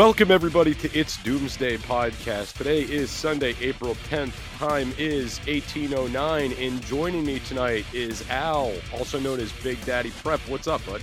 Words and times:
Welcome 0.00 0.30
everybody 0.30 0.74
to 0.76 0.98
It's 0.98 1.22
Doomsday 1.22 1.76
Podcast. 1.76 2.56
Today 2.56 2.80
is 2.80 3.10
Sunday, 3.10 3.54
April 3.60 3.94
10th. 4.08 4.32
Time 4.56 4.94
is 4.96 5.40
1809 5.40 6.54
and 6.54 6.82
joining 6.86 7.22
me 7.22 7.38
tonight 7.40 7.84
is 7.92 8.26
Al, 8.30 8.72
also 8.94 9.20
known 9.20 9.40
as 9.40 9.52
Big 9.62 9.84
Daddy 9.84 10.10
Prep. 10.22 10.40
What's 10.48 10.66
up, 10.66 10.80
bud? 10.86 11.02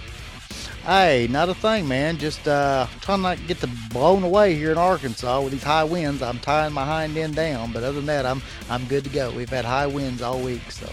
Hey, 0.83 1.27
not 1.29 1.47
a 1.47 1.53
thing, 1.53 1.87
man. 1.87 2.17
Just 2.17 2.47
uh, 2.47 2.87
trying 2.99 3.21
not 3.21 3.37
to 3.37 3.43
get 3.43 3.59
the 3.59 3.69
blown 3.91 4.23
away 4.23 4.55
here 4.55 4.71
in 4.71 4.79
Arkansas 4.79 5.41
with 5.41 5.53
these 5.53 5.61
high 5.61 5.83
winds. 5.83 6.23
I'm 6.23 6.39
tying 6.39 6.73
my 6.73 6.83
hind 6.83 7.15
end 7.17 7.35
down, 7.35 7.73
but 7.73 7.83
other 7.83 7.97
than 7.97 8.07
that, 8.07 8.25
I'm 8.25 8.41
I'm 8.67 8.83
good 8.85 9.03
to 9.03 9.11
go. 9.11 9.29
We've 9.29 9.47
had 9.47 9.63
high 9.63 9.85
winds 9.85 10.23
all 10.23 10.39
week, 10.39 10.71
so 10.71 10.89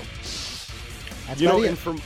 that's 1.27 1.41
you 1.41 1.49
know, 1.49 1.63
and 1.63 1.79
from 1.79 2.03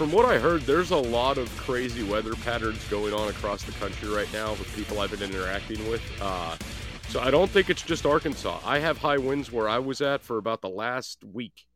from 0.00 0.12
what 0.12 0.24
I 0.24 0.38
heard, 0.38 0.62
there's 0.62 0.92
a 0.92 0.96
lot 0.96 1.36
of 1.36 1.54
crazy 1.58 2.02
weather 2.02 2.34
patterns 2.36 2.82
going 2.88 3.12
on 3.12 3.28
across 3.28 3.64
the 3.64 3.72
country 3.72 4.08
right 4.08 4.32
now 4.32 4.52
with 4.52 4.74
people 4.74 4.98
I've 4.98 5.10
been 5.10 5.20
interacting 5.20 5.86
with. 5.90 6.00
Uh, 6.22 6.56
so 7.10 7.20
I 7.20 7.30
don't 7.30 7.50
think 7.50 7.68
it's 7.68 7.82
just 7.82 8.06
Arkansas. 8.06 8.60
I 8.64 8.78
have 8.78 8.96
high 8.96 9.18
winds 9.18 9.52
where 9.52 9.68
I 9.68 9.78
was 9.78 10.00
at 10.00 10.22
for 10.22 10.38
about 10.38 10.62
the 10.62 10.70
last 10.70 11.22
week. 11.22 11.66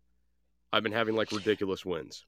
I've 0.73 0.83
been 0.83 0.93
having 0.93 1.15
like 1.15 1.33
ridiculous 1.33 1.85
winds. 1.85 2.25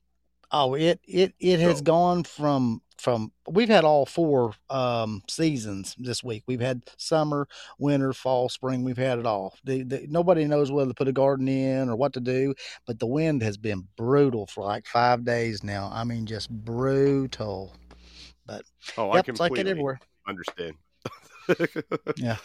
Oh, 0.51 0.75
it 0.75 1.01
it 1.07 1.35
it 1.41 1.61
has 1.61 1.79
so. 1.79 1.85
gone 1.85 2.25
from 2.25 2.83
from 2.99 3.33
we've 3.49 3.69
had 3.69 3.85
all 3.85 4.07
four 4.07 4.53
um, 4.71 5.23
seasons 5.29 5.95
this 5.99 6.25
week. 6.25 6.45
We've 6.47 6.61
had 6.61 6.83
summer, 6.97 7.47
winter, 7.79 8.13
fall, 8.13 8.49
spring. 8.49 8.85
We've 8.85 8.97
had 8.97 9.19
it 9.19 9.27
all. 9.27 9.55
The, 9.65 9.83
the, 9.83 10.07
nobody 10.09 10.45
knows 10.45 10.73
whether 10.73 10.91
to 10.91 10.95
put 10.95 11.09
a 11.09 11.13
garden 11.13 11.49
in 11.49 11.89
or 11.89 11.97
what 11.97 12.15
to 12.15 12.21
do, 12.21 12.55
but 12.87 12.99
the 12.99 13.07
wind 13.07 13.43
has 13.43 13.57
been 13.57 13.87
brutal 13.97 14.47
for 14.47 14.65
like 14.65 14.87
five 14.87 15.25
days 15.25 15.63
now. 15.63 15.91
I 15.93 16.05
mean, 16.05 16.27
just 16.27 16.51
brutal. 16.51 17.75
But 18.47 18.63
oh, 18.97 19.09
yep, 19.09 19.17
I 19.17 19.23
completely 19.23 19.59
like 19.59 19.67
it 19.67 19.71
everywhere. 19.71 20.01
understand. 20.27 20.75
yeah. 22.17 22.37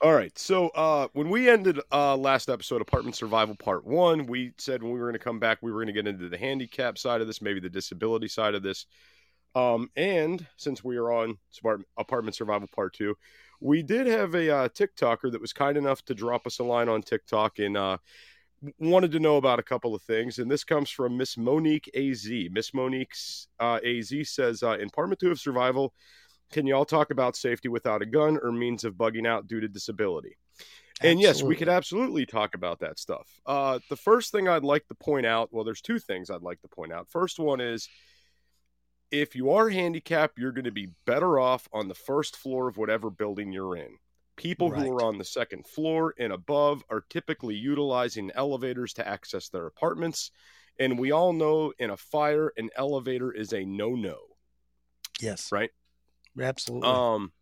All 0.00 0.14
right. 0.14 0.36
So 0.38 0.68
uh, 0.68 1.08
when 1.12 1.28
we 1.28 1.48
ended 1.48 1.80
uh, 1.90 2.16
last 2.16 2.48
episode, 2.48 2.80
Apartment 2.80 3.16
Survival 3.16 3.56
Part 3.56 3.84
One, 3.84 4.26
we 4.26 4.52
said 4.56 4.80
when 4.80 4.92
we 4.92 5.00
were 5.00 5.06
going 5.06 5.18
to 5.18 5.24
come 5.24 5.40
back, 5.40 5.58
we 5.60 5.72
were 5.72 5.78
going 5.78 5.88
to 5.88 5.92
get 5.92 6.06
into 6.06 6.28
the 6.28 6.38
handicap 6.38 6.98
side 6.98 7.20
of 7.20 7.26
this, 7.26 7.42
maybe 7.42 7.58
the 7.58 7.68
disability 7.68 8.28
side 8.28 8.54
of 8.54 8.62
this. 8.62 8.86
Um, 9.56 9.90
and 9.96 10.46
since 10.56 10.84
we 10.84 10.98
are 10.98 11.10
on 11.10 11.36
Apartment 11.96 12.36
Survival 12.36 12.68
Part 12.72 12.94
2, 12.94 13.16
we 13.60 13.82
did 13.82 14.06
have 14.06 14.36
a 14.36 14.54
uh, 14.54 14.68
TikToker 14.68 15.32
that 15.32 15.40
was 15.40 15.52
kind 15.52 15.76
enough 15.76 16.04
to 16.04 16.14
drop 16.14 16.46
us 16.46 16.60
a 16.60 16.64
line 16.64 16.88
on 16.88 17.02
TikTok 17.02 17.58
and 17.58 17.76
uh, 17.76 17.98
wanted 18.78 19.10
to 19.12 19.18
know 19.18 19.36
about 19.36 19.58
a 19.58 19.64
couple 19.64 19.96
of 19.96 20.02
things. 20.02 20.38
And 20.38 20.48
this 20.48 20.62
comes 20.62 20.90
from 20.90 21.16
Miss 21.16 21.36
Monique 21.36 21.90
AZ. 21.96 22.30
Miss 22.52 22.72
Monique 22.72 23.14
uh, 23.58 23.80
AZ 23.84 24.12
says, 24.24 24.62
uh, 24.62 24.78
in 24.78 24.90
Part 24.90 25.18
2 25.18 25.32
of 25.32 25.40
Survival, 25.40 25.92
can 26.50 26.66
you 26.66 26.74
all 26.74 26.84
talk 26.84 27.10
about 27.10 27.36
safety 27.36 27.68
without 27.68 28.02
a 28.02 28.06
gun 28.06 28.38
or 28.42 28.52
means 28.52 28.84
of 28.84 28.94
bugging 28.94 29.26
out 29.26 29.46
due 29.46 29.60
to 29.60 29.68
disability? 29.68 30.36
Absolutely. 31.00 31.10
And 31.12 31.20
yes, 31.20 31.42
we 31.42 31.54
could 31.54 31.68
absolutely 31.68 32.26
talk 32.26 32.54
about 32.54 32.80
that 32.80 32.98
stuff. 32.98 33.28
Uh, 33.46 33.78
the 33.88 33.96
first 33.96 34.32
thing 34.32 34.48
I'd 34.48 34.64
like 34.64 34.86
to 34.88 34.94
point 34.94 35.26
out 35.26 35.50
well, 35.52 35.64
there's 35.64 35.80
two 35.80 35.98
things 35.98 36.28
I'd 36.28 36.42
like 36.42 36.60
to 36.62 36.68
point 36.68 36.92
out. 36.92 37.08
First 37.08 37.38
one 37.38 37.60
is 37.60 37.88
if 39.10 39.36
you 39.36 39.52
are 39.52 39.68
handicapped, 39.68 40.38
you're 40.38 40.52
going 40.52 40.64
to 40.64 40.72
be 40.72 40.90
better 41.06 41.38
off 41.38 41.68
on 41.72 41.88
the 41.88 41.94
first 41.94 42.36
floor 42.36 42.68
of 42.68 42.76
whatever 42.76 43.10
building 43.10 43.52
you're 43.52 43.76
in. 43.76 43.96
People 44.36 44.70
right. 44.70 44.82
who 44.82 44.92
are 44.92 45.02
on 45.02 45.18
the 45.18 45.24
second 45.24 45.66
floor 45.66 46.14
and 46.18 46.32
above 46.32 46.84
are 46.90 47.04
typically 47.08 47.54
utilizing 47.54 48.30
elevators 48.34 48.92
to 48.94 49.06
access 49.06 49.48
their 49.48 49.66
apartments. 49.66 50.30
And 50.78 50.98
we 50.98 51.10
all 51.10 51.32
know 51.32 51.72
in 51.78 51.90
a 51.90 51.96
fire, 51.96 52.52
an 52.56 52.70
elevator 52.76 53.32
is 53.32 53.52
a 53.52 53.64
no 53.64 53.90
no. 53.90 54.18
Yes. 55.20 55.50
Right? 55.50 55.70
Absolutely. 56.40 56.88
Um, 56.88 57.32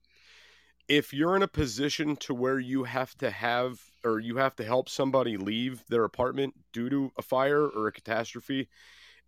if 0.89 1.13
you're 1.13 1.37
in 1.37 1.43
a 1.43 1.49
position 1.49 2.17
to 2.17 2.35
where 2.35 2.59
you 2.59 2.85
have 2.85 3.17
to 3.19 3.31
have 3.31 3.81
or 4.05 4.21
you 4.21 4.37
have 4.37 4.55
to 4.57 4.65
help 4.65 4.89
somebody 4.89 5.37
leave 5.37 5.83
their 5.89 6.05
apartment 6.05 6.55
due 6.73 6.89
to 6.89 7.13
a 7.19 7.23
fire 7.23 7.67
or 7.67 7.89
a 7.89 7.93
catastrophe 7.93 8.69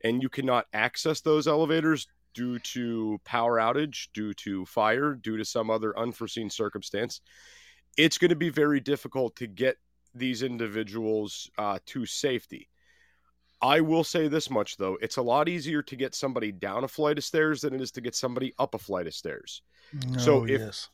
and 0.04 0.22
you 0.22 0.28
cannot 0.28 0.66
access 0.72 1.20
those 1.20 1.48
elevators 1.48 2.06
due 2.34 2.58
to 2.60 3.18
power 3.24 3.58
outage, 3.58 4.08
due 4.14 4.32
to 4.34 4.64
fire, 4.66 5.14
due 5.14 5.36
to 5.36 5.44
some 5.44 5.70
other 5.70 5.98
unforeseen 5.98 6.48
circumstance, 6.48 7.20
it's 7.96 8.18
going 8.18 8.28
to 8.28 8.36
be 8.36 8.50
very 8.50 8.78
difficult 8.78 9.34
to 9.34 9.48
get 9.48 9.76
these 10.14 10.44
individuals 10.44 11.50
uh, 11.58 11.78
to 11.86 12.06
safety. 12.06 12.68
I 13.60 13.80
will 13.80 14.04
say 14.04 14.28
this 14.28 14.50
much 14.50 14.76
though: 14.76 14.98
it's 15.00 15.16
a 15.16 15.22
lot 15.22 15.48
easier 15.48 15.82
to 15.82 15.96
get 15.96 16.14
somebody 16.14 16.52
down 16.52 16.84
a 16.84 16.88
flight 16.88 17.18
of 17.18 17.24
stairs 17.24 17.62
than 17.62 17.74
it 17.74 17.80
is 17.80 17.90
to 17.92 18.00
get 18.00 18.14
somebody 18.14 18.54
up 18.58 18.74
a 18.74 18.78
flight 18.78 19.06
of 19.06 19.14
stairs. 19.14 19.62
Oh, 20.14 20.18
so 20.18 20.44
if 20.44 20.60
yes. 20.60 20.88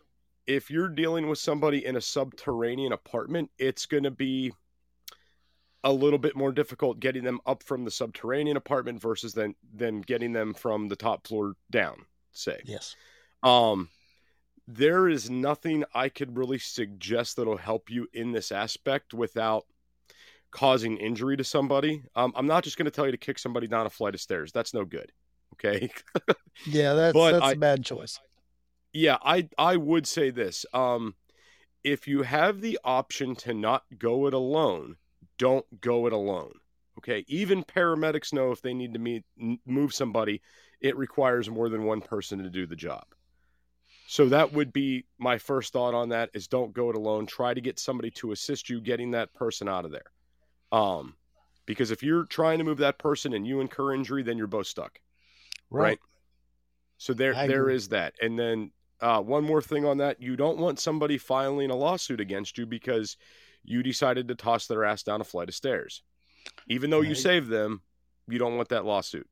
if 0.46 0.70
you're 0.70 0.88
dealing 0.88 1.28
with 1.28 1.38
somebody 1.38 1.84
in 1.84 1.96
a 1.96 2.00
subterranean 2.00 2.92
apartment, 2.92 3.50
it's 3.58 3.86
going 3.86 4.04
to 4.04 4.10
be 4.10 4.52
a 5.84 5.92
little 5.92 6.18
bit 6.18 6.34
more 6.34 6.50
difficult 6.50 6.98
getting 6.98 7.22
them 7.22 7.40
up 7.44 7.62
from 7.62 7.84
the 7.84 7.90
subterranean 7.90 8.56
apartment 8.56 9.00
versus 9.00 9.34
then 9.34 9.54
than 9.74 10.00
getting 10.00 10.32
them 10.32 10.54
from 10.54 10.88
the 10.88 10.96
top 10.96 11.26
floor 11.26 11.54
down 11.70 12.06
say 12.32 12.58
yes 12.64 12.96
um 13.42 13.88
there 14.66 15.08
is 15.08 15.28
nothing 15.28 15.84
i 15.94 16.08
could 16.08 16.38
really 16.38 16.58
suggest 16.58 17.36
that'll 17.36 17.58
help 17.58 17.90
you 17.90 18.08
in 18.14 18.32
this 18.32 18.50
aspect 18.50 19.12
without 19.12 19.66
causing 20.54 20.96
injury 20.96 21.36
to 21.36 21.44
somebody 21.44 22.02
um, 22.16 22.32
i'm 22.36 22.46
not 22.46 22.64
just 22.64 22.78
going 22.78 22.86
to 22.86 22.90
tell 22.90 23.06
you 23.06 23.12
to 23.12 23.18
kick 23.18 23.38
somebody 23.38 23.66
down 23.66 23.86
a 23.86 23.90
flight 23.90 24.14
of 24.14 24.20
stairs 24.20 24.52
that's 24.52 24.72
no 24.72 24.84
good 24.84 25.12
okay 25.54 25.90
yeah 26.66 26.94
that's 26.94 27.12
but 27.12 27.32
that's 27.32 27.44
I, 27.44 27.52
a 27.52 27.56
bad 27.56 27.84
choice 27.84 28.18
yeah 28.92 29.18
i 29.22 29.48
i 29.58 29.76
would 29.76 30.06
say 30.06 30.30
this 30.30 30.64
um 30.72 31.14
if 31.82 32.08
you 32.08 32.22
have 32.22 32.60
the 32.60 32.78
option 32.84 33.34
to 33.36 33.52
not 33.52 33.82
go 33.98 34.26
it 34.26 34.32
alone 34.32 34.96
don't 35.38 35.80
go 35.80 36.06
it 36.06 36.12
alone. 36.12 36.52
Okay, 36.98 37.24
even 37.26 37.64
paramedics 37.64 38.32
know 38.32 38.52
if 38.52 38.62
they 38.62 38.72
need 38.72 38.92
to 38.92 39.00
meet, 39.00 39.24
move 39.66 39.92
somebody, 39.92 40.40
it 40.80 40.96
requires 40.96 41.50
more 41.50 41.68
than 41.68 41.84
one 41.84 42.00
person 42.00 42.42
to 42.42 42.50
do 42.50 42.66
the 42.66 42.76
job. 42.76 43.04
So 44.06 44.28
that 44.28 44.52
would 44.52 44.72
be 44.72 45.06
my 45.18 45.38
first 45.38 45.72
thought 45.72 45.94
on 45.94 46.10
that 46.10 46.30
is 46.34 46.46
don't 46.46 46.72
go 46.72 46.90
it 46.90 46.96
alone. 46.96 47.26
Try 47.26 47.52
to 47.52 47.60
get 47.60 47.78
somebody 47.78 48.10
to 48.12 48.32
assist 48.32 48.68
you 48.68 48.80
getting 48.80 49.10
that 49.12 49.32
person 49.34 49.68
out 49.68 49.84
of 49.84 49.90
there. 49.90 50.04
Um, 50.74 51.14
because 51.66 51.92
if 51.92 52.02
you're 52.02 52.24
trying 52.24 52.58
to 52.58 52.64
move 52.64 52.78
that 52.78 52.98
person 52.98 53.32
and 53.32 53.46
you 53.46 53.60
incur 53.60 53.94
injury, 53.94 54.24
then 54.24 54.36
you're 54.36 54.48
both 54.48 54.66
stuck. 54.66 54.98
Right. 55.70 55.82
right? 55.82 55.98
So 56.98 57.14
there 57.14 57.34
I 57.34 57.46
there 57.46 57.62
agree. 57.62 57.76
is 57.76 57.88
that. 57.88 58.14
And 58.20 58.36
then 58.36 58.72
uh, 59.00 59.20
one 59.20 59.44
more 59.44 59.62
thing 59.62 59.86
on 59.86 59.98
that, 59.98 60.20
you 60.20 60.34
don't 60.36 60.58
want 60.58 60.80
somebody 60.80 61.16
filing 61.16 61.70
a 61.70 61.76
lawsuit 61.76 62.20
against 62.20 62.58
you 62.58 62.66
because 62.66 63.16
you 63.62 63.82
decided 63.82 64.26
to 64.28 64.34
toss 64.34 64.66
their 64.66 64.84
ass 64.84 65.04
down 65.04 65.20
a 65.20 65.24
flight 65.24 65.48
of 65.48 65.54
stairs. 65.54 66.02
Even 66.68 66.90
though 66.90 67.00
right. 67.00 67.08
you 67.08 67.14
saved 67.14 67.48
them, 67.48 67.80
you 68.28 68.38
don't 68.38 68.56
want 68.56 68.68
that 68.70 68.84
lawsuit. 68.84 69.28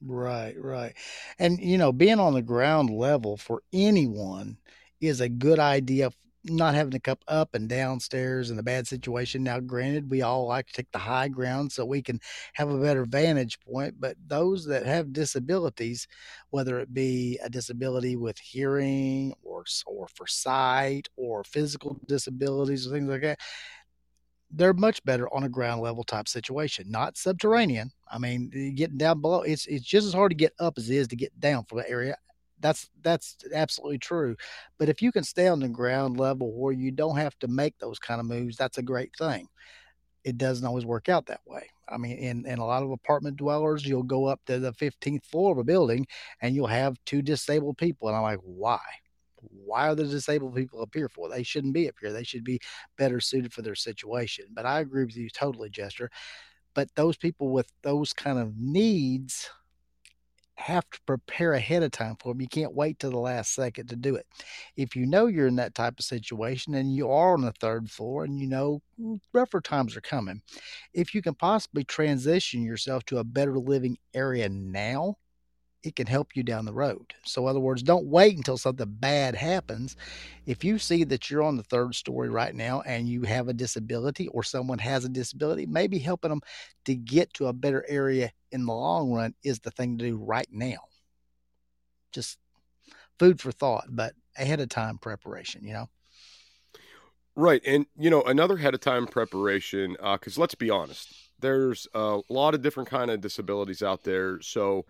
Right, 0.00 0.54
right. 0.58 0.94
And, 1.38 1.58
you 1.60 1.76
know, 1.76 1.92
being 1.92 2.18
on 2.18 2.32
the 2.32 2.42
ground 2.42 2.88
level 2.90 3.36
for 3.36 3.62
anyone 3.72 4.56
is 5.00 5.20
a 5.20 5.28
good 5.28 5.58
idea 5.58 6.10
not 6.44 6.74
having 6.74 6.92
to 6.92 7.00
come 7.00 7.18
up 7.26 7.54
and 7.54 7.68
downstairs 7.68 8.50
in 8.50 8.58
a 8.58 8.62
bad 8.62 8.86
situation. 8.86 9.42
Now, 9.42 9.60
granted, 9.60 10.10
we 10.10 10.22
all 10.22 10.46
like 10.46 10.66
to 10.68 10.72
take 10.72 10.90
the 10.92 10.98
high 10.98 11.28
ground 11.28 11.72
so 11.72 11.84
we 11.84 12.02
can 12.02 12.20
have 12.54 12.70
a 12.70 12.78
better 12.78 13.04
vantage 13.04 13.58
point, 13.60 13.94
but 13.98 14.16
those 14.26 14.64
that 14.66 14.86
have 14.86 15.12
disabilities, 15.12 16.06
whether 16.50 16.78
it 16.78 16.94
be 16.94 17.38
a 17.42 17.50
disability 17.50 18.16
with 18.16 18.38
hearing 18.38 19.34
or, 19.42 19.64
or 19.86 20.08
for 20.14 20.26
sight 20.26 21.08
or 21.16 21.44
physical 21.44 21.98
disabilities 22.06 22.86
or 22.86 22.90
things 22.90 23.08
like 23.08 23.22
that, 23.22 23.38
they're 24.50 24.72
much 24.72 25.04
better 25.04 25.28
on 25.34 25.44
a 25.44 25.48
ground 25.48 25.82
level 25.82 26.04
type 26.04 26.28
situation, 26.28 26.90
not 26.90 27.18
subterranean. 27.18 27.90
I 28.10 28.18
mean, 28.18 28.48
getting 28.74 28.96
down 28.96 29.20
below, 29.20 29.42
it's 29.42 29.66
it's 29.66 29.84
just 29.84 30.06
as 30.06 30.14
hard 30.14 30.30
to 30.30 30.36
get 30.36 30.54
up 30.58 30.78
as 30.78 30.88
it 30.88 30.96
is 30.96 31.08
to 31.08 31.16
get 31.16 31.38
down 31.38 31.64
from 31.64 31.78
the 31.78 31.90
area. 31.90 32.16
That's 32.60 32.90
that's 33.02 33.36
absolutely 33.54 33.98
true. 33.98 34.36
But 34.78 34.88
if 34.88 35.02
you 35.02 35.12
can 35.12 35.24
stay 35.24 35.48
on 35.48 35.60
the 35.60 35.68
ground 35.68 36.18
level 36.18 36.52
where 36.52 36.72
you 36.72 36.90
don't 36.90 37.16
have 37.16 37.38
to 37.40 37.48
make 37.48 37.78
those 37.78 37.98
kind 37.98 38.20
of 38.20 38.26
moves, 38.26 38.56
that's 38.56 38.78
a 38.78 38.82
great 38.82 39.12
thing. 39.16 39.48
It 40.24 40.38
doesn't 40.38 40.66
always 40.66 40.84
work 40.84 41.08
out 41.08 41.26
that 41.26 41.40
way. 41.46 41.68
I 41.88 41.96
mean, 41.96 42.18
in, 42.18 42.46
in 42.46 42.58
a 42.58 42.66
lot 42.66 42.82
of 42.82 42.90
apartment 42.90 43.36
dwellers, 43.36 43.86
you'll 43.86 44.02
go 44.02 44.26
up 44.26 44.40
to 44.46 44.58
the 44.58 44.72
15th 44.72 45.24
floor 45.24 45.52
of 45.52 45.58
a 45.58 45.64
building 45.64 46.06
and 46.42 46.54
you'll 46.54 46.66
have 46.66 46.98
two 47.06 47.22
disabled 47.22 47.78
people. 47.78 48.08
And 48.08 48.16
I'm 48.16 48.22
like, 48.22 48.40
why? 48.42 48.80
why 49.40 49.88
are 49.88 49.94
the 49.94 50.04
disabled 50.04 50.54
people 50.54 50.82
up 50.82 50.90
here 50.92 51.08
for? 51.08 51.28
They 51.28 51.42
shouldn't 51.42 51.74
be 51.74 51.88
up 51.88 51.94
here. 52.00 52.12
They 52.12 52.24
should 52.24 52.44
be 52.44 52.60
better 52.96 53.20
suited 53.20 53.52
for 53.52 53.62
their 53.62 53.74
situation. 53.74 54.46
But 54.52 54.66
I 54.66 54.80
agree 54.80 55.04
with 55.04 55.16
you 55.16 55.28
totally, 55.30 55.70
Jester. 55.70 56.10
But 56.74 56.94
those 56.94 57.16
people 57.16 57.50
with 57.50 57.70
those 57.82 58.12
kind 58.12 58.38
of 58.38 58.56
needs 58.56 59.50
have 60.58 60.90
to 60.90 61.00
prepare 61.06 61.52
ahead 61.54 61.82
of 61.82 61.92
time 61.92 62.16
for 62.20 62.32
them. 62.32 62.40
You 62.40 62.48
can't 62.48 62.74
wait 62.74 62.98
till 62.98 63.10
the 63.10 63.18
last 63.18 63.54
second 63.54 63.88
to 63.88 63.96
do 63.96 64.16
it. 64.16 64.26
If 64.76 64.96
you 64.96 65.06
know 65.06 65.26
you're 65.26 65.46
in 65.46 65.56
that 65.56 65.74
type 65.74 65.98
of 65.98 66.04
situation 66.04 66.74
and 66.74 66.94
you 66.94 67.10
are 67.10 67.34
on 67.34 67.42
the 67.42 67.52
third 67.52 67.90
floor 67.90 68.24
and 68.24 68.38
you 68.38 68.46
know 68.46 68.82
mm, 69.00 69.20
rougher 69.32 69.60
times 69.60 69.96
are 69.96 70.00
coming, 70.00 70.42
if 70.92 71.14
you 71.14 71.22
can 71.22 71.34
possibly 71.34 71.84
transition 71.84 72.62
yourself 72.62 73.04
to 73.06 73.18
a 73.18 73.24
better 73.24 73.58
living 73.58 73.96
area 74.14 74.48
now, 74.48 75.16
it 75.82 75.94
can 75.94 76.06
help 76.06 76.34
you 76.34 76.42
down 76.42 76.64
the 76.64 76.72
road. 76.72 77.14
So, 77.24 77.42
in 77.42 77.48
other 77.48 77.60
words, 77.60 77.82
don't 77.82 78.06
wait 78.06 78.36
until 78.36 78.58
something 78.58 78.96
bad 78.98 79.34
happens. 79.34 79.96
If 80.46 80.64
you 80.64 80.78
see 80.78 81.04
that 81.04 81.30
you're 81.30 81.42
on 81.42 81.56
the 81.56 81.62
third 81.62 81.94
story 81.94 82.28
right 82.28 82.54
now 82.54 82.82
and 82.82 83.08
you 83.08 83.22
have 83.22 83.48
a 83.48 83.52
disability 83.52 84.28
or 84.28 84.42
someone 84.42 84.78
has 84.78 85.04
a 85.04 85.08
disability, 85.08 85.66
maybe 85.66 85.98
helping 85.98 86.30
them 86.30 86.40
to 86.84 86.94
get 86.94 87.32
to 87.34 87.46
a 87.46 87.52
better 87.52 87.84
area 87.88 88.32
in 88.50 88.66
the 88.66 88.72
long 88.72 89.12
run 89.12 89.34
is 89.44 89.60
the 89.60 89.70
thing 89.70 89.98
to 89.98 90.04
do 90.04 90.16
right 90.16 90.48
now. 90.50 90.78
Just 92.12 92.38
food 93.18 93.40
for 93.40 93.52
thought, 93.52 93.84
but 93.88 94.14
ahead 94.36 94.60
of 94.60 94.68
time 94.68 94.98
preparation, 94.98 95.64
you 95.64 95.74
know? 95.74 95.88
Right. 97.36 97.62
And, 97.64 97.86
you 97.96 98.10
know, 98.10 98.22
another 98.22 98.56
ahead 98.56 98.74
of 98.74 98.80
time 98.80 99.06
preparation, 99.06 99.92
because 99.92 100.36
uh, 100.36 100.40
let's 100.40 100.56
be 100.56 100.70
honest, 100.70 101.14
there's 101.38 101.86
a 101.94 102.20
lot 102.28 102.54
of 102.54 102.62
different 102.62 102.88
kind 102.88 103.12
of 103.12 103.20
disabilities 103.20 103.80
out 103.80 104.02
there. 104.02 104.40
So, 104.40 104.86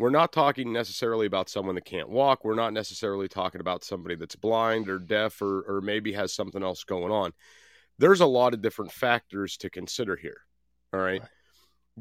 we're 0.00 0.08
not 0.08 0.32
talking 0.32 0.72
necessarily 0.72 1.26
about 1.26 1.50
someone 1.50 1.74
that 1.74 1.84
can't 1.84 2.08
walk. 2.08 2.42
We're 2.42 2.54
not 2.54 2.72
necessarily 2.72 3.28
talking 3.28 3.60
about 3.60 3.84
somebody 3.84 4.14
that's 4.14 4.34
blind 4.34 4.88
or 4.88 4.98
deaf 4.98 5.42
or, 5.42 5.60
or 5.68 5.82
maybe 5.82 6.10
has 6.14 6.32
something 6.32 6.62
else 6.62 6.84
going 6.84 7.12
on. 7.12 7.32
There's 7.98 8.22
a 8.22 8.26
lot 8.26 8.54
of 8.54 8.62
different 8.62 8.92
factors 8.92 9.58
to 9.58 9.68
consider 9.68 10.16
here. 10.16 10.38
All 10.94 11.00
right. 11.00 11.20
right. 11.20 11.28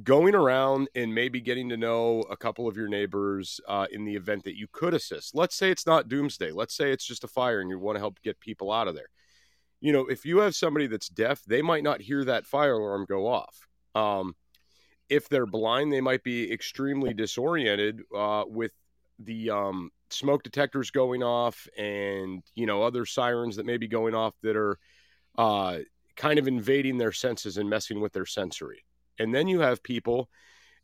Going 0.02 0.34
around 0.34 0.88
and 0.96 1.14
maybe 1.14 1.42
getting 1.42 1.68
to 1.70 1.78
know 1.78 2.22
a 2.30 2.38
couple 2.38 2.70
of 2.70 2.78
your 2.78 2.88
neighbors 2.88 3.60
uh, 3.68 3.88
in 3.92 4.06
the 4.06 4.16
event 4.16 4.46
that 4.46 4.58
you 4.58 4.68
could 4.72 4.94
assist. 4.94 5.36
Let's 5.36 5.56
say 5.56 5.70
it's 5.70 5.86
not 5.86 6.08
doomsday. 6.08 6.52
Let's 6.52 6.78
say 6.78 6.92
it's 6.92 7.06
just 7.06 7.26
a 7.26 7.28
fire 7.28 7.60
and 7.60 7.70
you 7.70 7.80
want 7.80 7.98
to 7.98 8.00
help 8.00 8.22
get 8.22 8.40
people 8.40 8.72
out 8.72 8.88
of 8.88 8.96
there. 8.96 9.10
You 9.82 9.92
know, 9.92 10.06
if 10.06 10.24
you 10.24 10.38
have 10.38 10.56
somebody 10.56 10.88
that's 10.88 11.10
deaf, 11.10 11.44
they 11.46 11.62
might 11.62 11.84
not 11.84 12.00
hear 12.00 12.24
that 12.24 12.46
fire 12.46 12.76
alarm 12.76 13.08
go 13.10 13.28
off. 13.28 13.68
Um, 13.94 14.36
if 15.10 15.28
they're 15.28 15.46
blind, 15.46 15.92
they 15.92 16.02
might 16.02 16.24
be 16.24 16.52
extremely 16.52 17.14
disoriented 17.14 18.02
uh, 18.16 18.44
with 18.48 18.72
the 19.20 19.50
um, 19.50 19.92
smoke 20.10 20.44
detectors 20.44 20.92
going 20.92 21.24
off 21.24 21.68
and 21.78 22.44
you 22.56 22.66
know 22.66 22.84
other 22.84 23.06
sirens 23.06 23.58
that 23.58 23.66
may 23.66 23.78
be 23.78 23.88
going 23.88 24.16
off 24.16 24.34
that 24.44 24.56
are 24.56 24.78
uh, 25.38 25.80
kind 26.16 26.40
of 26.40 26.48
invading 26.48 26.98
their 26.98 27.12
senses 27.12 27.58
and 27.58 27.70
messing 27.70 28.00
with 28.02 28.14
their 28.14 28.26
sensory. 28.26 28.86
And 29.18 29.34
then 29.34 29.48
you 29.48 29.60
have 29.60 29.84
people, 29.84 30.30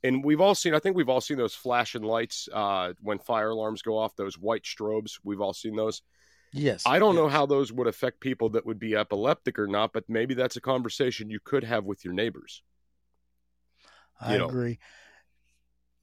and 0.03 0.23
we've 0.23 0.41
all 0.41 0.55
seen. 0.55 0.73
I 0.73 0.79
think 0.79 0.95
we've 0.95 1.09
all 1.09 1.21
seen 1.21 1.37
those 1.37 1.55
flashing 1.55 2.03
lights 2.03 2.49
uh, 2.51 2.93
when 3.01 3.19
fire 3.19 3.49
alarms 3.49 3.81
go 3.81 3.97
off. 3.97 4.15
Those 4.15 4.37
white 4.37 4.63
strobes. 4.63 5.19
We've 5.23 5.41
all 5.41 5.53
seen 5.53 5.75
those. 5.75 6.01
Yes. 6.51 6.83
I 6.85 6.99
don't 6.99 7.15
yes. 7.15 7.21
know 7.21 7.27
how 7.27 7.45
those 7.45 7.73
would 7.73 7.87
affect 7.87 8.21
people 8.21 8.49
that 8.49 8.65
would 8.65 8.79
be 8.79 8.95
epileptic 8.95 9.59
or 9.59 9.67
not, 9.67 9.91
but 9.91 10.05
maybe 10.07 10.33
that's 10.33 10.55
a 10.55 10.61
conversation 10.61 11.29
you 11.29 11.39
could 11.43 11.65
have 11.65 11.83
with 11.83 12.05
your 12.05 12.13
neighbors. 12.13 12.61
I 14.21 14.37
know. 14.37 14.45
agree. 14.45 14.79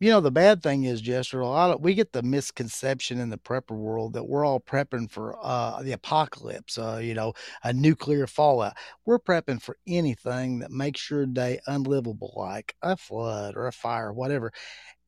You 0.01 0.11
know, 0.11 0.21
the 0.21 0.33
bad 0.33 0.65
thing 0.65 0.83
is, 0.83 1.01
Jester, 1.01 1.39
a 1.39 1.47
lot 1.47 1.71
of 1.71 1.81
we 1.81 1.95
get 1.95 2.13
the 2.13 2.25
misconception 2.25 3.21
in 3.21 3.31
the 3.31 3.39
prepper 3.39 3.77
world 3.77 4.15
that 4.15 4.25
we're 4.25 4.45
all 4.45 4.59
prepping 4.59 5.09
for 5.09 5.39
uh, 5.41 5.81
the 5.81 5.93
apocalypse, 5.93 6.77
uh, 6.77 6.99
you 7.01 7.15
know, 7.15 7.35
a 7.63 7.73
nuclear 7.73 8.27
fallout. 8.27 8.73
We're 9.07 9.21
prepping 9.21 9.63
for 9.63 9.77
anything 9.87 10.59
that 10.59 10.73
makes 10.73 11.09
your 11.09 11.25
day 11.25 11.61
unlivable, 11.69 12.33
like 12.37 12.75
a 12.83 12.97
flood 12.97 13.55
or 13.55 13.69
a 13.69 13.73
fire, 13.73 14.13
whatever. 14.13 14.53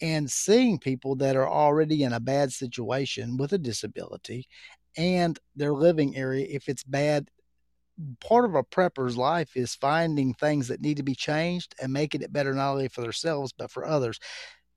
And 0.00 0.30
seeing 0.30 0.78
people 0.78 1.16
that 1.16 1.34
are 1.34 1.48
already 1.48 2.04
in 2.04 2.12
a 2.12 2.20
bad 2.20 2.52
situation 2.52 3.36
with 3.36 3.52
a 3.52 3.58
disability 3.58 4.46
and 4.96 5.36
their 5.56 5.72
living 5.72 6.16
area, 6.16 6.46
if 6.48 6.68
it's 6.68 6.84
bad, 6.84 7.30
part 8.20 8.44
of 8.44 8.54
a 8.54 8.62
prepper's 8.62 9.16
life 9.16 9.56
is 9.56 9.74
finding 9.74 10.34
things 10.34 10.68
that 10.68 10.80
need 10.80 10.96
to 10.96 11.02
be 11.02 11.14
changed 11.14 11.74
and 11.80 11.92
making 11.92 12.22
it 12.22 12.32
better 12.32 12.52
not 12.52 12.72
only 12.72 12.88
for 12.88 13.02
themselves 13.02 13.52
but 13.52 13.70
for 13.70 13.84
others 13.84 14.18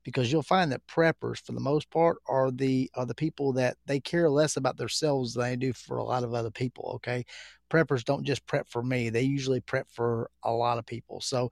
because 0.04 0.30
you'll 0.32 0.42
find 0.42 0.70
that 0.72 0.86
preppers 0.86 1.38
for 1.44 1.52
the 1.52 1.60
most 1.60 1.90
part 1.90 2.18
are 2.28 2.50
the 2.50 2.90
are 2.94 3.06
the 3.06 3.14
people 3.14 3.52
that 3.52 3.76
they 3.86 4.00
care 4.00 4.30
less 4.30 4.56
about 4.56 4.76
themselves 4.76 5.34
than 5.34 5.42
they 5.44 5.56
do 5.56 5.72
for 5.72 5.96
a 5.96 6.04
lot 6.04 6.24
of 6.24 6.32
other 6.34 6.50
people 6.50 6.92
okay? 6.94 7.24
Preppers 7.70 8.04
don't 8.04 8.24
just 8.24 8.46
prep 8.46 8.68
for 8.68 8.82
me 8.82 9.10
they 9.10 9.22
usually 9.22 9.60
prep 9.60 9.88
for 9.90 10.30
a 10.44 10.52
lot 10.52 10.78
of 10.78 10.86
people. 10.86 11.20
So 11.20 11.50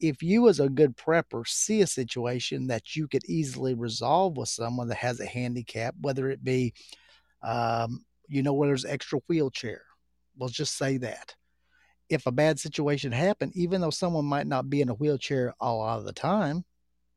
if 0.00 0.22
you 0.22 0.48
as 0.48 0.60
a 0.60 0.68
good 0.68 0.96
prepper 0.96 1.46
see 1.46 1.82
a 1.82 1.86
situation 1.86 2.66
that 2.66 2.96
you 2.96 3.08
could 3.08 3.24
easily 3.26 3.74
resolve 3.74 4.36
with 4.36 4.48
someone 4.48 4.88
that 4.88 4.96
has 4.96 5.20
a 5.20 5.26
handicap 5.26 5.94
whether 6.00 6.28
it 6.28 6.44
be 6.44 6.74
um, 7.42 8.04
you 8.28 8.42
know 8.42 8.52
where 8.54 8.68
there's 8.68 8.84
extra 8.84 9.20
wheelchair 9.28 9.82
We'll 10.36 10.48
just 10.48 10.76
say 10.76 10.98
that. 10.98 11.34
If 12.08 12.26
a 12.26 12.32
bad 12.32 12.60
situation 12.60 13.12
happened, 13.12 13.52
even 13.54 13.80
though 13.80 13.90
someone 13.90 14.26
might 14.26 14.46
not 14.46 14.68
be 14.68 14.82
in 14.82 14.90
a 14.90 14.94
wheelchair 14.94 15.54
a 15.60 15.72
lot 15.72 15.98
of 15.98 16.04
the 16.04 16.12
time, 16.12 16.64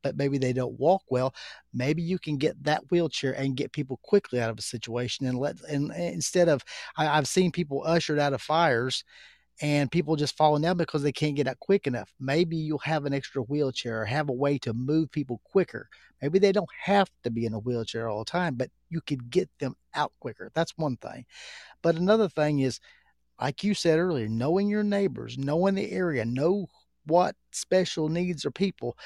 but 0.01 0.15
maybe 0.15 0.37
they 0.37 0.53
don't 0.53 0.79
walk 0.79 1.03
well, 1.09 1.33
maybe 1.73 2.01
you 2.01 2.17
can 2.19 2.37
get 2.37 2.63
that 2.63 2.89
wheelchair 2.89 3.33
and 3.33 3.57
get 3.57 3.73
people 3.73 3.99
quickly 4.03 4.39
out 4.39 4.49
of 4.49 4.57
a 4.57 4.61
situation 4.61 5.25
and 5.25 5.37
let 5.37 5.59
and, 5.63 5.91
instead 5.93 6.47
of 6.47 6.63
I, 6.95 7.07
I've 7.07 7.27
seen 7.27 7.51
people 7.51 7.83
ushered 7.85 8.19
out 8.19 8.33
of 8.33 8.41
fires 8.41 9.03
and 9.61 9.91
people 9.91 10.15
just 10.15 10.37
falling 10.37 10.61
down 10.61 10.77
because 10.77 11.01
they 11.01 11.11
can't 11.11 11.35
get 11.35 11.47
out 11.47 11.59
quick 11.59 11.87
enough. 11.87 12.13
Maybe 12.19 12.55
you'll 12.55 12.77
have 12.79 13.05
an 13.05 13.13
extra 13.13 13.41
wheelchair 13.41 14.01
or 14.01 14.05
have 14.05 14.29
a 14.29 14.33
way 14.33 14.59
to 14.59 14.73
move 14.73 15.11
people 15.11 15.41
quicker. 15.43 15.89
Maybe 16.21 16.39
they 16.39 16.51
don't 16.51 16.69
have 16.83 17.09
to 17.23 17.31
be 17.31 17.45
in 17.45 17.53
a 17.53 17.59
wheelchair 17.59 18.07
all 18.07 18.19
the 18.19 18.25
time, 18.25 18.55
but 18.55 18.69
you 18.89 19.01
could 19.01 19.29
get 19.29 19.49
them 19.59 19.75
out 19.95 20.13
quicker. 20.19 20.51
That's 20.53 20.77
one 20.77 20.97
thing. 20.97 21.25
But 21.81 21.95
another 21.95 22.29
thing 22.29 22.59
is 22.59 22.79
like 23.39 23.63
you 23.63 23.73
said 23.73 23.99
earlier, 23.99 24.27
knowing 24.27 24.69
your 24.69 24.83
neighbors, 24.83 25.37
knowing 25.37 25.75
the 25.75 25.91
area, 25.91 26.25
know 26.25 26.67
what 27.05 27.35
special 27.51 28.09
needs 28.09 28.45
are 28.45 28.51
people. 28.51 28.97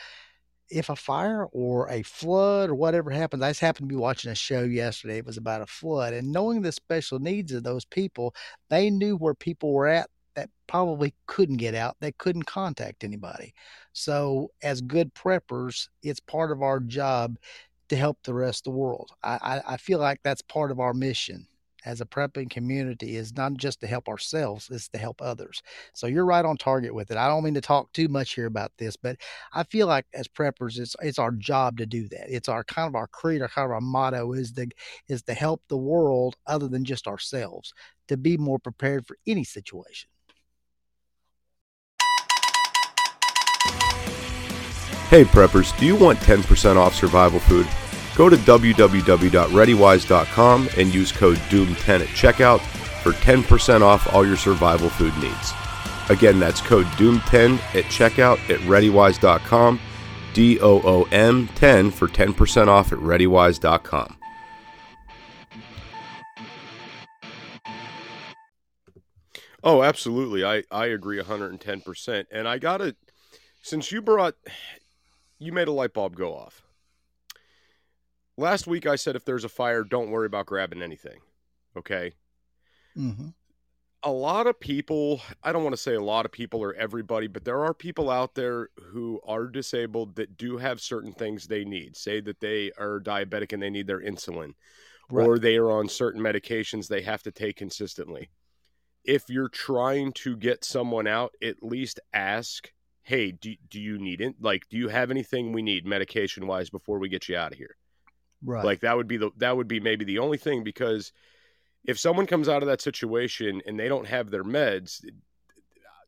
If 0.70 0.90
a 0.90 0.96
fire 0.96 1.48
or 1.52 1.90
a 1.90 2.02
flood 2.04 2.70
or 2.70 2.76
whatever 2.76 3.12
happens, 3.12 3.44
I 3.44 3.50
just 3.50 3.60
happened 3.60 3.90
to 3.90 3.94
be 3.94 4.00
watching 4.00 4.32
a 4.32 4.36
show 4.36 4.64
yesterday. 4.64 5.18
It 5.18 5.26
was 5.26 5.38
about 5.38 5.62
a 5.62 5.68
flood, 5.68 6.14
and 6.14 6.32
knowing 6.32 6.62
the 6.62 6.72
special 6.72 7.20
needs 7.20 7.52
of 7.52 7.64
those 7.64 7.84
people, 7.86 8.34
they 8.70 8.90
knew 8.90 9.18
where 9.18 9.34
people 9.34 9.74
were 9.74 9.88
at 9.88 10.10
that 10.36 10.50
probably 10.68 11.14
couldn't 11.26 11.58
get 11.58 11.76
out, 11.76 11.98
they 12.00 12.14
couldn't 12.14 12.44
contact 12.44 13.04
anybody. 13.04 13.54
So, 13.92 14.52
as 14.64 14.80
good 14.80 15.14
preppers, 15.14 15.90
it's 16.04 16.22
part 16.22 16.52
of 16.52 16.62
our 16.62 16.80
job 16.80 17.38
to 17.90 17.98
help 17.98 18.20
the 18.24 18.34
rest 18.34 18.66
of 18.66 18.72
the 18.74 18.80
world. 18.80 19.12
I, 19.22 19.40
I, 19.42 19.74
I 19.74 19.78
feel 19.78 20.00
like 20.00 20.22
that's 20.24 20.42
part 20.42 20.72
of 20.72 20.80
our 20.80 20.94
mission 20.94 21.48
as 21.86 22.02
a 22.02 22.06
prepping 22.06 22.50
community 22.50 23.16
is 23.16 23.36
not 23.36 23.56
just 23.56 23.82
to 23.82 23.88
help 23.88 24.08
ourselves, 24.08 24.70
it's 24.72 24.88
to 24.90 24.98
help 24.98 25.22
others. 25.22 25.62
So 25.94 26.08
you're 26.08 26.26
right 26.26 26.46
on 26.46 26.58
target 26.58 26.94
with 26.94 27.12
it. 27.12 27.18
I 27.18 27.28
don't 27.28 27.44
mean 27.44 27.54
to 27.56 27.62
talk 27.62 27.92
too 27.94 28.08
much 28.08 28.34
here 28.34 28.46
about 28.46 28.72
this, 28.78 28.96
but 28.96 29.18
I 29.54 29.64
feel 29.64 29.88
like 29.88 30.06
as 30.14 30.28
preppers, 30.28 30.80
it's 30.80 30.96
it's 31.02 31.20
our 31.20 31.32
job 31.32 31.78
to 31.78 31.86
do 31.86 32.08
that. 32.10 32.26
It's 32.30 32.50
our 32.50 32.64
kind 32.64 32.88
of 32.88 32.96
our 32.96 33.08
creed, 33.08 33.42
our 33.42 33.48
kind 33.48 33.66
of 33.66 33.72
our 33.72 33.82
motto 33.82 34.34
is 34.34 34.52
to 34.54 34.68
is 35.08 35.24
to 35.24 35.34
help 35.34 35.62
the 35.68 35.78
world 35.78 36.36
other 36.48 36.68
than 36.68 36.84
just 36.86 37.08
ourselves, 37.08 37.74
to 38.08 38.18
be 38.18 38.38
more 38.38 38.60
prepared 38.60 39.06
for 39.08 39.18
any 39.28 39.44
situation. 39.44 40.10
Hey 45.10 45.26
preppers, 45.26 45.78
do 45.78 45.86
you 45.86 45.98
want 45.98 46.20
10% 46.20 46.78
off 46.78 46.96
survival 46.96 47.42
food? 47.42 47.68
Go 48.16 48.30
to 48.30 48.36
www.readywise.com 48.36 50.70
and 50.78 50.94
use 50.94 51.12
code 51.12 51.38
DOOM10 51.38 52.02
at 52.02 52.08
checkout 52.10 52.60
for 53.02 53.14
10% 53.14 53.82
off 53.82 54.14
all 54.14 54.28
your 54.28 54.38
survival 54.38 54.90
food 54.90 55.16
needs. 55.18 55.54
Again, 56.10 56.40
that's 56.40 56.62
code 56.62 56.86
DOOM10 56.98 57.58
at 57.76 57.86
checkout 57.86 58.38
at 58.50 58.60
readywise.com, 58.62 59.80
D 60.34 60.60
O 60.60 60.82
O 60.84 61.04
M 61.12 61.48
10 61.56 61.92
for 61.92 62.08
10% 62.08 62.68
off 62.68 62.92
at 62.92 62.98
readywise.com. 63.00 64.18
Oh, 69.64 69.84
absolutely. 69.84 70.44
I 70.44 70.64
I 70.72 70.88
agree 70.88 71.22
110%. 71.22 72.26
And 72.32 72.48
I 72.48 72.58
got 72.58 72.82
it. 72.82 72.98
since 73.62 73.92
you 73.92 74.02
brought 74.02 74.36
you 75.40 75.52
made 75.52 75.68
a 75.68 75.72
light 75.72 75.94
bulb 75.94 76.16
go 76.16 76.34
off. 76.36 76.64
Last 78.42 78.66
week 78.66 78.88
I 78.88 78.96
said 78.96 79.16
if 79.16 79.24
there's 79.24 79.44
a 79.44 79.50
fire, 79.50 79.84
don't 79.84 80.10
worry 80.10 80.26
about 80.26 80.48
grabbing 80.48 80.82
anything. 80.82 81.20
Okay? 81.78 82.14
hmm 82.96 83.30
a 84.04 84.12
lot 84.12 84.48
of 84.48 84.60
people, 84.60 85.22
I 85.44 85.52
don't 85.52 85.64
want 85.64 85.76
to 85.76 85.82
say 85.82 85.94
a 85.94 86.02
lot 86.02 86.26
of 86.26 86.32
people 86.32 86.60
or 86.60 86.74
everybody, 86.74 87.28
but 87.28 87.46
there 87.46 87.64
are 87.64 87.74
people 87.74 88.10
out 88.10 88.34
there 88.34 88.70
who 88.88 89.22
are 89.28 89.46
disabled 89.46 90.16
that 90.16 90.38
do 90.38 90.58
have 90.58 90.82
certain 90.82 91.14
things 91.14 91.46
they 91.46 91.64
need. 91.64 91.96
Say 91.96 92.20
that 92.22 92.40
they 92.40 92.72
are 92.80 93.00
diabetic 93.00 93.54
and 93.54 93.62
they 93.62 93.70
need 93.70 93.86
their 93.86 94.02
insulin, 94.02 94.54
Right. 95.12 95.28
or 95.28 95.38
they 95.38 95.58
are 95.58 95.70
on 95.70 95.88
certain 95.88 96.20
medications 96.20 96.88
they 96.88 97.04
have 97.04 97.22
to 97.24 97.32
take 97.32 97.58
consistently. 97.58 98.32
If 99.04 99.30
you're 99.30 99.50
trying 99.50 100.14
to 100.14 100.36
get 100.36 100.64
someone 100.64 101.06
out, 101.06 101.36
at 101.44 101.62
least 101.62 102.00
ask, 102.12 102.72
hey, 103.04 103.32
do, 103.32 103.54
do 103.70 103.80
you 103.80 104.00
need 104.00 104.20
it? 104.20 104.36
Like, 104.40 104.68
do 104.70 104.78
you 104.78 104.88
have 104.88 105.12
anything 105.12 105.52
we 105.52 105.62
need 105.62 105.86
medication 105.86 106.48
wise 106.48 106.72
before 106.72 106.98
we 106.98 107.08
get 107.08 107.30
you 107.30 107.38
out 107.38 107.52
of 107.52 107.60
here? 107.60 107.76
Right. 108.44 108.66
Like 108.66 108.80
that 108.82 108.98
would 108.98 109.08
be 109.08 109.18
the 109.18 109.32
that 109.38 109.56
would 109.56 109.68
be 109.68 109.80
maybe 109.80 110.06
the 110.06 110.20
only 110.20 110.38
thing 110.38 110.64
because 110.64 111.12
if 111.86 112.00
someone 112.00 112.26
comes 112.28 112.48
out 112.50 112.62
of 112.64 112.68
that 112.68 112.82
situation 112.82 113.62
and 113.66 113.80
they 113.80 113.88
don't 113.88 114.08
have 114.08 114.30
their 114.30 114.44
meds, 114.44 115.04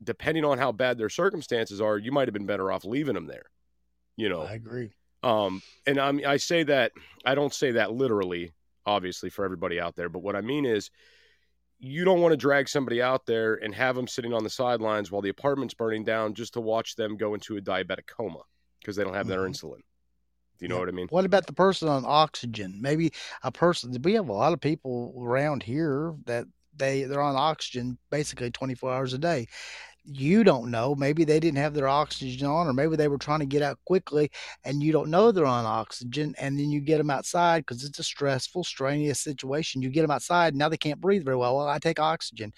depending 0.04 0.46
on 0.46 0.58
how 0.58 0.72
bad 0.72 0.98
their 0.98 1.10
circumstances 1.10 1.80
are, 1.82 1.98
you 1.98 2.12
might 2.12 2.28
have 2.28 2.34
been 2.34 2.46
better 2.46 2.72
off 2.72 2.86
leaving 2.86 3.16
them 3.16 3.28
there. 3.28 3.46
You 4.16 4.30
know, 4.30 4.42
I 4.44 4.54
agree. 4.54 4.92
um, 5.24 5.62
and 5.88 6.00
I 6.00 6.12
mean, 6.12 6.26
I 6.26 6.38
say 6.38 6.64
that 6.64 6.92
I 7.26 7.34
don't 7.36 7.54
say 7.54 7.72
that 7.72 7.92
literally, 7.94 8.52
obviously, 8.86 9.30
for 9.30 9.44
everybody 9.46 9.80
out 9.80 9.96
there. 9.96 10.10
But 10.10 10.20
what 10.20 10.36
I 10.36 10.42
mean 10.42 10.66
is, 10.66 10.92
you 11.80 12.06
don't 12.06 12.22
want 12.22 12.32
to 12.34 12.38
drag 12.38 12.70
somebody 12.70 13.02
out 13.02 13.26
there 13.26 13.56
and 13.56 13.74
have 13.74 13.96
them 13.96 14.08
sitting 14.08 14.34
on 14.34 14.44
the 14.44 14.50
sidelines 14.50 15.12
while 15.12 15.22
the 15.22 15.30
apartment's 15.30 15.74
burning 15.74 16.04
down 16.04 16.34
just 16.34 16.54
to 16.54 16.62
watch 16.62 16.96
them 16.96 17.18
go 17.18 17.34
into 17.34 17.58
a 17.58 17.62
diabetic 17.62 18.06
coma 18.08 18.42
because 18.80 18.96
they 18.96 19.04
don't 19.04 19.16
have 19.16 19.28
their 19.28 19.42
Mhm. 19.42 19.50
insulin. 19.52 19.80
You 20.64 20.70
know 20.70 20.78
Yeah. 20.78 20.80
what 20.80 20.90
I 20.90 20.94
mean? 20.94 21.10
What 21.10 21.26
about 21.26 21.46
the 21.48 21.54
person 21.54 21.90
on 21.90 22.06
oxygen? 22.08 22.80
Maybe 22.82 23.12
a 23.44 23.52
person. 23.52 23.96
We 24.02 24.14
have 24.14 24.30
a 24.30 24.34
lot 24.34 24.54
of 24.54 24.62
people 24.62 25.14
around 25.20 25.64
here 25.64 26.16
that 26.26 26.48
they 26.76 27.04
they're 27.04 27.22
on 27.22 27.36
oxygen 27.36 28.00
basically 28.10 28.50
24 28.50 28.92
hours 28.94 29.14
a 29.14 29.20
day. 29.20 29.48
You 30.06 30.44
don't 30.44 30.72
know. 30.72 30.96
Maybe 30.96 31.26
they 31.26 31.40
didn't 31.40 31.60
have 31.60 31.74
their 31.76 31.88
oxygen 31.90 32.48
on, 32.48 32.68
or 32.68 32.74
maybe 32.74 32.96
they 32.98 33.08
were 33.10 33.18
trying 33.20 33.42
to 33.42 33.46
get 33.48 33.62
out 33.64 33.80
quickly, 33.86 34.32
and 34.66 34.84
you 34.84 34.92
don't 34.94 35.10
know 35.12 35.32
they're 35.32 35.46
on 35.46 35.66
oxygen. 35.66 36.36
And 36.40 36.60
then 36.60 36.72
you 36.72 36.82
get 36.82 37.00
them 37.00 37.10
outside 37.12 37.62
because 37.62 37.84
it's 37.86 38.00
a 38.00 38.04
stressful, 38.04 38.66
strenuous 38.66 39.22
situation. 39.22 39.82
You 39.82 39.90
get 39.90 40.04
them 40.04 40.12
outside, 40.12 40.56
now 40.56 40.70
they 40.70 40.78
can't 40.78 41.02
breathe 41.02 41.26
very 41.26 41.38
well. 41.38 41.58
Well, 41.58 41.70
I 41.70 41.80
take 41.80 42.00
oxygen. 42.00 42.54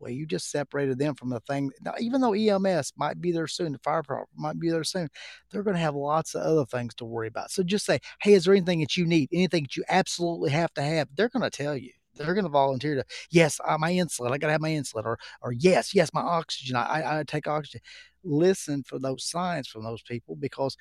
Well, 0.00 0.10
you 0.12 0.26
just 0.26 0.50
separated 0.50 0.98
them 0.98 1.14
from 1.14 1.30
the 1.30 1.40
thing. 1.40 1.70
Now, 1.82 1.94
even 1.98 2.20
though 2.20 2.32
EMS 2.34 2.92
might 2.96 3.20
be 3.20 3.32
there 3.32 3.48
soon, 3.48 3.72
the 3.72 3.78
fire 3.78 4.02
department 4.02 4.28
might 4.36 4.58
be 4.58 4.70
there 4.70 4.84
soon, 4.84 5.08
they're 5.50 5.62
going 5.62 5.74
to 5.74 5.82
have 5.82 5.94
lots 5.94 6.34
of 6.34 6.42
other 6.42 6.64
things 6.66 6.94
to 6.96 7.04
worry 7.04 7.28
about. 7.28 7.50
So 7.50 7.62
just 7.62 7.84
say, 7.86 7.98
hey, 8.20 8.34
is 8.34 8.44
there 8.44 8.54
anything 8.54 8.80
that 8.80 8.96
you 8.96 9.06
need? 9.06 9.28
Anything 9.32 9.64
that 9.64 9.76
you 9.76 9.84
absolutely 9.88 10.50
have 10.50 10.72
to 10.74 10.82
have? 10.82 11.08
They're 11.14 11.28
going 11.28 11.42
to 11.42 11.50
tell 11.50 11.76
you. 11.76 11.90
They're 12.14 12.34
going 12.34 12.44
to 12.44 12.50
volunteer 12.50 12.96
to, 12.96 13.04
yes, 13.30 13.60
uh, 13.64 13.78
my 13.78 13.92
insulin, 13.92 14.32
I 14.32 14.38
got 14.38 14.48
to 14.48 14.52
have 14.52 14.60
my 14.60 14.70
insulin, 14.70 15.04
or, 15.04 15.18
or 15.40 15.52
yes, 15.52 15.94
yes, 15.94 16.10
my 16.12 16.20
oxygen, 16.20 16.74
I, 16.74 17.00
I, 17.02 17.20
I 17.20 17.24
take 17.24 17.46
oxygen. 17.46 17.80
Listen 18.24 18.82
for 18.82 18.98
those 18.98 19.24
signs 19.24 19.68
from 19.68 19.84
those 19.84 20.02
people 20.02 20.34
because 20.34 20.76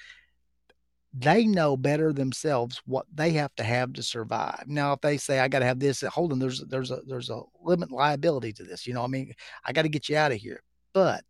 they 1.14 1.46
know 1.46 1.78
better 1.78 2.14
themselves 2.14 2.82
what 2.86 3.06
they 3.14 3.32
have 3.32 3.56
to 3.56 3.64
have 3.64 3.94
to 3.94 4.04
survive. 4.04 4.66
Now, 4.68 4.94
if 4.94 5.02
they 5.02 5.18
say 5.18 5.40
I 5.40 5.48
got 5.48 5.60
to 5.60 5.66
have 5.66 5.80
this, 5.80 6.02
hold 6.02 6.32
on, 6.32 6.40
there's 6.40 6.64
there's 6.66 6.92
a 6.92 7.02
there's 7.08 7.30
a 7.30 7.42
limit 7.62 7.92
liability 7.92 8.54
to 8.54 8.64
this. 8.64 8.86
You 8.86 8.94
know, 8.94 9.04
I 9.04 9.08
mean, 9.08 9.34
I 9.66 9.72
got 9.72 9.84
to 9.84 9.90
get 9.90 10.10
you 10.10 10.18
out 10.18 10.32
of 10.32 10.38
here. 10.38 10.62
But 10.94 11.24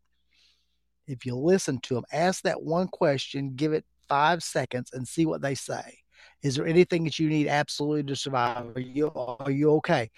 if 1.08 1.26
you 1.26 1.36
listen 1.36 1.80
to 1.82 1.96
them, 1.96 2.04
ask 2.12 2.44
that 2.44 2.62
one 2.62 2.88
question, 2.88 3.54
give 3.56 3.74
it 3.74 3.86
five 4.10 4.44
seconds, 4.44 4.92
and 4.94 5.08
see 5.08 5.26
what 5.26 5.42
they 5.42 5.56
say. 5.56 6.00
Is 6.44 6.56
there 6.56 6.68
anything 6.68 7.04
that 7.06 7.20
you 7.20 7.30
need 7.30 7.48
absolutely 7.48 8.04
to 8.04 8.16
survive? 8.16 8.76
Are 8.76 8.80
you 8.80 9.12
are 9.14 9.52
you 9.52 9.72
okay? 9.76 10.10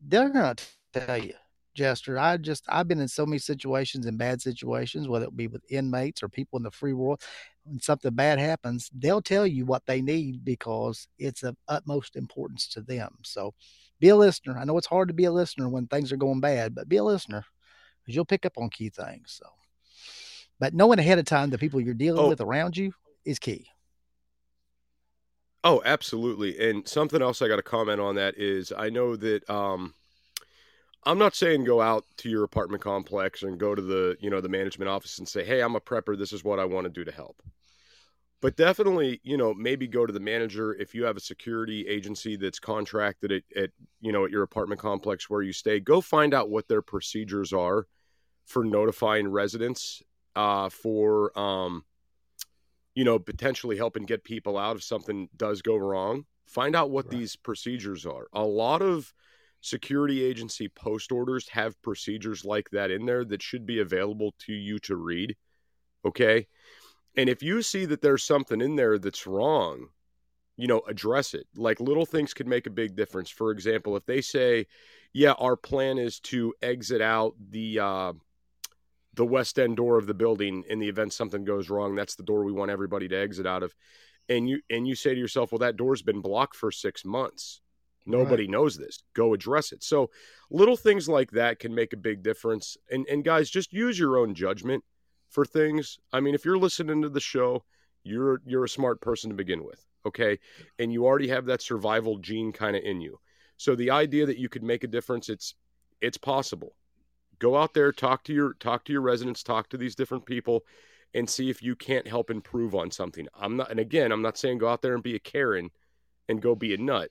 They're 0.00 0.30
gonna 0.30 0.56
tell 0.92 1.18
you. 1.18 1.34
Jester, 1.76 2.18
I 2.18 2.38
just 2.38 2.64
I've 2.68 2.88
been 2.88 3.00
in 3.00 3.08
so 3.08 3.26
many 3.26 3.38
situations 3.38 4.06
in 4.06 4.16
bad 4.16 4.42
situations, 4.42 5.08
whether 5.08 5.26
it 5.26 5.36
be 5.36 5.46
with 5.48 5.62
inmates 5.70 6.22
or 6.22 6.28
people 6.28 6.56
in 6.58 6.64
the 6.64 6.70
free 6.72 6.94
world. 6.94 7.22
When 7.64 7.80
something 7.80 8.14
bad 8.14 8.38
happens, 8.40 8.90
they'll 8.96 9.22
tell 9.22 9.46
you 9.46 9.66
what 9.66 9.86
they 9.86 10.00
need 10.02 10.44
because 10.44 11.08
it's 11.18 11.42
of 11.44 11.56
utmost 11.68 12.16
importance 12.16 12.68
to 12.70 12.80
them. 12.80 13.16
So 13.24 13.54
be 14.00 14.08
a 14.08 14.16
listener. 14.16 14.58
I 14.58 14.64
know 14.64 14.78
it's 14.78 14.86
hard 14.86 15.08
to 15.08 15.14
be 15.14 15.24
a 15.24 15.32
listener 15.32 15.68
when 15.68 15.86
things 15.86 16.12
are 16.12 16.16
going 16.16 16.40
bad, 16.40 16.74
but 16.74 16.88
be 16.88 16.96
a 16.96 17.04
listener 17.04 17.44
because 18.02 18.16
you'll 18.16 18.24
pick 18.24 18.46
up 18.46 18.58
on 18.58 18.70
key 18.70 18.88
things. 18.90 19.38
So 19.40 19.48
but 20.58 20.74
knowing 20.74 20.98
ahead 20.98 21.18
of 21.18 21.26
time 21.26 21.50
the 21.50 21.58
people 21.58 21.80
you're 21.80 21.94
dealing 21.94 22.24
Oh. 22.24 22.28
with 22.28 22.40
around 22.40 22.76
you 22.76 22.92
is 23.24 23.38
key. 23.38 23.68
Oh, 25.64 25.82
absolutely. 25.84 26.58
And 26.70 26.86
something 26.88 27.20
else 27.20 27.42
I 27.42 27.48
got 27.48 27.56
to 27.56 27.62
comment 27.62 28.00
on 28.00 28.14
that 28.16 28.38
is 28.38 28.72
I 28.76 28.88
know 28.88 29.16
that 29.16 29.48
um 29.50 29.94
I'm 31.06 31.18
not 31.18 31.34
saying 31.34 31.64
go 31.64 31.80
out 31.80 32.04
to 32.18 32.28
your 32.28 32.44
apartment 32.44 32.82
complex 32.82 33.42
and 33.44 33.58
go 33.58 33.74
to 33.74 33.82
the, 33.82 34.16
you 34.20 34.28
know, 34.28 34.40
the 34.40 34.48
management 34.48 34.90
office 34.90 35.18
and 35.18 35.28
say, 35.28 35.44
"Hey, 35.44 35.62
I'm 35.62 35.76
a 35.76 35.80
prepper. 35.80 36.18
This 36.18 36.32
is 36.32 36.44
what 36.44 36.58
I 36.58 36.64
want 36.66 36.84
to 36.86 36.90
do 36.90 37.04
to 37.04 37.12
help." 37.12 37.42
But 38.42 38.56
definitely, 38.56 39.20
you 39.24 39.36
know, 39.36 39.54
maybe 39.54 39.86
go 39.88 40.04
to 40.06 40.12
the 40.12 40.20
manager 40.20 40.74
if 40.74 40.94
you 40.94 41.04
have 41.04 41.16
a 41.16 41.20
security 41.20 41.86
agency 41.88 42.36
that's 42.36 42.58
contracted 42.60 43.32
at, 43.32 43.42
at 43.56 43.70
you 44.00 44.12
know, 44.12 44.24
at 44.26 44.30
your 44.30 44.42
apartment 44.42 44.80
complex 44.80 45.30
where 45.30 45.42
you 45.42 45.52
stay. 45.52 45.80
Go 45.80 46.00
find 46.00 46.34
out 46.34 46.50
what 46.50 46.68
their 46.68 46.82
procedures 46.82 47.52
are 47.52 47.86
for 48.44 48.64
notifying 48.64 49.28
residents 49.28 50.02
uh 50.36 50.68
for 50.68 51.36
um 51.38 51.84
you 52.94 53.04
know, 53.04 53.18
potentially 53.18 53.76
helping 53.76 54.04
get 54.04 54.24
people 54.24 54.56
out 54.56 54.76
if 54.76 54.82
something 54.82 55.28
does 55.36 55.62
go 55.62 55.76
wrong. 55.76 56.24
Find 56.46 56.74
out 56.74 56.90
what 56.90 57.06
Right. 57.06 57.18
these 57.18 57.36
procedures 57.36 58.06
are. 58.06 58.28
A 58.32 58.44
lot 58.44 58.80
of 58.82 59.12
security 59.66 60.24
agency 60.24 60.68
post 60.68 61.10
orders 61.10 61.48
have 61.48 61.80
procedures 61.82 62.44
like 62.44 62.70
that 62.70 62.90
in 62.90 63.04
there 63.04 63.24
that 63.24 63.42
should 63.42 63.66
be 63.66 63.80
available 63.80 64.32
to 64.38 64.52
you 64.52 64.78
to 64.78 64.94
read. 64.94 65.36
Okay. 66.04 66.46
And 67.16 67.28
if 67.28 67.42
you 67.42 67.62
see 67.62 67.84
that 67.86 68.00
there's 68.00 68.22
something 68.22 68.60
in 68.60 68.76
there 68.76 68.98
that's 68.98 69.26
wrong, 69.26 69.88
you 70.56 70.68
know, 70.68 70.82
address 70.86 71.34
it. 71.34 71.46
Like 71.56 71.80
little 71.80 72.06
things 72.06 72.32
could 72.32 72.46
make 72.46 72.66
a 72.66 72.70
big 72.70 72.94
difference. 72.94 73.28
For 73.28 73.50
example, 73.50 73.96
if 73.96 74.06
they 74.06 74.20
say, 74.20 74.66
yeah, 75.12 75.32
our 75.32 75.56
plan 75.56 75.98
is 75.98 76.20
to 76.20 76.54
exit 76.62 77.00
out 77.00 77.34
the, 77.50 77.80
uh, 77.80 78.12
the 79.14 79.26
west 79.26 79.58
end 79.58 79.78
door 79.78 79.98
of 79.98 80.06
the 80.06 80.14
building 80.14 80.62
in 80.68 80.78
the 80.78 80.88
event 80.88 81.10
something 81.10 81.42
goes 81.42 81.70
wrong 81.70 81.94
that's 81.94 82.16
the 82.16 82.22
door 82.22 82.44
we 82.44 82.52
want 82.52 82.70
everybody 82.70 83.08
to 83.08 83.16
exit 83.16 83.46
out 83.46 83.62
of 83.62 83.74
and 84.28 84.46
you 84.46 84.60
and 84.68 84.86
you 84.86 84.94
say 84.94 85.14
to 85.14 85.18
yourself 85.18 85.50
well 85.50 85.58
that 85.58 85.78
door's 85.78 86.02
been 86.02 86.20
blocked 86.20 86.54
for 86.54 86.70
6 86.70 87.02
months 87.06 87.62
nobody 88.06 88.46
knows 88.46 88.76
this 88.76 89.02
go 89.14 89.34
address 89.34 89.72
it. 89.72 89.82
So 89.82 90.10
little 90.50 90.76
things 90.76 91.08
like 91.08 91.30
that 91.32 91.58
can 91.58 91.74
make 91.74 91.92
a 91.92 91.98
big 91.98 92.22
difference 92.22 92.76
and 92.90 93.06
and 93.08 93.24
guys 93.24 93.50
just 93.50 93.72
use 93.72 93.98
your 93.98 94.18
own 94.18 94.34
judgment 94.34 94.84
for 95.30 95.44
things. 95.44 95.98
I 96.12 96.20
mean 96.20 96.34
if 96.34 96.44
you're 96.44 96.58
listening 96.58 97.02
to 97.02 97.08
the 97.08 97.20
show 97.20 97.64
you're 98.04 98.40
you're 98.46 98.64
a 98.64 98.68
smart 98.68 99.00
person 99.00 99.30
to 99.30 99.36
begin 99.36 99.64
with 99.64 99.84
okay? 100.06 100.38
And 100.78 100.92
you 100.92 101.04
already 101.04 101.28
have 101.28 101.46
that 101.46 101.60
survival 101.60 102.18
gene 102.18 102.52
kind 102.52 102.76
of 102.76 102.82
in 102.84 103.00
you. 103.00 103.18
So 103.56 103.74
the 103.74 103.90
idea 103.90 104.24
that 104.26 104.38
you 104.38 104.48
could 104.48 104.62
make 104.62 104.84
a 104.84 104.88
difference 104.88 105.28
it's 105.28 105.54
it's 106.00 106.18
possible. 106.18 106.74
Go 107.38 107.56
out 107.56 107.74
there 107.74 107.92
talk 107.92 108.24
to 108.24 108.32
your 108.32 108.54
talk 108.54 108.84
to 108.84 108.92
your 108.92 109.02
residents 109.02 109.42
talk 109.42 109.68
to 109.70 109.76
these 109.76 109.94
different 109.94 110.26
people 110.26 110.64
and 111.14 111.28
see 111.28 111.48
if 111.48 111.62
you 111.62 111.74
can't 111.74 112.06
help 112.06 112.30
improve 112.30 112.74
on 112.74 112.90
something. 112.90 113.26
I'm 113.34 113.56
not 113.56 113.70
and 113.70 113.80
again 113.80 114.12
i'm 114.12 114.22
not 114.22 114.38
saying 114.38 114.58
go 114.58 114.68
out 114.68 114.82
there 114.82 114.94
and 114.94 115.02
be 115.02 115.14
a 115.14 115.20
karen 115.20 115.70
and 116.28 116.42
go 116.42 116.54
be 116.54 116.74
a 116.74 116.78
nut 116.78 117.10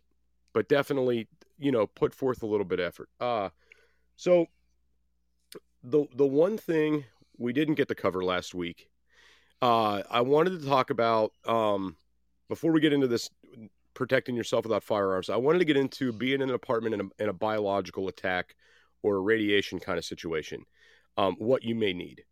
but 0.55 0.67
definitely 0.67 1.27
you 1.59 1.71
know 1.71 1.85
put 1.85 2.15
forth 2.15 2.41
a 2.41 2.45
little 2.47 2.65
bit 2.65 2.79
of 2.79 2.87
effort 2.87 3.09
uh 3.21 3.49
so 4.15 4.47
the 5.83 6.05
the 6.15 6.25
one 6.25 6.57
thing 6.57 7.03
we 7.37 7.53
didn't 7.53 7.75
get 7.75 7.87
to 7.87 7.95
cover 7.95 8.23
last 8.23 8.55
week 8.55 8.89
uh 9.61 10.01
i 10.09 10.21
wanted 10.21 10.59
to 10.59 10.67
talk 10.67 10.89
about 10.89 11.31
um 11.47 11.95
before 12.49 12.71
we 12.71 12.81
get 12.81 12.93
into 12.93 13.07
this 13.07 13.29
protecting 13.93 14.35
yourself 14.35 14.65
without 14.65 14.83
firearms 14.83 15.29
i 15.29 15.35
wanted 15.35 15.59
to 15.59 15.65
get 15.65 15.77
into 15.77 16.11
being 16.11 16.41
in 16.41 16.49
an 16.49 16.55
apartment 16.55 16.95
in 16.95 17.01
a, 17.01 17.23
in 17.23 17.29
a 17.29 17.33
biological 17.33 18.07
attack 18.07 18.55
or 19.05 19.17
a 19.17 19.19
radiation 19.19 19.79
kind 19.79 19.99
of 19.99 20.03
situation, 20.03 20.65
um, 21.17 21.35
what 21.37 21.63
you 21.63 21.75
may 21.75 21.93
need 21.93 22.23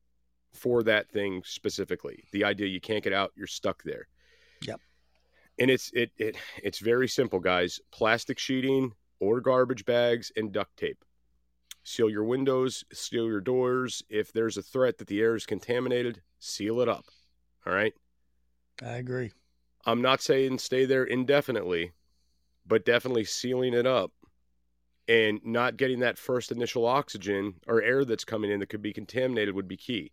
for 0.54 0.82
that 0.82 1.08
thing 1.12 1.44
specifically. 1.46 2.24
The 2.32 2.44
idea 2.44 2.66
you 2.66 2.82
can't 2.82 3.04
get 3.04 3.14
out, 3.14 3.32
you're 3.36 3.46
stuck 3.46 3.84
there. 3.84 4.08
Yep. 4.64 4.82
And 5.60 5.70
it's 5.70 5.92
it 5.94 6.12
it 6.18 6.36
it's 6.64 6.80
very 6.80 7.08
simple, 7.08 7.40
guys. 7.40 7.80
Plastic 7.92 8.40
sheeting 8.40 8.94
or 9.20 9.40
garbage 9.40 9.86
bags 9.86 10.32
and 10.36 10.52
duct 10.52 10.76
tape. 10.78 11.04
Seal 11.84 12.10
your 12.10 12.24
windows, 12.24 12.84
seal 12.94 13.28
your 13.28 13.42
doors. 13.42 14.04
If 14.10 14.32
there's 14.32 14.58
a 14.58 14.62
threat 14.62 14.98
that 14.98 15.08
the 15.08 15.22
air 15.22 15.36
is 15.36 15.46
contaminated, 15.46 16.22
seal 16.40 16.80
it 16.80 16.90
up. 16.90 17.06
All 17.66 17.74
right. 17.74 17.94
I 18.82 18.94
agree. 18.94 19.32
I'm 19.86 20.02
not 20.02 20.22
saying 20.22 20.60
stay 20.60 20.86
there 20.86 21.04
indefinitely, 21.04 21.92
but 22.66 22.86
definitely 22.86 23.26
sealing 23.26 23.74
it 23.74 23.86
up 23.86 24.12
and 25.08 25.42
not 25.44 25.78
getting 25.78 26.00
that 26.00 26.18
first 26.18 26.52
initial 26.52 26.86
oxygen 26.86 27.56
or 27.68 27.82
air 27.82 28.06
that's 28.06 28.24
coming 28.24 28.50
in 28.50 28.60
that 28.60 28.70
could 28.70 28.82
be 28.82 28.94
contaminated 28.94 29.54
would 29.54 29.68
be 29.68 29.78
key. 29.78 30.12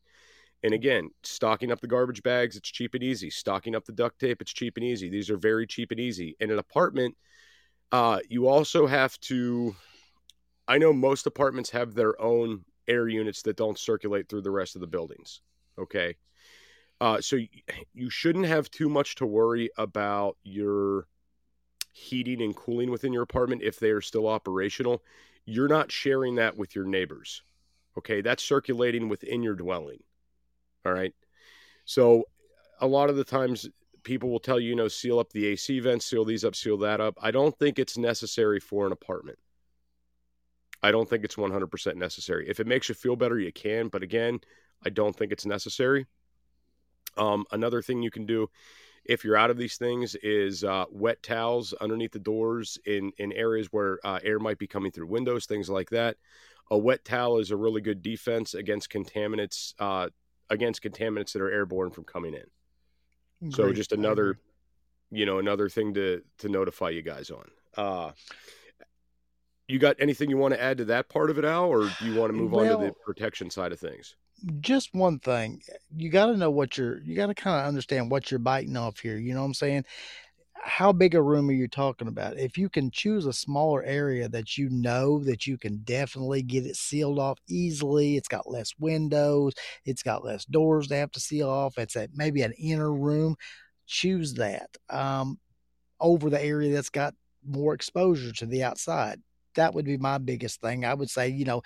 And 0.63 0.75
again, 0.75 1.11
stocking 1.23 1.73
up 1.73 1.81
the 1.81 1.87
garbage 1.87 2.23
bags, 2.23 2.57
it's 2.57 2.71
cheap 2.71 2.95
and 2.95 3.03
easy. 3.03 3.31
Stocking 3.31 3.75
up 3.75 3.87
the 3.87 3.93
duct 3.93 4.19
tape, 4.19 4.43
it's 4.43 4.53
cheap 4.53 4.77
and 4.77 4.85
easy. 4.85 5.09
These 5.09 5.31
are 5.31 5.39
very 5.39 5.67
cheap 5.67 5.91
and 5.91 6.01
easy. 6.01 6.37
In 6.39 6.51
an 6.51 6.59
apartment, 6.59 7.17
uh, 7.93 8.21
you 8.29 8.47
also 8.47 8.87
have 8.87 9.19
to. 9.21 9.75
I 10.69 10.79
know 10.79 10.93
most 10.93 11.27
apartments 11.27 11.71
have 11.71 11.95
their 11.95 12.21
own 12.21 12.65
air 12.87 13.09
units 13.09 13.43
that 13.43 13.57
don't 13.57 13.79
circulate 13.79 14.29
through 14.29 14.43
the 14.43 14.51
rest 14.51 14.75
of 14.75 14.81
the 14.81 14.87
buildings. 14.87 15.41
Okay. 15.79 16.17
Uh, 17.01 17.21
so 17.21 17.39
you 17.95 18.11
shouldn't 18.11 18.45
have 18.45 18.71
too 18.71 18.89
much 18.89 19.15
to 19.15 19.27
worry 19.27 19.71
about 19.79 20.37
your 20.43 21.07
heating 21.93 22.43
and 22.43 22.55
cooling 22.55 22.91
within 22.91 23.13
your 23.13 23.23
apartment 23.23 23.63
if 23.63 23.81
they 23.81 23.91
are 23.91 24.03
still 24.03 24.29
operational. 24.29 25.03
You're 25.47 25.69
not 25.69 25.91
sharing 25.91 26.35
that 26.35 26.57
with 26.57 26.77
your 26.77 26.85
neighbors. 26.85 27.43
Okay. 27.97 28.21
That's 28.21 28.45
circulating 28.45 29.09
within 29.09 29.43
your 29.43 29.55
dwelling. 29.55 30.03
All 30.85 30.93
right. 30.93 31.15
So 31.85 32.25
a 32.81 32.87
lot 32.87 33.11
of 33.11 33.17
the 33.17 33.25
times 33.25 33.69
people 34.03 34.31
will 34.31 34.41
tell 34.41 34.59
you, 34.59 34.71
you 34.71 34.77
know, 34.77 34.89
seal 34.89 35.19
up 35.19 35.31
the 35.31 35.47
AC 35.47 35.81
vents, 35.81 36.07
seal 36.07 36.25
these 36.25 36.45
up, 36.45 36.55
seal 36.55 36.79
that 36.79 37.01
up. 37.01 37.19
I 37.21 37.31
don't 37.31 37.57
think 37.59 37.79
it's 37.79 37.99
necessary 37.99 38.61
for 38.61 38.87
an 38.87 38.93
apartment. 38.93 39.39
I 40.83 40.91
don't 40.91 41.09
think 41.09 41.25
it's 41.25 41.37
100% 41.37 41.97
necessary. 41.97 42.49
If 42.49 42.59
it 42.61 42.67
makes 42.67 42.89
you 42.89 42.95
feel 42.95 43.17
better, 43.17 43.39
you 43.39 43.53
can. 43.53 43.89
But 43.89 44.03
again, 44.03 44.41
I 44.85 44.89
don't 44.89 45.15
think 45.15 45.31
it's 45.31 45.45
necessary. 45.45 46.07
Um, 47.17 47.45
another 47.53 47.83
thing 47.83 48.03
you 48.03 48.11
can 48.11 48.25
do 48.25 48.49
if 49.05 49.25
you're 49.25 49.37
out 49.37 49.51
of 49.51 49.57
these 49.57 49.77
things 49.77 50.15
is 50.17 50.63
uh, 50.65 50.85
wet 50.91 51.23
towels 51.23 51.75
underneath 51.81 52.13
the 52.13 52.19
doors 52.19 52.79
in, 52.87 53.13
in 53.19 53.33
areas 53.33 53.69
where 53.71 53.99
uh, 54.05 54.21
air 54.23 54.39
might 54.39 54.59
be 54.59 54.67
coming 54.67 54.93
through 54.93 55.07
windows, 55.07 55.47
things 55.47 55.69
like 55.69 55.91
that. 55.91 56.17
A 56.71 56.79
wet 56.79 57.05
towel 57.05 57.39
is 57.39 57.51
a 57.51 57.57
really 57.57 57.81
good 57.81 58.03
defense 58.03 58.55
against 58.55 58.91
contaminants 58.91 59.75
uh, 59.79 60.09
against 60.51 60.83
contaminants 60.83 61.33
that 61.33 61.41
are 61.41 61.51
airborne 61.51 61.91
from 61.91 62.05
coming 62.05 62.35
in. 62.35 62.45
Great. 63.41 63.55
So 63.55 63.73
just 63.73 63.93
another, 63.93 64.39
you 65.11 65.25
know, 65.25 65.39
another 65.39 65.69
thing 65.69 65.95
to 65.95 66.23
to 66.39 66.49
notify 66.49 66.91
you 66.91 67.03
guys 67.03 67.31
on. 67.31 67.51
Uh, 67.77 68.13
you 69.69 69.79
got 69.79 69.97
anything 70.01 70.29
you 70.29 70.37
want 70.37 70.53
to 70.53 70.61
add 70.63 70.79
to 70.79 70.85
that 70.87 71.09
part 71.09 71.31
of 71.31 71.39
it, 71.39 71.45
Al, 71.45 71.67
or 71.67 71.85
do 71.85 72.05
you 72.05 72.19
want 72.19 72.33
to 72.33 72.37
move 72.37 72.51
well, 72.51 72.77
on 72.77 72.81
to 72.81 72.87
the 72.89 72.93
protection 73.05 73.51
side 73.51 73.73
of 73.73 73.79
things? 73.79 74.17
Just 74.61 74.95
one 74.95 75.19
thing, 75.19 75.63
you 75.97 76.11
got 76.11 76.27
to 76.27 76.37
know 76.37 76.51
what 76.51 76.77
you're. 76.77 76.99
You 77.01 77.15
got 77.15 77.27
to 77.27 77.35
kind 77.35 77.61
of 77.61 77.67
understand 77.67 78.11
what 78.11 78.31
you're 78.31 78.41
biting 78.41 78.77
off 78.77 78.99
here. 78.99 79.17
You 79.17 79.33
know 79.33 79.41
what 79.41 79.47
I'm 79.47 79.55
saying? 79.55 79.85
How 80.63 80.93
big 80.93 81.15
a 81.15 81.23
room 81.23 81.49
are 81.49 81.53
you 81.53 81.69
talking 81.69 82.09
about? 82.09 82.39
If 82.39 82.59
you 82.59 82.69
can 82.69 82.91
choose 82.91 83.27
a 83.27 83.33
smaller 83.33 83.83
area 83.83 84.29
that 84.29 84.57
you 84.59 84.69
know 84.71 85.23
that 85.25 85.47
you 85.47 85.57
can 85.59 85.79
definitely 85.79 86.43
get 86.43 86.67
it 86.67 86.77
sealed 86.77 87.19
off 87.19 87.39
easily, 87.49 88.17
it's 88.17 88.29
got 88.29 88.51
less 88.51 88.75
windows, 88.79 89.55
it's 89.85 90.03
got 90.03 90.25
less 90.25 90.45
doors 90.45 90.89
to 90.89 90.97
have 90.97 91.11
to 91.13 91.21
seal 91.21 91.49
off, 91.49 91.79
it's 91.79 91.97
a, 91.97 92.09
maybe 92.15 92.43
an 92.43 92.53
inner 92.53 92.93
room, 92.93 93.37
choose 93.87 94.35
that 94.35 94.71
um, 94.91 95.39
over 96.01 96.31
the 96.31 96.43
area 96.43 96.73
that's 96.73 96.91
got 96.91 97.15
more 97.47 97.75
exposure 97.75 98.33
to 98.33 98.47
the 98.47 98.63
outside. 98.63 99.21
That 99.57 99.75
would 99.75 99.85
be 99.87 99.99
my 99.99 100.19
biggest 100.19 100.61
thing. 100.61 100.85
I 100.85 100.95
would 100.95 101.11
say, 101.11 101.29
you 101.29 101.45
know, 101.45 101.63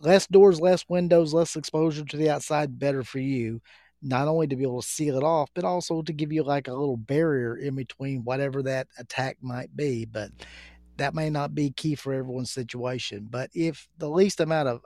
less 0.00 0.26
doors, 0.26 0.60
less 0.60 0.84
windows, 0.88 1.34
less 1.34 1.56
exposure 1.56 2.04
to 2.04 2.16
the 2.16 2.30
outside, 2.30 2.78
better 2.78 3.02
for 3.04 3.18
you 3.18 3.60
not 4.02 4.28
only 4.28 4.46
to 4.48 4.56
be 4.56 4.64
able 4.64 4.82
to 4.82 4.88
seal 4.88 5.16
it 5.16 5.22
off, 5.22 5.50
but 5.54 5.64
also 5.64 6.02
to 6.02 6.12
give 6.12 6.32
you 6.32 6.42
like 6.42 6.68
a 6.68 6.74
little 6.74 6.96
barrier 6.96 7.56
in 7.56 7.76
between 7.76 8.24
whatever 8.24 8.62
that 8.62 8.88
attack 8.98 9.38
might 9.40 9.74
be. 9.76 10.04
But 10.04 10.30
that 10.96 11.14
may 11.14 11.30
not 11.30 11.54
be 11.54 11.70
key 11.70 11.94
for 11.94 12.12
everyone's 12.12 12.50
situation. 12.50 13.28
But 13.30 13.50
if 13.54 13.88
the 13.98 14.10
least 14.10 14.40
amount 14.40 14.68
of 14.68 14.82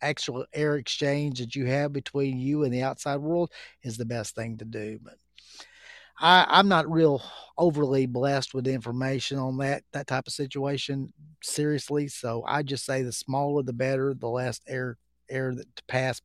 actual 0.00 0.46
air 0.52 0.76
exchange 0.76 1.38
that 1.38 1.54
you 1.54 1.66
have 1.66 1.92
between 1.92 2.38
you 2.38 2.64
and 2.64 2.72
the 2.72 2.82
outside 2.82 3.16
world 3.16 3.50
is 3.82 3.96
the 3.96 4.04
best 4.04 4.34
thing 4.34 4.58
to 4.58 4.64
do. 4.64 4.98
But 5.02 5.14
I, 6.18 6.46
I'm 6.48 6.68
not 6.68 6.90
real 6.90 7.22
overly 7.58 8.06
blessed 8.06 8.54
with 8.54 8.66
information 8.66 9.38
on 9.38 9.58
that 9.58 9.82
that 9.92 10.06
type 10.06 10.26
of 10.26 10.32
situation. 10.32 11.12
Seriously, 11.42 12.08
so 12.08 12.42
I 12.46 12.62
just 12.62 12.84
say 12.86 13.02
the 13.02 13.12
smaller 13.12 13.62
the 13.62 13.72
better, 13.72 14.14
the 14.14 14.28
less 14.28 14.60
air 14.66 14.98
air 15.28 15.54
that 15.54 15.76
to 15.76 15.82
pass 15.88 16.20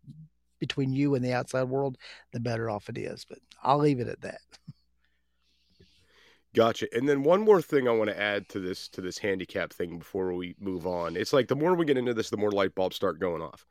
between 0.62 0.94
you 0.94 1.16
and 1.16 1.26
the 1.26 1.34
outside 1.34 1.64
world, 1.64 1.98
the 2.32 2.40
better 2.40 2.70
off 2.70 2.88
it 2.88 2.98
is. 2.98 3.26
But 3.28 3.40
I'll 3.62 3.80
leave 3.80 4.00
it 4.00 4.08
at 4.08 4.22
that. 4.22 4.40
Gotcha. 6.54 6.88
And 6.94 7.10
then 7.10 7.24
one 7.24 7.42
more 7.42 7.62
thing 7.62 7.88
I 7.88 7.92
want 7.92 8.10
to 8.10 8.20
add 8.20 8.48
to 8.50 8.60
this 8.60 8.88
to 8.90 9.02
this 9.02 9.18
handicap 9.18 9.74
thing 9.74 10.00
before 10.00 10.34
we 10.34 10.56
move 10.60 10.86
on. 10.86 11.18
It's 11.18 11.34
like 11.34 11.48
the 11.48 11.56
more 11.56 11.74
we 11.76 11.86
get 11.86 11.98
into 11.98 12.14
this, 12.14 12.30
the 12.30 12.38
more 12.38 12.52
light 12.52 12.76
bulbs 12.76 12.96
start 12.96 13.20
going 13.20 13.42
off. 13.42 13.66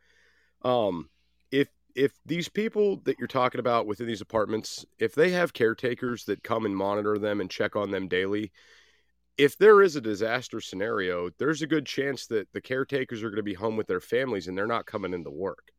Um, 0.62 1.08
if 1.50 1.68
if 1.94 2.12
these 2.24 2.48
people 2.48 2.96
that 3.04 3.18
you're 3.18 3.28
talking 3.28 3.60
about 3.60 3.86
within 3.86 4.06
these 4.06 4.22
apartments, 4.22 4.84
if 4.98 5.14
they 5.14 5.30
have 5.30 5.52
caretakers 5.52 6.24
that 6.24 6.42
come 6.42 6.64
and 6.64 6.76
monitor 6.76 7.18
them 7.18 7.40
and 7.40 7.50
check 7.50 7.76
on 7.76 7.90
them 7.90 8.08
daily, 8.08 8.50
if 9.36 9.58
there 9.58 9.82
is 9.82 9.96
a 9.96 10.00
disaster 10.00 10.60
scenario, 10.60 11.30
there's 11.38 11.62
a 11.62 11.66
good 11.66 11.84
chance 11.86 12.26
that 12.28 12.50
the 12.52 12.60
caretakers 12.60 13.22
are 13.22 13.28
going 13.28 13.36
to 13.36 13.42
be 13.42 13.54
home 13.54 13.76
with 13.76 13.88
their 13.88 14.00
families 14.00 14.48
and 14.48 14.56
they're 14.56 14.66
not 14.66 14.86
coming 14.86 15.12
into 15.12 15.30
work. 15.30 15.72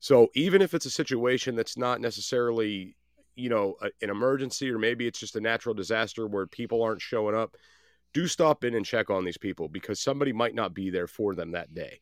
So 0.00 0.30
even 0.34 0.62
if 0.62 0.74
it's 0.74 0.86
a 0.86 0.90
situation 0.90 1.54
that's 1.54 1.76
not 1.76 2.00
necessarily, 2.00 2.96
you 3.36 3.50
know, 3.50 3.76
a, 3.82 3.90
an 4.02 4.10
emergency 4.10 4.70
or 4.70 4.78
maybe 4.78 5.06
it's 5.06 5.20
just 5.20 5.36
a 5.36 5.40
natural 5.40 5.74
disaster 5.74 6.26
where 6.26 6.46
people 6.46 6.82
aren't 6.82 7.02
showing 7.02 7.36
up, 7.36 7.56
do 8.12 8.26
stop 8.26 8.64
in 8.64 8.74
and 8.74 8.84
check 8.84 9.10
on 9.10 9.24
these 9.24 9.38
people 9.38 9.68
because 9.68 10.00
somebody 10.00 10.32
might 10.32 10.54
not 10.54 10.74
be 10.74 10.90
there 10.90 11.06
for 11.06 11.34
them 11.34 11.52
that 11.52 11.74
day. 11.74 12.00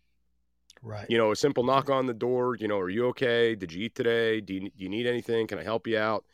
Right. 0.81 1.07
You 1.11 1.19
know, 1.19 1.33
a 1.33 1.37
simple 1.37 1.65
knock 1.65 1.91
on 1.91 2.07
the 2.07 2.15
door, 2.15 2.57
you 2.57 2.69
know, 2.69 2.79
are 2.79 2.89
you 2.89 3.07
okay? 3.09 3.57
Did 3.57 3.73
you 3.73 3.87
eat 3.87 3.97
today? 3.97 4.41
Do 4.41 4.55
you, 4.55 4.61
do 4.61 4.71
you 4.77 4.89
need 4.89 5.07
anything? 5.07 5.49
Can 5.49 5.59
I 5.59 5.65
help 5.65 5.87
you 5.87 5.99
out? 5.99 6.25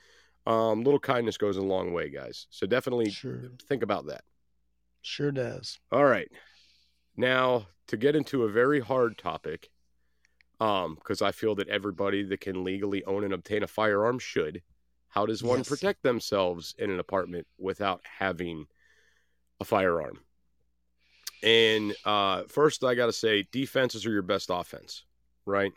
Um, 0.47 0.85
little 0.85 1.01
kindness 1.01 1.39
goes 1.39 1.57
a 1.57 1.63
long 1.63 1.95
way, 1.95 2.11
guys. 2.11 2.47
So 2.51 2.67
definitely 2.67 3.11
sure. 3.11 3.51
think 3.69 3.83
about 3.83 4.07
that. 4.07 4.23
Sure 5.01 5.33
does. 5.33 5.79
All 5.91 6.05
right. 6.05 6.31
Now, 7.17 7.69
to 7.87 7.97
get 7.97 8.17
into 8.17 8.43
a 8.43 8.51
very 8.51 8.81
hard 8.81 9.17
topic, 9.17 9.71
um, 10.61 10.95
because 10.95 11.23
I 11.23 11.33
feel 11.33 11.55
that 11.57 11.69
everybody 11.69 12.23
that 12.25 12.41
can 12.41 12.65
legally 12.65 13.05
own 13.05 13.25
and 13.25 13.33
obtain 13.33 13.63
a 13.63 13.67
firearm 13.69 14.19
should. 14.19 14.63
How 15.09 15.27
does 15.27 15.43
one 15.43 15.59
yes. 15.59 15.69
protect 15.69 16.03
themselves 16.03 16.75
in 16.79 16.91
an 16.91 16.99
apartment 16.99 17.47
without 17.59 18.01
having 18.19 18.67
a 19.61 19.65
firearm? 19.65 20.19
And 21.43 21.95
uh, 22.05 22.45
first, 22.49 22.83
I 22.83 22.95
got 22.95 23.07
to 23.07 23.13
say, 23.13 23.47
defenses 23.53 24.07
are 24.07 24.11
your 24.11 24.23
best 24.23 24.51
offense, 24.53 25.05
right? 25.45 25.73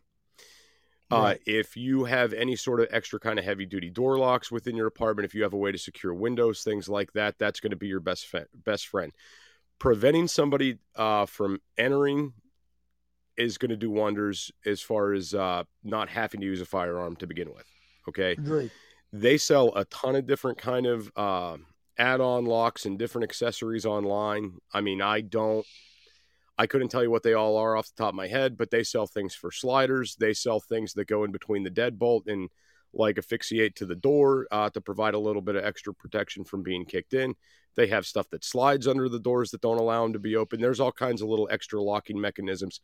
Uh, 1.11 1.15
right. 1.15 1.37
Uh, 1.37 1.39
if 1.45 1.77
you 1.77 2.05
have 2.05 2.33
any 2.33 2.55
sort 2.55 2.79
of 2.79 2.87
extra 2.91 3.19
kind 3.19 3.37
of 3.37 3.45
heavy 3.45 3.65
duty 3.65 3.89
door 3.89 4.17
locks 4.17 4.51
within 4.51 4.75
your 4.75 4.87
apartment, 4.87 5.25
if 5.25 5.35
you 5.35 5.43
have 5.43 5.53
a 5.53 5.57
way 5.57 5.71
to 5.71 5.77
secure 5.77 6.13
windows, 6.13 6.63
things 6.63 6.89
like 6.89 7.13
that, 7.13 7.37
that's 7.37 7.59
going 7.59 7.71
to 7.71 7.77
be 7.77 7.87
your 7.87 7.99
best 7.99 8.27
fe- 8.27 8.45
best 8.53 8.87
friend. 8.87 9.13
Preventing 9.79 10.27
somebody 10.27 10.79
uh, 10.95 11.25
from 11.25 11.61
entering 11.77 12.33
is 13.37 13.57
going 13.57 13.69
to 13.69 13.77
do 13.77 13.91
wonders 13.91 14.51
as 14.65 14.81
far 14.81 15.13
as 15.13 15.33
uh, 15.33 15.63
not 15.83 16.09
having 16.09 16.41
to 16.41 16.45
use 16.45 16.61
a 16.61 16.65
firearm 16.65 17.15
to 17.17 17.27
begin 17.27 17.53
with. 17.53 17.65
Okay. 18.09 18.35
They 19.13 19.37
sell 19.37 19.73
a 19.75 19.85
ton 19.85 20.15
of 20.15 20.27
different 20.27 20.57
kind 20.57 20.85
of 20.85 21.11
uh, 21.15 21.57
add-on 21.97 22.45
locks 22.45 22.85
and 22.85 22.97
different 22.97 23.23
accessories 23.23 23.85
online. 23.85 24.53
I 24.73 24.81
mean, 24.81 25.01
I 25.01 25.21
don't, 25.21 25.65
I 26.57 26.67
couldn't 26.67 26.89
tell 26.89 27.03
you 27.03 27.11
what 27.11 27.23
they 27.23 27.33
all 27.33 27.57
are 27.57 27.77
off 27.77 27.87
the 27.87 28.03
top 28.03 28.09
of 28.09 28.15
my 28.15 28.27
head, 28.27 28.57
but 28.57 28.71
they 28.71 28.83
sell 28.83 29.07
things 29.07 29.35
for 29.35 29.51
sliders. 29.51 30.15
They 30.19 30.33
sell 30.33 30.59
things 30.59 30.93
that 30.93 31.07
go 31.07 31.23
in 31.23 31.31
between 31.31 31.63
the 31.63 31.69
deadbolt 31.69 32.27
and 32.27 32.49
like 32.93 33.17
asphyxiate 33.17 33.75
to 33.75 33.85
the 33.85 33.95
door 33.95 34.47
uh, 34.51 34.69
to 34.71 34.81
provide 34.81 35.13
a 35.13 35.19
little 35.19 35.41
bit 35.41 35.55
of 35.55 35.63
extra 35.63 35.93
protection 35.93 36.43
from 36.43 36.63
being 36.63 36.85
kicked 36.85 37.13
in. 37.13 37.35
They 37.75 37.87
have 37.87 38.07
stuff 38.07 38.27
that 38.31 38.43
slides 38.43 38.87
under 38.87 39.07
the 39.07 39.19
doors 39.19 39.51
that 39.51 39.61
don't 39.61 39.77
allow 39.77 40.01
them 40.03 40.13
to 40.13 40.19
be 40.19 40.35
open. 40.35 40.59
There's 40.59 40.79
all 40.79 40.91
kinds 40.91 41.21
of 41.21 41.29
little 41.29 41.47
extra 41.51 41.81
locking 41.81 42.19
mechanisms 42.19 42.81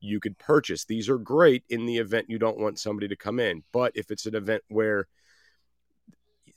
you 0.00 0.20
could 0.20 0.38
purchase. 0.38 0.84
These 0.84 1.08
are 1.08 1.18
great 1.18 1.62
in 1.68 1.86
the 1.86 1.98
event 1.98 2.30
you 2.30 2.38
don't 2.38 2.58
want 2.58 2.78
somebody 2.78 3.08
to 3.08 3.16
come 3.16 3.38
in. 3.38 3.62
But 3.72 3.92
if 3.94 4.10
it's 4.10 4.26
an 4.26 4.34
event 4.34 4.62
where 4.68 5.06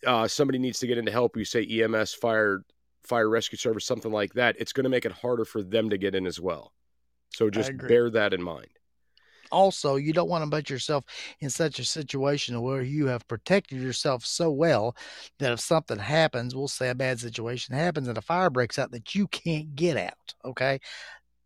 uh, 0.06 0.28
somebody 0.28 0.60
needs 0.60 0.80
to 0.80 0.88
get 0.88 0.98
in 0.98 1.06
to 1.06 1.12
help 1.12 1.38
you, 1.38 1.46
say 1.46 1.66
EMS, 1.66 2.14
fire, 2.14 2.64
fire 3.04 3.30
rescue 3.30 3.58
service, 3.58 3.86
something 3.86 4.12
like 4.12 4.34
that, 4.34 4.56
it's 4.60 4.74
going 4.74 4.86
to 4.86 4.90
make 4.90 5.06
it 5.06 5.12
harder 5.12 5.46
for 5.46 5.62
them 5.62 5.90
to 5.90 5.98
get 5.98 6.16
in 6.16 6.26
as 6.26 6.40
well. 6.40 6.74
So 7.34 7.50
just 7.50 7.76
bear 7.78 8.10
that 8.12 8.34
in 8.34 8.42
mind. 8.42 8.68
Also, 9.52 9.98
you 9.98 10.14
don't 10.14 10.30
want 10.30 10.44
to 10.44 10.50
put 10.50 10.70
yourself 10.70 11.04
in 11.40 11.50
such 11.50 11.78
a 11.78 11.86
situation 11.86 12.62
where 12.62 12.82
you 12.82 13.06
have 13.08 13.28
protected 13.28 13.80
yourself 13.80 14.26
so 14.26 14.50
well 14.50 14.96
that 15.38 15.52
if 15.52 15.60
something 15.60 16.00
happens, 16.00 16.56
we'll 16.56 16.68
say 16.68 16.90
a 16.90 16.96
bad 16.96 17.20
situation 17.20 17.76
happens 17.76 18.08
and 18.08 18.18
a 18.18 18.22
fire 18.22 18.50
breaks 18.50 18.80
out 18.80 18.92
that 18.92 19.14
you 19.14 19.28
can't 19.28 19.76
get 19.76 19.98
out. 19.98 20.34
Okay 20.44 20.80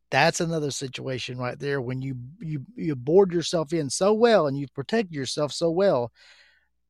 that's 0.10 0.40
another 0.40 0.72
situation 0.72 1.38
right 1.38 1.60
there 1.60 1.82
when 1.82 2.02
you 2.02 2.16
you 2.40 2.66
you 2.76 2.96
board 2.96 3.34
yourself 3.34 3.74
in 3.74 3.90
so 3.90 4.14
well 4.14 4.48
and 4.48 4.58
you 4.58 4.68
protect 4.74 5.12
yourself 5.12 5.52
so 5.52 5.70
well 5.70 6.12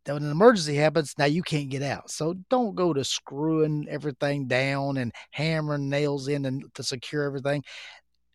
that 0.08 0.14
when 0.14 0.24
an 0.24 0.32
emergency 0.32 0.76
happens, 0.76 1.14
now 1.18 1.26
you 1.26 1.44
can't 1.44 1.70
get 1.70 1.84
out. 1.84 2.10
So 2.10 2.36
don't 2.50 2.76
go 2.76 2.94
to 2.94 3.04
screwing 3.04 3.88
everything 3.90 4.48
down 4.48 4.98
and 4.98 5.12
hammering 5.32 5.90
nails 5.90 6.30
in 6.30 6.46
and 6.46 6.64
to 6.76 6.84
secure 6.84 7.24
everything. 7.24 7.64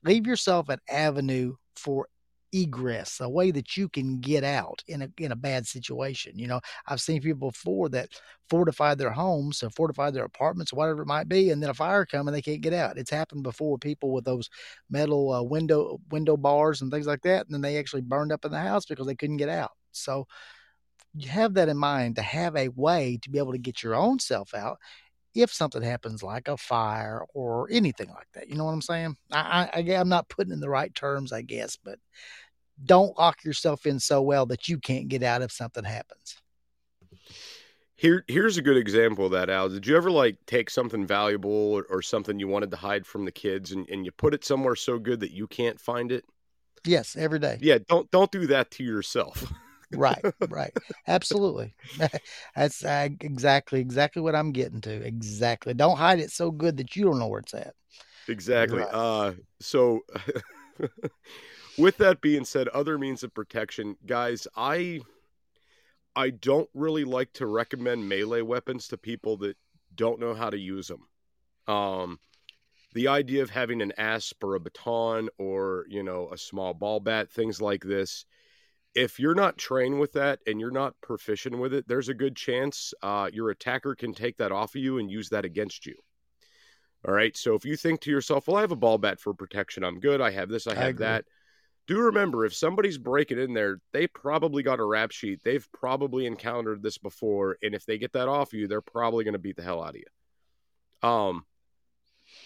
Leave 0.05 0.27
yourself 0.27 0.69
an 0.69 0.79
avenue 0.89 1.55
for 1.75 2.09
egress, 2.53 3.21
a 3.21 3.29
way 3.29 3.51
that 3.51 3.77
you 3.77 3.89
can 3.89 4.21
get 4.21 4.45
out 4.45 4.83
in 4.87 5.03
a 5.03 5.09
in 5.19 5.33
a 5.33 5.37
bad 5.37 5.67
situation. 5.67 6.39
You 6.39 6.47
know, 6.49 6.61
I've 6.87 7.01
seen 7.01 7.23
people 7.23 7.51
before 7.51 7.89
that 7.91 8.11
fortify 8.49 8.95
their 8.95 9.11
homes 9.11 9.63
or 9.63 9.71
fortify 9.71 10.11
their 10.11 10.25
apartments, 10.25 10.73
whatever 10.73 11.03
it 11.03 11.07
might 11.07 11.29
be, 11.29 11.51
and 11.51 11.63
then 11.63 11.71
a 11.71 11.75
fire 11.75 12.05
come 12.05 12.29
and 12.29 12.37
they 12.37 12.43
can't 12.43 12.61
get 12.61 12.75
out. 12.75 12.99
It's 12.99 13.11
happened 13.11 13.43
before. 13.43 13.79
People 13.79 14.13
with 14.13 14.25
those 14.25 14.51
metal 14.91 15.33
uh, 15.33 15.43
window 15.43 15.99
window 16.11 16.37
bars 16.37 16.83
and 16.83 16.91
things 16.91 17.07
like 17.07 17.23
that, 17.23 17.47
and 17.47 17.55
then 17.55 17.63
they 17.63 17.79
actually 17.79 18.03
burned 18.03 18.33
up 18.33 18.45
in 18.45 18.53
the 18.53 18.59
house 18.59 18.87
because 18.87 19.07
they 19.07 19.17
couldn't 19.17 19.39
get 19.39 19.49
out. 19.49 19.73
So 19.93 20.27
you 21.15 21.29
have 21.29 21.55
that 21.55 21.69
in 21.69 21.77
mind 21.77 22.17
to 22.17 22.23
have 22.23 22.57
a 22.57 22.69
way 22.69 23.19
to 23.23 23.31
be 23.31 23.39
able 23.39 23.53
to 23.53 23.59
get 23.59 23.83
your 23.83 23.95
own 23.95 24.19
self 24.19 24.55
out 24.55 24.79
if 25.35 25.53
something 25.53 25.83
happens 25.83 26.23
like 26.23 26.49
a 26.49 26.57
fire 26.57 27.25
or 27.35 27.69
anything 27.71 28.09
like 28.09 28.29
that. 28.35 28.49
You 28.49 28.57
know 28.57 28.65
what 28.65 28.73
I'm 28.73 28.83
saying? 28.83 29.17
I, 29.31 29.71
I, 29.73 29.81
I'm 29.95 30.09
not 30.09 30.29
putting 30.29 30.53
in 30.53 30.61
the 30.61 30.69
right 30.69 30.95
terms, 30.95 31.33
I 31.33 31.43
guess, 31.43 31.77
but 31.83 31.99
don't 32.85 33.17
lock 33.19 33.45
yourself 33.45 33.87
in 33.87 33.99
so 33.99 34.23
well 34.23 34.47
that 34.47 34.69
you 34.69 34.79
can't 34.79 35.09
get 35.09 35.23
out 35.23 35.43
if 35.43 35.53
something 35.53 35.85
happens. 35.85 36.37
Here, 37.97 38.25
here's 38.27 38.57
a 38.57 38.63
good 38.63 38.77
example 38.77 39.27
of 39.27 39.33
that, 39.33 39.49
Al. 39.49 39.69
Did 39.69 39.87
you 39.87 39.97
ever 39.97 40.11
like 40.11 40.37
take 40.47 40.71
something 40.71 41.07
valuable 41.07 41.51
or, 41.51 41.85
or 41.89 42.03
something 42.03 42.39
you 42.41 42.49
wanted 42.49 42.71
to 42.73 42.77
hide 42.77 43.07
from 43.07 43.25
the 43.25 43.31
kids 43.31 43.71
and, 43.71 43.89
and 43.89 44.05
you 44.05 44.11
put 44.11 44.35
it 44.35 44.45
somewhere 44.45 44.75
so 44.75 44.99
good 44.99 45.21
that 45.21 45.31
you 45.31 45.47
can't 45.47 45.81
find 45.81 46.11
it? 46.11 46.25
Yes, 46.85 47.15
every 47.17 47.39
day. 47.39 47.59
Yeah, 47.61 47.79
don't 47.89 48.11
don't 48.11 48.33
do 48.33 48.49
that 48.49 48.73
to 48.73 48.83
yourself. 48.83 49.53
right, 49.93 50.25
right, 50.49 50.77
absolutely. 51.07 51.75
That's 52.57 52.85
uh, 52.85 53.09
exactly 53.21 53.79
exactly 53.81 54.21
what 54.21 54.35
I'm 54.35 54.51
getting 54.51 54.81
to. 54.81 54.91
Exactly. 54.91 55.75
Don't 55.75 55.97
hide 55.97 56.19
it 56.19 56.33
so 56.33 56.51
good 56.51 56.79
that 56.79 56.97
you 56.97 57.05
don't 57.05 57.21
know 57.21 57.29
where 57.29 57.41
it's 57.41 57.55
at. 57.55 57.75
Exactly. 58.27 58.79
Right. 58.79 58.89
Uh, 58.93 59.33
so 59.61 60.01
with 61.79 61.97
that 61.99 62.21
being 62.21 62.45
said, 62.45 62.69
other 62.69 62.99
means 62.99 63.23
of 63.23 63.35
protection, 63.35 63.97
guys, 64.07 64.47
I 64.57 65.01
I 66.15 66.31
don't 66.31 66.69
really 66.75 67.05
like 67.05 67.33
to 67.35 67.47
recommend 67.47 68.09
melee 68.09 68.43
weapons 68.43 68.89
to 68.89 68.99
people 68.99 69.39
that 69.39 69.57
don't 69.95 70.21
know 70.21 70.35
how 70.35 70.51
to 70.51 70.59
use 70.59 70.89
them. 70.89 71.07
Um, 71.75 72.19
the 72.95 73.09
idea 73.09 73.43
of 73.43 73.51
having 73.51 73.81
an 73.81 73.93
asp 73.97 74.43
or 74.45 74.55
a 74.55 74.61
baton 74.61 75.31
or 75.39 75.87
you 75.89 76.03
know 76.03 76.29
a 76.33 76.39
small 76.39 76.75
ball 76.75 77.01
bat, 77.01 77.31
things 77.31 77.61
like 77.61 77.83
this. 77.83 78.25
If 78.95 79.19
you're 79.19 79.35
not 79.35 79.57
trained 79.57 79.99
with 79.99 80.13
that 80.13 80.41
and 80.47 80.61
you're 80.61 80.71
not 80.71 81.01
proficient 81.01 81.59
with 81.59 81.73
it, 81.73 81.89
there's 81.89 82.11
a 82.11 82.15
good 82.15 82.37
chance 82.37 82.93
uh, 83.03 83.31
your 83.33 83.49
attacker 83.49 83.95
can 83.95 84.13
take 84.13 84.37
that 84.37 84.53
off 84.53 84.75
of 84.75 84.83
you 84.83 84.99
and 84.99 85.11
use 85.11 85.31
that 85.31 85.47
against 85.47 85.87
you. 85.87 85.95
All 87.09 87.15
right. 87.15 87.35
So 87.35 87.55
if 87.55 87.65
you 87.65 87.77
think 87.77 88.03
to 88.03 88.11
yourself, 88.11 88.47
"Well, 88.47 88.59
I 88.59 88.61
have 88.61 88.73
a 88.73 88.77
ball 88.77 88.99
bat 88.99 89.19
for 89.19 89.33
protection. 89.33 89.83
I'm 89.83 89.99
good. 89.99 90.21
I 90.21 90.31
have 90.31 90.51
this. 90.51 90.67
I 90.67 90.75
have 90.75 90.85
I 90.85 90.93
that." 90.93 91.25
Do 91.87 91.99
remember 91.99 92.45
if 92.45 92.55
somebody's 92.55 92.99
breaking 92.99 93.39
in 93.39 93.55
there, 93.55 93.81
they 93.93 94.07
probably 94.07 94.63
got 94.63 94.81
a 94.81 94.85
rap 94.85 95.11
sheet. 95.11 95.41
They've 95.43 95.67
probably 95.73 96.27
encountered 96.27 96.83
this 96.83 96.99
before, 96.99 97.59
and 97.63 97.75
if 97.75 97.85
they 97.85 97.99
get 97.99 98.13
that 98.13 98.29
off 98.29 98.53
you, 98.53 98.69
they're 98.69 98.81
probably 98.81 99.25
going 99.25 99.33
to 99.33 99.39
beat 99.39 99.57
the 99.57 99.63
hell 99.63 99.83
out 99.83 99.97
of 99.97 99.97
you. 99.97 101.09
Um, 101.09 101.45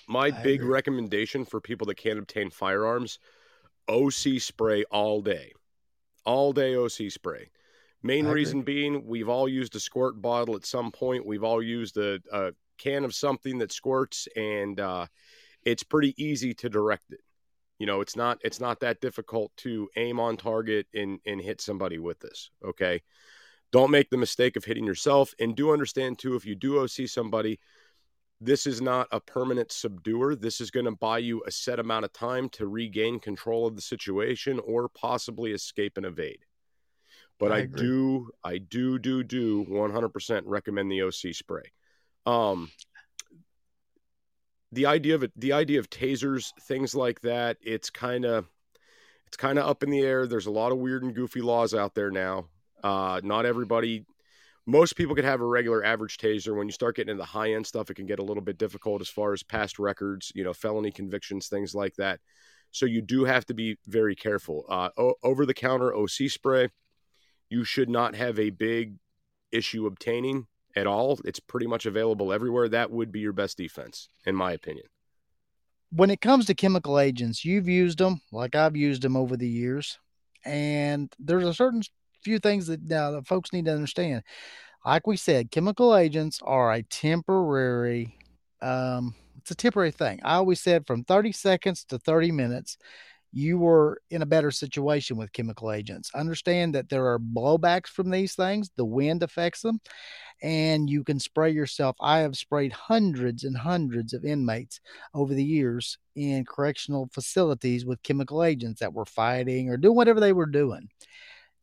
my 0.08 0.30
I 0.30 0.30
big 0.30 0.60
agree. 0.60 0.72
recommendation 0.72 1.44
for 1.44 1.60
people 1.60 1.86
that 1.88 1.96
can't 1.96 2.18
obtain 2.18 2.50
firearms: 2.50 3.18
OC 3.88 4.40
spray 4.40 4.84
all 4.90 5.20
day, 5.20 5.52
all 6.24 6.52
day 6.52 6.74
OC 6.74 7.10
spray. 7.10 7.50
Main 8.02 8.26
I 8.26 8.30
reason 8.30 8.60
agree. 8.60 8.74
being, 8.74 9.06
we've 9.06 9.28
all 9.28 9.48
used 9.48 9.74
a 9.76 9.80
squirt 9.80 10.20
bottle 10.20 10.56
at 10.56 10.64
some 10.64 10.92
point. 10.92 11.26
We've 11.26 11.44
all 11.44 11.62
used 11.62 11.96
a, 11.98 12.20
a 12.32 12.52
can 12.78 13.04
of 13.04 13.14
something 13.14 13.58
that 13.58 13.72
squirts, 13.72 14.28
and 14.36 14.78
uh, 14.80 15.06
it's 15.64 15.82
pretty 15.82 16.14
easy 16.22 16.54
to 16.54 16.68
direct 16.68 17.12
it. 17.12 17.20
You 17.78 17.86
know, 17.86 18.00
it's 18.00 18.16
not 18.16 18.38
it's 18.42 18.60
not 18.60 18.80
that 18.80 19.00
difficult 19.00 19.52
to 19.58 19.88
aim 19.96 20.18
on 20.18 20.36
target 20.36 20.86
and 20.94 21.20
and 21.26 21.40
hit 21.40 21.60
somebody 21.60 21.98
with 21.98 22.20
this. 22.20 22.50
Okay. 22.64 23.02
Don't 23.72 23.90
make 23.90 24.10
the 24.10 24.16
mistake 24.16 24.56
of 24.56 24.64
hitting 24.64 24.86
yourself. 24.86 25.34
And 25.40 25.56
do 25.56 25.72
understand 25.72 26.18
too, 26.18 26.36
if 26.36 26.46
you 26.46 26.54
do 26.54 26.78
OC 26.78 27.08
somebody, 27.08 27.58
this 28.40 28.66
is 28.66 28.80
not 28.80 29.08
a 29.10 29.20
permanent 29.20 29.72
subduer. 29.72 30.36
This 30.36 30.60
is 30.60 30.70
going 30.70 30.86
to 30.86 30.92
buy 30.92 31.18
you 31.18 31.42
a 31.46 31.50
set 31.50 31.78
amount 31.78 32.04
of 32.04 32.12
time 32.12 32.48
to 32.50 32.66
regain 32.66 33.18
control 33.18 33.66
of 33.66 33.74
the 33.74 33.82
situation 33.82 34.60
or 34.60 34.88
possibly 34.88 35.52
escape 35.52 35.96
and 35.96 36.06
evade. 36.06 36.44
But 37.38 37.52
I, 37.52 37.58
I 37.58 37.66
do, 37.66 38.30
I 38.44 38.58
do, 38.58 38.98
do, 38.98 39.22
do 39.22 39.64
100% 39.66 40.42
recommend 40.44 40.90
the 40.90 41.02
OC 41.02 41.34
spray. 41.34 41.72
Um, 42.24 42.70
the 44.76 44.86
idea 44.86 45.14
of 45.14 45.22
it, 45.22 45.32
the 45.36 45.54
idea 45.54 45.78
of 45.78 45.88
tasers, 45.88 46.52
things 46.60 46.94
like 46.94 47.22
that, 47.22 47.56
it's 47.62 47.88
kind 47.88 48.26
of 48.26 48.46
it's 49.26 49.36
kind 49.36 49.58
of 49.58 49.66
up 49.66 49.82
in 49.82 49.88
the 49.90 50.00
air. 50.00 50.26
There's 50.26 50.46
a 50.46 50.50
lot 50.50 50.70
of 50.70 50.78
weird 50.78 51.02
and 51.02 51.14
goofy 51.14 51.40
laws 51.40 51.72
out 51.72 51.94
there 51.94 52.10
now. 52.10 52.44
Uh, 52.84 53.20
not 53.24 53.46
everybody, 53.46 54.04
most 54.66 54.94
people 54.94 55.14
could 55.14 55.24
have 55.24 55.40
a 55.40 55.46
regular 55.46 55.82
average 55.82 56.18
taser. 56.18 56.54
When 56.54 56.68
you 56.68 56.72
start 56.72 56.96
getting 56.96 57.12
into 57.12 57.22
the 57.22 57.24
high 57.24 57.54
end 57.54 57.66
stuff, 57.66 57.88
it 57.88 57.94
can 57.94 58.04
get 58.04 58.18
a 58.18 58.22
little 58.22 58.42
bit 58.42 58.58
difficult 58.58 59.00
as 59.00 59.08
far 59.08 59.32
as 59.32 59.42
past 59.42 59.78
records, 59.78 60.30
you 60.34 60.44
know, 60.44 60.52
felony 60.52 60.92
convictions, 60.92 61.48
things 61.48 61.74
like 61.74 61.94
that. 61.96 62.20
So 62.70 62.84
you 62.84 63.00
do 63.00 63.24
have 63.24 63.46
to 63.46 63.54
be 63.54 63.78
very 63.86 64.14
careful. 64.14 64.66
Uh, 64.68 64.90
o- 64.98 65.14
over 65.22 65.46
the 65.46 65.54
counter 65.54 65.96
OC 65.96 66.28
spray, 66.28 66.68
you 67.48 67.64
should 67.64 67.88
not 67.88 68.14
have 68.14 68.38
a 68.38 68.50
big 68.50 68.96
issue 69.50 69.86
obtaining 69.86 70.46
at 70.76 70.86
all, 70.86 71.18
it's 71.24 71.40
pretty 71.40 71.66
much 71.66 71.86
available 71.86 72.32
everywhere. 72.32 72.68
That 72.68 72.90
would 72.90 73.10
be 73.10 73.20
your 73.20 73.32
best 73.32 73.56
defense, 73.56 74.08
in 74.26 74.36
my 74.36 74.52
opinion. 74.52 74.86
When 75.90 76.10
it 76.10 76.20
comes 76.20 76.46
to 76.46 76.54
chemical 76.54 76.98
agents, 77.00 77.44
you've 77.44 77.68
used 77.68 77.98
them 77.98 78.20
like 78.30 78.54
I've 78.54 78.76
used 78.76 79.02
them 79.02 79.16
over 79.16 79.36
the 79.36 79.48
years, 79.48 79.98
and 80.44 81.12
there's 81.18 81.46
a 81.46 81.54
certain 81.54 81.82
few 82.22 82.38
things 82.38 82.66
that 82.66 82.82
now 82.82 83.10
the 83.10 83.22
folks 83.22 83.52
need 83.52 83.64
to 83.64 83.74
understand. 83.74 84.22
Like 84.84 85.06
we 85.06 85.16
said, 85.16 85.50
chemical 85.50 85.96
agents 85.96 86.40
are 86.44 86.72
a 86.72 86.82
temporary. 86.82 88.16
Um, 88.60 89.14
it's 89.38 89.50
a 89.50 89.54
temporary 89.54 89.92
thing. 89.92 90.20
I 90.24 90.34
always 90.34 90.60
said 90.60 90.86
from 90.86 91.04
30 91.04 91.32
seconds 91.32 91.84
to 91.86 91.98
30 91.98 92.32
minutes, 92.32 92.78
you 93.36 93.58
were 93.58 94.00
in 94.10 94.22
a 94.22 94.26
better 94.26 94.50
situation 94.50 95.14
with 95.18 95.30
chemical 95.34 95.70
agents. 95.70 96.10
Understand 96.14 96.74
that 96.74 96.88
there 96.88 97.06
are 97.06 97.18
blowbacks 97.18 97.88
from 97.88 98.10
these 98.10 98.34
things, 98.34 98.70
the 98.76 98.84
wind 98.84 99.22
affects 99.22 99.60
them, 99.60 99.78
and 100.42 100.88
you 100.88 101.04
can 101.04 101.20
spray 101.20 101.50
yourself. 101.50 101.96
I 102.00 102.20
have 102.20 102.34
sprayed 102.34 102.72
hundreds 102.72 103.44
and 103.44 103.54
hundreds 103.54 104.14
of 104.14 104.24
inmates 104.24 104.80
over 105.12 105.34
the 105.34 105.44
years 105.44 105.98
in 106.14 106.46
correctional 106.46 107.10
facilities 107.12 107.84
with 107.84 108.02
chemical 108.02 108.42
agents 108.42 108.80
that 108.80 108.94
were 108.94 109.04
fighting 109.04 109.68
or 109.68 109.76
doing 109.76 109.96
whatever 109.96 110.18
they 110.18 110.32
were 110.32 110.46
doing. 110.46 110.88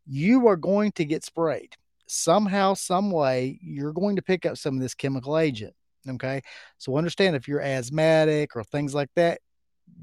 You 0.05 0.47
are 0.49 0.57
going 0.57 0.91
to 0.91 1.05
get 1.05 1.25
sprayed. 1.25 1.75
Somehow, 2.05 2.75
some 2.75 3.09
way, 3.09 3.57
you're 3.63 3.93
going 3.93 4.17
to 4.17 4.21
pick 4.21 4.45
up 4.45 4.59
some 4.59 4.75
of 4.75 4.81
this 4.81 4.93
chemical 4.93 5.39
agent. 5.39 5.73
Okay. 6.07 6.41
So 6.77 6.97
understand 6.97 7.35
if 7.35 7.47
you're 7.47 7.61
asthmatic 7.61 8.55
or 8.55 8.63
things 8.63 8.93
like 8.93 9.09
that, 9.15 9.39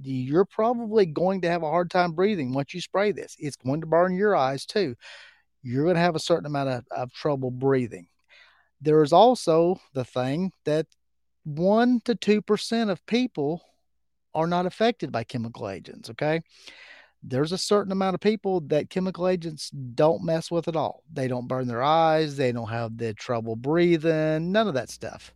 you're 0.03 0.45
probably 0.45 1.07
going 1.07 1.43
to 1.43 1.51
have 1.51 1.63
a 1.63 1.71
hard 1.71 1.91
time 1.91 2.13
breathing 2.13 2.53
once 2.53 2.75
you 2.75 2.81
spray 2.81 3.13
this. 3.13 3.37
It's 3.39 3.57
going 3.57 3.81
to 3.81 3.87
burn 3.87 4.17
your 4.17 4.35
eyes 4.37 4.67
too. 4.67 4.95
You're 5.63 5.85
going 5.85 5.97
to 5.97 6.01
have 6.01 6.17
a 6.17 6.21
certain 6.21 6.47
amount 6.47 6.71
of, 6.71 6.85
of 6.91 7.13
trouble 7.13 7.51
breathing 7.51 8.07
there 8.81 9.03
is 9.03 9.13
also 9.13 9.81
the 9.93 10.05
thing 10.05 10.53
that 10.65 10.87
1 11.45 12.01
to 12.05 12.15
2% 12.15 12.91
of 12.91 13.05
people 13.07 13.63
are 14.35 14.47
not 14.47 14.67
affected 14.67 15.13
by 15.13 15.25
chemical 15.25 15.69
agents, 15.69 16.11
okay? 16.11 16.41
There's 17.23 17.53
a 17.53 17.59
certain 17.59 17.93
amount 17.93 18.15
of 18.15 18.21
people 18.21 18.61
that 18.63 18.89
chemical 18.89 19.29
agents 19.29 19.71
don't 19.71 20.25
mess 20.25 20.51
with 20.51 20.69
at 20.69 20.77
all. 20.77 21.03
They 21.13 21.29
don't 21.29 21.49
burn 21.49 21.67
their 21.67 21.83
eyes, 21.83 22.37
they 22.37 22.53
don't 22.53 22.71
have 22.71 22.97
the 22.97 23.13
trouble 23.15 23.57
breathing, 23.57 24.53
none 24.53 24.69
of 24.69 24.75
that 24.75 24.91
stuff. 24.91 25.35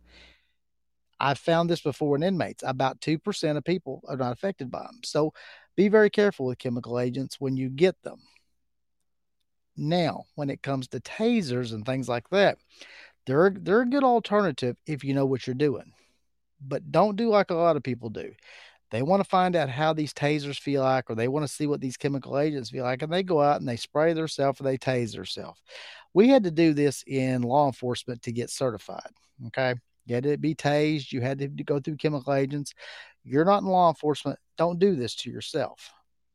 I've 1.19 1.39
found 1.39 1.69
this 1.69 1.81
before 1.81 2.15
in 2.15 2.23
inmates. 2.23 2.63
About 2.65 2.99
2% 3.01 3.57
of 3.57 3.63
people 3.63 4.01
are 4.07 4.17
not 4.17 4.33
affected 4.33 4.69
by 4.69 4.83
them. 4.83 4.99
So 5.03 5.33
be 5.75 5.87
very 5.87 6.09
careful 6.09 6.47
with 6.47 6.57
chemical 6.57 6.99
agents 6.99 7.39
when 7.39 7.57
you 7.57 7.69
get 7.69 8.01
them. 8.03 8.19
Now, 9.77 10.25
when 10.35 10.49
it 10.49 10.61
comes 10.61 10.87
to 10.89 10.99
tasers 10.99 11.73
and 11.73 11.85
things 11.85 12.07
like 12.07 12.29
that, 12.29 12.57
they're 13.25 13.49
they're 13.49 13.81
a 13.81 13.89
good 13.89 14.03
alternative 14.03 14.77
if 14.85 15.03
you 15.03 15.13
know 15.13 15.25
what 15.25 15.45
you're 15.45 15.53
doing. 15.53 15.91
But 16.61 16.91
don't 16.91 17.17
do 17.17 17.29
like 17.29 17.51
a 17.51 17.55
lot 17.55 17.75
of 17.75 17.83
people 17.83 18.09
do. 18.09 18.33
They 18.91 19.01
want 19.01 19.21
to 19.21 19.29
find 19.29 19.55
out 19.55 19.69
how 19.69 19.93
these 19.93 20.13
tasers 20.13 20.59
feel 20.59 20.83
like, 20.83 21.09
or 21.09 21.15
they 21.15 21.27
want 21.27 21.45
to 21.45 21.51
see 21.51 21.67
what 21.67 21.81
these 21.81 21.97
chemical 21.97 22.37
agents 22.37 22.69
feel 22.69 22.83
like, 22.83 23.01
and 23.01 23.11
they 23.11 23.23
go 23.23 23.41
out 23.41 23.59
and 23.59 23.67
they 23.67 23.75
spray 23.75 24.13
themselves 24.13 24.61
or 24.61 24.63
they 24.63 24.77
tase 24.77 25.13
themselves. 25.13 25.59
We 26.13 26.29
had 26.29 26.43
to 26.43 26.51
do 26.51 26.73
this 26.73 27.03
in 27.05 27.41
law 27.41 27.65
enforcement 27.65 28.21
to 28.21 28.31
get 28.31 28.49
certified. 28.49 29.11
Okay. 29.47 29.75
You 30.05 30.15
had 30.15 30.23
to 30.25 30.37
be 30.37 30.55
tased, 30.55 31.11
you 31.11 31.21
had 31.21 31.39
to 31.39 31.47
go 31.47 31.79
through 31.79 31.97
chemical 31.97 32.33
agents. 32.33 32.73
You're 33.23 33.45
not 33.45 33.63
in 33.63 33.67
law 33.67 33.89
enforcement. 33.89 34.39
Don't 34.57 34.79
do 34.79 34.95
this 34.95 35.15
to 35.15 35.31
yourself. 35.31 35.91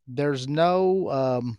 There's 0.09 0.49
no 0.49 1.09
um, 1.11 1.59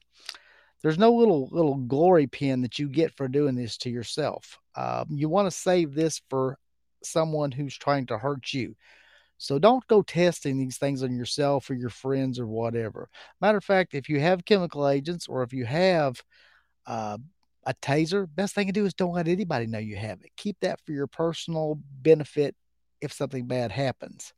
there's 0.82 0.98
no 0.98 1.14
little 1.14 1.48
little 1.52 1.76
glory 1.76 2.28
pin 2.28 2.62
that 2.62 2.80
you 2.80 2.90
get 2.90 3.16
for 3.16 3.28
doing 3.28 3.56
this 3.56 3.78
to 3.80 3.90
yourself. 3.90 4.60
Um, 4.76 5.06
you 5.10 5.30
want 5.30 5.48
to 5.48 5.52
save 5.58 5.94
this 5.94 6.22
for 6.30 6.58
someone 7.04 7.52
who's 7.52 7.78
trying 7.78 8.06
to 8.08 8.18
hurt 8.18 8.54
you. 8.54 8.76
So 9.38 9.58
don't 9.58 9.86
go 9.88 10.04
testing 10.04 10.60
these 10.60 10.78
things 10.78 11.02
on 11.02 11.16
yourself 11.16 11.68
or 11.70 11.74
your 11.74 11.90
friends 11.90 12.40
or 12.40 12.46
whatever. 12.46 13.10
Matter 13.40 13.58
of 13.58 13.64
fact, 13.64 13.96
if 13.96 14.08
you 14.08 14.20
have 14.20 14.46
chemical 14.46 14.88
agents 14.88 15.28
or 15.28 15.42
if 15.42 15.52
you 15.52 15.66
have 15.66 16.22
uh, 16.86 17.18
a 17.66 17.74
taser, 17.76 18.28
best 18.34 18.56
thing 18.56 18.68
to 18.68 18.74
do 18.74 18.86
is 18.86 18.94
don't 18.94 19.14
let 19.14 19.28
anybody 19.28 19.68
know 19.68 19.80
you 19.80 19.96
have 19.96 20.22
it. 20.22 20.32
Keep 20.38 20.58
that 20.62 20.80
for 20.86 20.92
your 20.92 21.08
personal 21.08 21.80
benefit 22.02 22.56
if 23.02 23.14
something 23.14 23.46
bad 23.48 23.72
happens. 23.72 24.34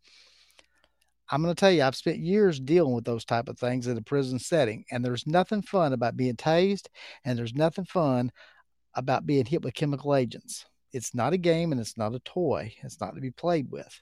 I'm 1.29 1.41
going 1.41 1.55
to 1.55 1.59
tell 1.59 1.71
you, 1.71 1.83
I've 1.83 1.95
spent 1.95 2.19
years 2.19 2.59
dealing 2.59 2.93
with 2.93 3.05
those 3.05 3.25
type 3.25 3.47
of 3.47 3.57
things 3.57 3.87
in 3.87 3.97
a 3.97 4.01
prison 4.01 4.39
setting, 4.39 4.85
and 4.91 5.03
there's 5.03 5.25
nothing 5.25 5.61
fun 5.61 5.93
about 5.93 6.17
being 6.17 6.35
tased, 6.35 6.87
and 7.23 7.39
there's 7.39 7.55
nothing 7.55 7.85
fun 7.85 8.31
about 8.95 9.25
being 9.25 9.45
hit 9.45 9.63
with 9.63 9.73
chemical 9.73 10.15
agents. 10.15 10.65
It's 10.91 11.15
not 11.15 11.33
a 11.33 11.37
game 11.37 11.71
and 11.71 11.81
it's 11.81 11.97
not 11.97 12.13
a 12.13 12.19
toy. 12.19 12.75
It's 12.83 13.01
not 13.01 13.15
to 13.15 13.21
be 13.21 13.31
played 13.31 13.71
with. 13.71 14.01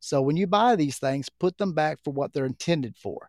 So 0.00 0.20
when 0.20 0.36
you 0.36 0.48
buy 0.48 0.74
these 0.74 0.98
things, 0.98 1.28
put 1.28 1.56
them 1.58 1.74
back 1.74 1.98
for 2.02 2.12
what 2.12 2.32
they're 2.32 2.46
intended 2.46 2.96
for 2.96 3.28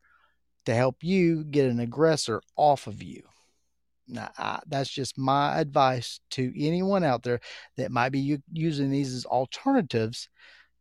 to 0.65 0.73
help 0.73 1.03
you 1.03 1.43
get 1.43 1.69
an 1.69 1.79
aggressor 1.79 2.41
off 2.55 2.87
of 2.87 3.03
you. 3.03 3.21
Now, 4.07 4.31
I, 4.37 4.59
that's 4.67 4.89
just 4.89 5.17
my 5.17 5.57
advice 5.59 6.19
to 6.31 6.53
anyone 6.57 7.03
out 7.03 7.23
there 7.23 7.39
that 7.77 7.91
might 7.91 8.09
be 8.09 8.39
using 8.51 8.89
these 8.89 9.13
as 9.13 9.25
alternatives 9.25 10.29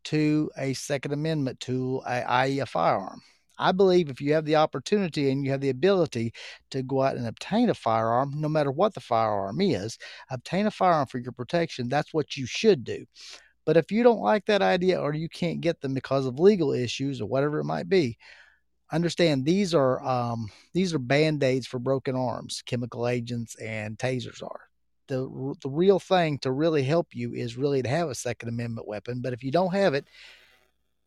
to 0.04 0.50
a 0.58 0.74
Second 0.74 1.12
Amendment 1.12 1.61
tool, 1.61 2.02
i.e., 2.06 2.58
a 2.58 2.66
firearm. 2.66 3.20
I 3.58 3.70
believe 3.72 4.08
if 4.11 4.20
you 4.20 4.32
have 4.32 4.44
the 4.44 4.56
opportunity 4.56 5.30
and 5.30 5.44
you 5.44 5.52
have 5.52 5.61
the 5.61 5.70
ability 5.70 6.32
to 6.70 6.82
go 6.82 7.02
out 7.02 7.16
and 7.16 7.26
obtain 7.26 7.70
a 7.70 7.74
firearm, 7.74 8.32
no 8.35 8.48
matter 8.48 8.72
what 8.72 8.94
the 8.94 9.00
firearm 9.00 9.61
is, 9.61 9.98
obtain 10.30 10.66
a 10.66 10.70
firearm 10.70 11.06
for 11.06 11.18
your 11.18 11.32
protection, 11.32 11.88
that's 11.88 12.12
what 12.12 12.37
you 12.37 12.46
should 12.46 12.82
do. 12.82 13.04
But 13.64 13.76
if 13.76 13.92
you 13.92 14.02
don't 14.02 14.20
like 14.20 14.46
that 14.46 14.62
idea 14.62 15.00
or 15.00 15.14
you 15.14 15.28
can't 15.28 15.61
get 15.61 15.80
them 15.80 15.94
because 15.94 16.26
of 16.26 16.40
legal 16.40 16.72
issues 16.72 17.20
or 17.20 17.26
whatever 17.26 17.61
it 17.61 17.64
might 17.64 17.88
be, 17.88 18.18
understand 18.92 19.44
these 19.44 19.74
are 19.74 20.02
um, 20.07 20.50
these 20.74 20.94
are 20.94 20.98
band-aids 20.98 21.66
for 21.66 21.78
broken 21.78 22.14
arms 22.14 22.62
chemical 22.64 23.09
agents 23.09 23.55
and 23.57 23.98
tasers 23.98 24.42
are. 24.42 24.61
The, 25.09 25.55
the 25.62 25.68
real 25.68 25.98
thing 25.98 26.38
to 26.38 26.52
really 26.52 26.85
help 26.85 27.09
you 27.12 27.35
is 27.35 27.59
really 27.59 27.83
to 27.83 27.88
have 27.88 28.09
a 28.09 28.14
second 28.14 28.48
amendment 28.48 28.87
weapon 28.87 29.20
but 29.20 29.33
if 29.33 29.42
you 29.42 29.50
don't 29.50 29.74
have 29.74 29.94
it 29.94 30.07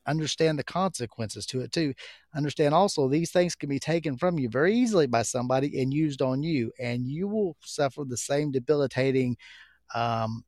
understand 0.07 0.59
the 0.59 0.63
consequences 0.63 1.45
to 1.47 1.61
it 1.61 1.71
too. 1.71 1.93
Understand 2.35 2.73
also 2.73 3.07
these 3.07 3.31
things 3.31 3.55
can 3.55 3.69
be 3.69 3.79
taken 3.79 4.17
from 4.17 4.37
you 4.37 4.49
very 4.49 4.75
easily 4.75 5.07
by 5.07 5.21
somebody 5.21 5.81
and 5.81 5.93
used 5.93 6.21
on 6.21 6.43
you 6.43 6.71
and 6.79 7.07
you 7.07 7.27
will 7.27 7.55
suffer 7.61 8.03
the 8.05 8.17
same 8.17 8.51
debilitating 8.51 9.37
um, 9.93 10.43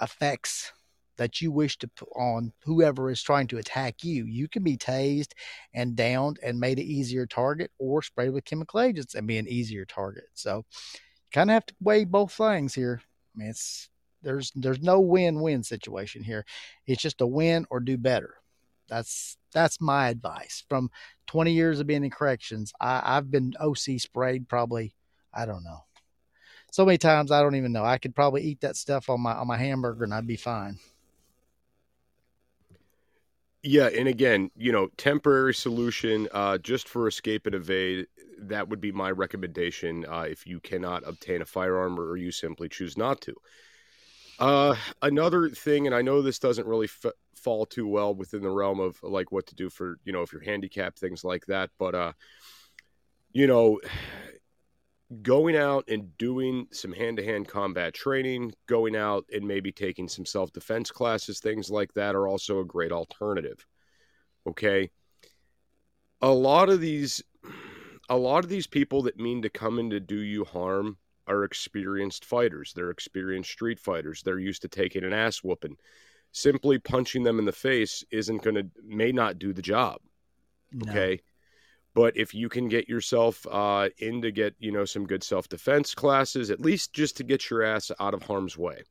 effects 0.00 0.72
that 1.16 1.40
you 1.40 1.52
wish 1.52 1.78
to 1.78 1.88
put 1.88 2.08
on 2.16 2.52
whoever 2.64 3.10
is 3.10 3.22
trying 3.22 3.46
to 3.48 3.58
attack 3.58 4.04
you. 4.04 4.24
You 4.24 4.48
can 4.48 4.62
be 4.62 4.76
tased 4.76 5.32
and 5.74 5.96
downed 5.96 6.38
and 6.42 6.58
made 6.58 6.78
an 6.78 6.84
easier 6.84 7.26
target 7.26 7.70
or 7.78 8.02
sprayed 8.02 8.32
with 8.32 8.44
chemical 8.44 8.80
agents 8.80 9.14
and 9.14 9.26
be 9.26 9.38
an 9.38 9.48
easier 9.48 9.84
target. 9.84 10.24
So 10.34 10.58
you 10.58 11.30
kind 11.32 11.50
of 11.50 11.54
have 11.54 11.66
to 11.66 11.74
weigh 11.80 12.04
both 12.04 12.32
things 12.32 12.74
here. 12.74 13.00
I 13.34 13.38
mean, 13.38 13.48
it's 13.48 13.88
there's 14.22 14.52
there's 14.54 14.80
no 14.80 15.00
win-win 15.00 15.62
situation 15.64 16.22
here. 16.22 16.44
It's 16.86 17.02
just 17.02 17.20
a 17.20 17.26
win 17.26 17.66
or 17.70 17.80
do 17.80 17.96
better. 17.98 18.34
That's 18.88 19.36
that's 19.52 19.80
my 19.80 20.08
advice. 20.08 20.64
From 20.68 20.90
20 21.26 21.52
years 21.52 21.80
of 21.80 21.86
being 21.86 22.04
in 22.04 22.10
corrections, 22.10 22.72
I, 22.80 23.02
I've 23.04 23.30
been 23.30 23.54
OC 23.60 23.98
sprayed 23.98 24.48
probably 24.48 24.94
I 25.34 25.46
don't 25.46 25.64
know 25.64 25.84
so 26.72 26.86
many 26.86 26.96
times 26.96 27.30
I 27.30 27.42
don't 27.42 27.54
even 27.54 27.70
know. 27.70 27.84
I 27.84 27.98
could 27.98 28.14
probably 28.14 28.42
eat 28.42 28.62
that 28.62 28.76
stuff 28.76 29.10
on 29.10 29.20
my 29.20 29.34
on 29.34 29.46
my 29.46 29.58
hamburger 29.58 30.04
and 30.04 30.12
I'd 30.12 30.26
be 30.26 30.36
fine. 30.36 30.78
Yeah, 33.62 33.86
and 33.86 34.08
again, 34.08 34.50
you 34.56 34.72
know, 34.72 34.88
temporary 34.96 35.54
solution 35.54 36.28
uh, 36.32 36.58
just 36.58 36.88
for 36.88 37.06
escape 37.06 37.46
and 37.46 37.54
evade. 37.54 38.06
That 38.38 38.68
would 38.68 38.80
be 38.80 38.90
my 38.90 39.10
recommendation 39.12 40.04
uh, 40.08 40.22
if 40.22 40.46
you 40.46 40.58
cannot 40.58 41.06
obtain 41.06 41.42
a 41.42 41.44
firearm 41.44 41.98
or 41.98 42.16
you 42.16 42.32
simply 42.32 42.68
choose 42.68 42.98
not 42.98 43.20
to. 43.22 43.34
Uh, 44.38 44.74
another 45.02 45.48
thing, 45.50 45.86
and 45.86 45.94
I 45.94 46.02
know 46.02 46.20
this 46.22 46.38
doesn't 46.38 46.66
really 46.66 46.88
f- 46.88 47.12
fall 47.36 47.66
too 47.66 47.86
well 47.86 48.14
within 48.14 48.42
the 48.42 48.50
realm 48.50 48.80
of 48.80 49.00
like 49.02 49.30
what 49.30 49.46
to 49.48 49.54
do 49.54 49.70
for 49.70 49.98
you 50.04 50.12
know 50.12 50.22
if 50.22 50.32
you're 50.32 50.42
handicapped, 50.42 50.98
things 50.98 51.22
like 51.22 51.46
that. 51.46 51.70
But 51.78 51.94
uh, 51.94 52.12
you 53.32 53.46
know, 53.46 53.80
going 55.20 55.56
out 55.56 55.84
and 55.88 56.16
doing 56.16 56.66
some 56.70 56.92
hand-to-hand 56.92 57.48
combat 57.48 57.92
training, 57.92 58.52
going 58.66 58.96
out 58.96 59.24
and 59.32 59.46
maybe 59.46 59.72
taking 59.72 60.08
some 60.08 60.24
self-defense 60.24 60.90
classes, 60.90 61.40
things 61.40 61.70
like 61.70 61.92
that 61.94 62.14
are 62.14 62.28
also 62.28 62.60
a 62.60 62.64
great 62.64 62.92
alternative. 62.92 63.66
Okay? 64.46 64.90
A 66.20 66.30
lot 66.30 66.68
of 66.68 66.80
these 66.80 67.22
a 68.08 68.16
lot 68.16 68.44
of 68.44 68.50
these 68.50 68.66
people 68.66 69.02
that 69.02 69.18
mean 69.18 69.42
to 69.42 69.48
come 69.48 69.78
in 69.78 69.90
to 69.90 70.00
do 70.00 70.20
you 70.20 70.44
harm 70.44 70.98
are 71.26 71.44
experienced 71.44 72.24
fighters. 72.24 72.72
They're 72.74 72.90
experienced 72.90 73.50
street 73.50 73.78
fighters. 73.78 74.22
They're 74.22 74.38
used 74.38 74.62
to 74.62 74.68
taking 74.68 75.04
an 75.04 75.12
ass 75.12 75.38
whooping. 75.38 75.76
Simply 76.32 76.78
punching 76.78 77.22
them 77.22 77.38
in 77.38 77.44
the 77.44 77.52
face 77.52 78.04
isn't 78.10 78.42
going 78.42 78.56
to 78.56 78.66
may 78.84 79.12
not 79.12 79.38
do 79.38 79.52
the 79.52 79.62
job. 79.62 80.00
No. 80.72 80.90
Okay? 80.90 81.20
But 81.94 82.16
if 82.16 82.34
you 82.34 82.48
can 82.48 82.68
get 82.68 82.88
yourself 82.88 83.46
uh, 83.50 83.90
in 83.98 84.22
to 84.22 84.30
get 84.30 84.54
you 84.58 84.72
know 84.72 84.84
some 84.84 85.06
good 85.06 85.22
self 85.22 85.48
defense 85.48 85.94
classes, 85.94 86.50
at 86.50 86.60
least 86.60 86.92
just 86.92 87.16
to 87.18 87.24
get 87.24 87.50
your 87.50 87.62
ass 87.62 87.90
out 88.00 88.14
of 88.14 88.22
harm's 88.22 88.56
way. 88.56 88.82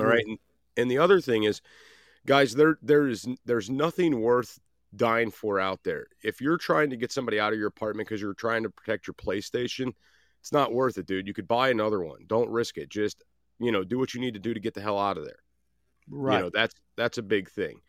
All 0.00 0.06
right. 0.06 0.24
And, 0.26 0.38
and 0.76 0.90
the 0.90 0.98
other 0.98 1.20
thing 1.20 1.44
is, 1.44 1.62
guys, 2.26 2.54
there 2.54 2.78
there 2.82 3.08
is 3.08 3.26
there's 3.46 3.70
nothing 3.70 4.20
worth 4.20 4.58
dying 4.94 5.30
for 5.30 5.58
out 5.60 5.80
there. 5.84 6.06
If 6.22 6.40
you're 6.40 6.58
trying 6.58 6.90
to 6.90 6.96
get 6.96 7.12
somebody 7.12 7.40
out 7.40 7.52
of 7.52 7.58
your 7.58 7.68
apartment 7.68 8.08
because 8.08 8.20
you're 8.20 8.34
trying 8.34 8.64
to 8.64 8.70
protect 8.70 9.06
your 9.06 9.14
PlayStation, 9.14 9.92
it's 10.40 10.52
not 10.52 10.72
worth 10.72 10.98
it, 10.98 11.06
dude. 11.06 11.26
You 11.26 11.34
could 11.34 11.48
buy 11.48 11.70
another 11.70 12.02
one. 12.02 12.24
Don't 12.26 12.50
risk 12.50 12.76
it. 12.76 12.90
Just 12.90 13.22
you 13.58 13.72
know, 13.72 13.84
do 13.84 13.98
what 13.98 14.14
you 14.14 14.20
need 14.20 14.34
to 14.34 14.40
do 14.40 14.52
to 14.52 14.60
get 14.60 14.74
the 14.74 14.80
hell 14.80 14.98
out 14.98 15.16
of 15.16 15.24
there. 15.24 15.38
Right. 16.10 16.36
You 16.36 16.42
know, 16.44 16.50
that's 16.52 16.74
that's 16.96 17.18
a 17.18 17.22
big 17.22 17.50
thing. 17.50 17.80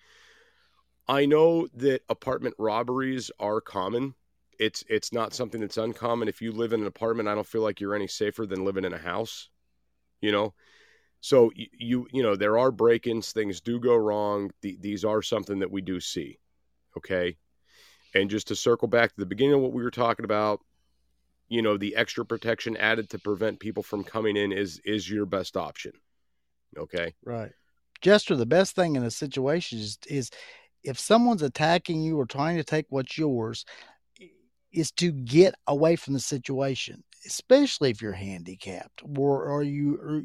I 1.07 1.25
know 1.25 1.67
that 1.73 2.03
apartment 2.09 2.55
robberies 2.57 3.31
are 3.39 3.59
common 3.59 4.13
it's 4.59 4.83
it's 4.89 5.13
not 5.13 5.33
something 5.33 5.61
that's 5.61 5.77
uncommon. 5.77 6.27
If 6.27 6.41
you 6.41 6.51
live 6.51 6.73
in 6.73 6.81
an 6.81 6.87
apartment, 6.87 7.29
I 7.29 7.35
don't 7.35 7.47
feel 7.47 7.61
like 7.61 7.81
you're 7.81 7.95
any 7.95 8.07
safer 8.07 8.45
than 8.45 8.65
living 8.65 8.85
in 8.85 8.93
a 8.93 8.97
house. 8.97 9.49
You 10.21 10.31
know, 10.31 10.53
so 11.19 11.51
you 11.55 12.07
you, 12.11 12.23
know 12.23 12.35
there 12.35 12.57
are 12.57 12.71
break-ins. 12.71 13.31
Things 13.31 13.61
do 13.61 13.79
go 13.79 13.95
wrong. 13.95 14.51
The, 14.61 14.77
these 14.79 15.05
are 15.05 15.21
something 15.21 15.59
that 15.59 15.71
we 15.71 15.81
do 15.81 15.99
see. 15.99 16.37
Okay, 16.97 17.37
and 18.13 18.29
just 18.29 18.47
to 18.49 18.55
circle 18.55 18.87
back 18.87 19.09
to 19.09 19.19
the 19.19 19.25
beginning 19.25 19.55
of 19.55 19.61
what 19.61 19.73
we 19.73 19.83
were 19.83 19.91
talking 19.91 20.25
about, 20.25 20.59
you 21.47 21.61
know, 21.61 21.77
the 21.77 21.95
extra 21.95 22.25
protection 22.25 22.77
added 22.77 23.09
to 23.11 23.19
prevent 23.19 23.59
people 23.59 23.83
from 23.83 24.03
coming 24.03 24.37
in 24.37 24.51
is 24.51 24.81
is 24.85 25.09
your 25.09 25.25
best 25.25 25.57
option. 25.57 25.93
Okay, 26.77 27.13
right. 27.23 27.51
Jester, 28.01 28.35
the 28.35 28.45
best 28.45 28.75
thing 28.75 28.95
in 28.95 29.03
a 29.03 29.11
situation 29.11 29.79
is, 29.79 29.99
is 30.07 30.31
if 30.83 30.97
someone's 30.97 31.43
attacking 31.43 32.01
you 32.01 32.19
or 32.19 32.25
trying 32.25 32.57
to 32.57 32.63
take 32.63 32.87
what's 32.89 33.17
yours, 33.17 33.63
is 34.73 34.91
to 34.93 35.12
get 35.12 35.55
away 35.67 35.95
from 35.95 36.13
the 36.13 36.19
situation, 36.19 37.03
especially 37.25 37.89
if 37.89 38.01
you're 38.01 38.12
handicapped 38.12 39.01
or, 39.17 39.45
or 39.45 39.63
you 39.63 39.95
or, 39.97 40.23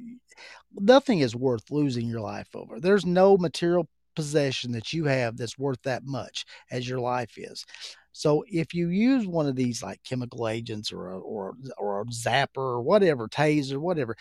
nothing 0.79 1.21
is 1.21 1.35
worth 1.35 1.71
losing 1.71 2.07
your 2.07 2.21
life 2.21 2.49
over. 2.55 2.81
There's 2.81 3.07
no 3.07 3.37
material 3.37 3.89
possession 4.15 4.73
that 4.73 4.93
you 4.93 5.05
have 5.05 5.37
that's 5.37 5.59
worth 5.59 5.83
that 5.83 6.05
much 6.05 6.45
as 6.71 6.89
your 6.89 7.01
life 7.01 7.37
is. 7.37 7.65
So 8.13 8.45
if 8.51 8.73
you 8.73 8.89
use 8.89 9.27
one 9.27 9.47
of 9.47 9.57
these 9.57 9.83
like 9.83 10.01
chemical 10.03 10.49
agents 10.49 10.91
or 10.91 11.11
a, 11.11 11.19
or 11.19 11.55
or 11.77 12.01
a 12.01 12.05
zapper 12.07 12.57
or 12.57 12.81
whatever, 12.81 13.29
taser, 13.29 13.77
whatever, 13.77 14.17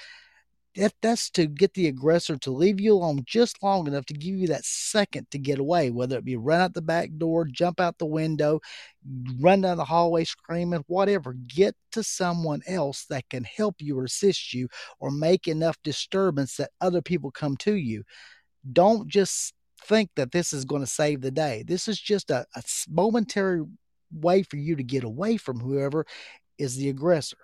that, 0.76 0.94
that's 1.02 1.30
to 1.32 1.48
get 1.48 1.74
the 1.74 1.88
aggressor 1.88 2.38
to 2.38 2.52
leave 2.52 2.82
you 2.82 2.94
alone 2.94 3.24
just 3.26 3.64
long 3.64 3.88
enough 3.88 4.06
to 4.08 4.14
give 4.14 4.36
you 4.36 4.48
that 4.48 4.66
second 4.66 5.30
to 5.32 5.40
get 5.40 5.60
away, 5.60 5.90
whether 5.90 6.18
it 6.18 6.26
be 6.26 6.36
run 6.36 6.62
out 6.62 6.74
the 6.74 6.82
back 6.82 7.10
door, 7.18 7.46
jump 7.46 7.80
out 7.80 7.98
the 7.98 8.06
window, 8.06 8.60
run 9.40 9.62
down 9.62 9.78
the 9.78 9.86
hallway 9.86 10.24
screaming, 10.26 10.84
whatever. 10.88 11.34
Get 11.48 11.76
to 11.94 12.04
someone 12.04 12.62
else 12.68 13.06
that 13.10 13.30
can 13.30 13.46
help 13.46 13.76
you 13.80 13.98
or 13.98 14.04
assist 14.04 14.54
you 14.54 14.68
or 15.00 15.12
make 15.12 15.48
enough 15.48 15.78
disturbance 15.84 16.58
that 16.58 16.72
other 16.82 17.02
people 17.02 17.32
come 17.32 17.56
to 17.58 17.76
you. 17.76 18.04
Don't 18.72 19.08
just 19.08 19.54
think 19.84 20.10
that 20.16 20.32
this 20.32 20.52
is 20.52 20.66
going 20.66 20.82
to 20.82 20.88
save 20.88 21.22
the 21.22 21.32
day. 21.32 21.64
This 21.66 21.88
is 21.88 22.00
just 22.00 22.32
a, 22.32 22.46
a 22.56 22.64
momentary 22.90 23.64
way 24.12 24.44
for 24.44 24.58
you 24.58 24.76
to 24.76 24.84
get 24.84 25.04
away 25.04 25.38
from 25.38 25.60
whoever 25.60 26.06
is 26.58 26.76
the 26.76 26.90
aggressor. 26.90 27.38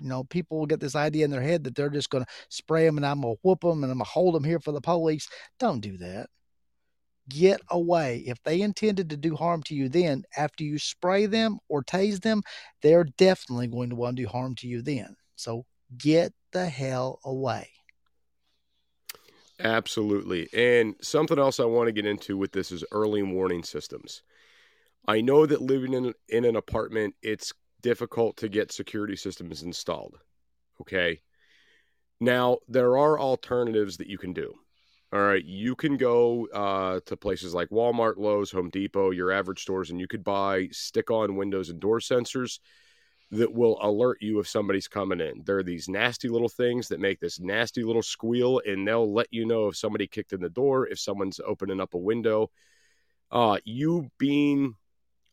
You 0.00 0.08
know, 0.08 0.24
people 0.24 0.58
will 0.58 0.66
get 0.66 0.80
this 0.80 0.96
idea 0.96 1.24
in 1.24 1.30
their 1.30 1.42
head 1.42 1.64
that 1.64 1.74
they're 1.74 1.90
just 1.90 2.10
going 2.10 2.24
to 2.24 2.30
spray 2.48 2.84
them 2.84 2.96
and 2.96 3.06
I'm 3.06 3.20
going 3.20 3.34
to 3.34 3.40
whoop 3.42 3.60
them 3.60 3.82
and 3.82 3.92
I'm 3.92 3.98
going 3.98 4.04
to 4.04 4.10
hold 4.10 4.34
them 4.34 4.44
here 4.44 4.58
for 4.58 4.72
the 4.72 4.80
police. 4.80 5.28
Don't 5.58 5.80
do 5.80 5.96
that. 5.98 6.28
Get 7.28 7.60
away. 7.70 8.24
If 8.26 8.42
they 8.42 8.60
intended 8.60 9.10
to 9.10 9.16
do 9.16 9.34
harm 9.34 9.62
to 9.64 9.74
you, 9.74 9.88
then 9.88 10.24
after 10.36 10.64
you 10.64 10.78
spray 10.78 11.26
them 11.26 11.58
or 11.68 11.82
tase 11.82 12.20
them, 12.20 12.42
they're 12.82 13.04
definitely 13.04 13.68
going 13.68 13.90
to 13.90 13.96
want 13.96 14.16
to 14.16 14.22
do 14.24 14.28
harm 14.28 14.54
to 14.56 14.66
you 14.66 14.82
then. 14.82 15.16
So 15.36 15.64
get 15.96 16.32
the 16.52 16.68
hell 16.68 17.20
away. 17.24 17.68
Absolutely. 19.60 20.48
And 20.52 20.96
something 21.00 21.38
else 21.38 21.60
I 21.60 21.64
want 21.64 21.86
to 21.86 21.92
get 21.92 22.06
into 22.06 22.36
with 22.36 22.52
this 22.52 22.72
is 22.72 22.84
early 22.90 23.22
warning 23.22 23.62
systems. 23.62 24.22
I 25.06 25.20
know 25.20 25.46
that 25.46 25.62
living 25.62 25.92
in, 25.92 26.14
in 26.28 26.44
an 26.44 26.56
apartment, 26.56 27.14
it's 27.22 27.52
difficult 27.84 28.38
to 28.38 28.48
get 28.48 28.72
security 28.72 29.14
systems 29.14 29.62
installed. 29.62 30.18
Okay. 30.80 31.20
Now, 32.18 32.56
there 32.66 32.96
are 32.96 33.20
alternatives 33.20 33.98
that 33.98 34.06
you 34.06 34.16
can 34.16 34.32
do. 34.32 34.54
All 35.12 35.20
right. 35.20 35.44
You 35.44 35.76
can 35.76 35.98
go 35.98 36.48
uh, 36.48 37.00
to 37.04 37.16
places 37.16 37.52
like 37.52 37.68
Walmart, 37.68 38.16
Lowe's, 38.16 38.50
Home 38.52 38.70
Depot, 38.70 39.10
your 39.10 39.30
average 39.30 39.60
stores, 39.60 39.90
and 39.90 40.00
you 40.00 40.08
could 40.08 40.24
buy 40.24 40.68
stick 40.72 41.10
on 41.10 41.36
windows 41.36 41.68
and 41.68 41.78
door 41.78 42.00
sensors 42.00 42.58
that 43.30 43.52
will 43.52 43.78
alert 43.82 44.16
you 44.22 44.40
if 44.40 44.48
somebody's 44.48 44.88
coming 44.88 45.20
in. 45.20 45.42
There 45.44 45.58
are 45.58 45.62
these 45.62 45.86
nasty 45.86 46.30
little 46.30 46.48
things 46.48 46.88
that 46.88 47.00
make 47.00 47.20
this 47.20 47.38
nasty 47.38 47.82
little 47.84 48.02
squeal, 48.02 48.62
and 48.66 48.88
they'll 48.88 49.12
let 49.12 49.28
you 49.30 49.44
know 49.44 49.68
if 49.68 49.76
somebody 49.76 50.06
kicked 50.06 50.32
in 50.32 50.40
the 50.40 50.48
door, 50.48 50.88
if 50.88 50.98
someone's 50.98 51.38
opening 51.46 51.80
up 51.82 51.92
a 51.92 51.98
window. 51.98 52.50
Uh, 53.30 53.58
you 53.64 54.08
being 54.18 54.74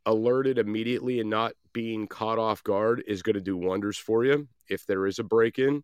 alerted 0.05 0.57
immediately 0.57 1.19
and 1.19 1.29
not 1.29 1.53
being 1.73 2.07
caught 2.07 2.39
off 2.39 2.63
guard 2.63 3.03
is 3.07 3.21
going 3.21 3.35
to 3.35 3.41
do 3.41 3.55
wonders 3.55 3.97
for 3.97 4.25
you 4.25 4.47
if 4.69 4.85
there 4.85 5.05
is 5.05 5.19
a 5.19 5.23
break 5.23 5.59
in. 5.59 5.83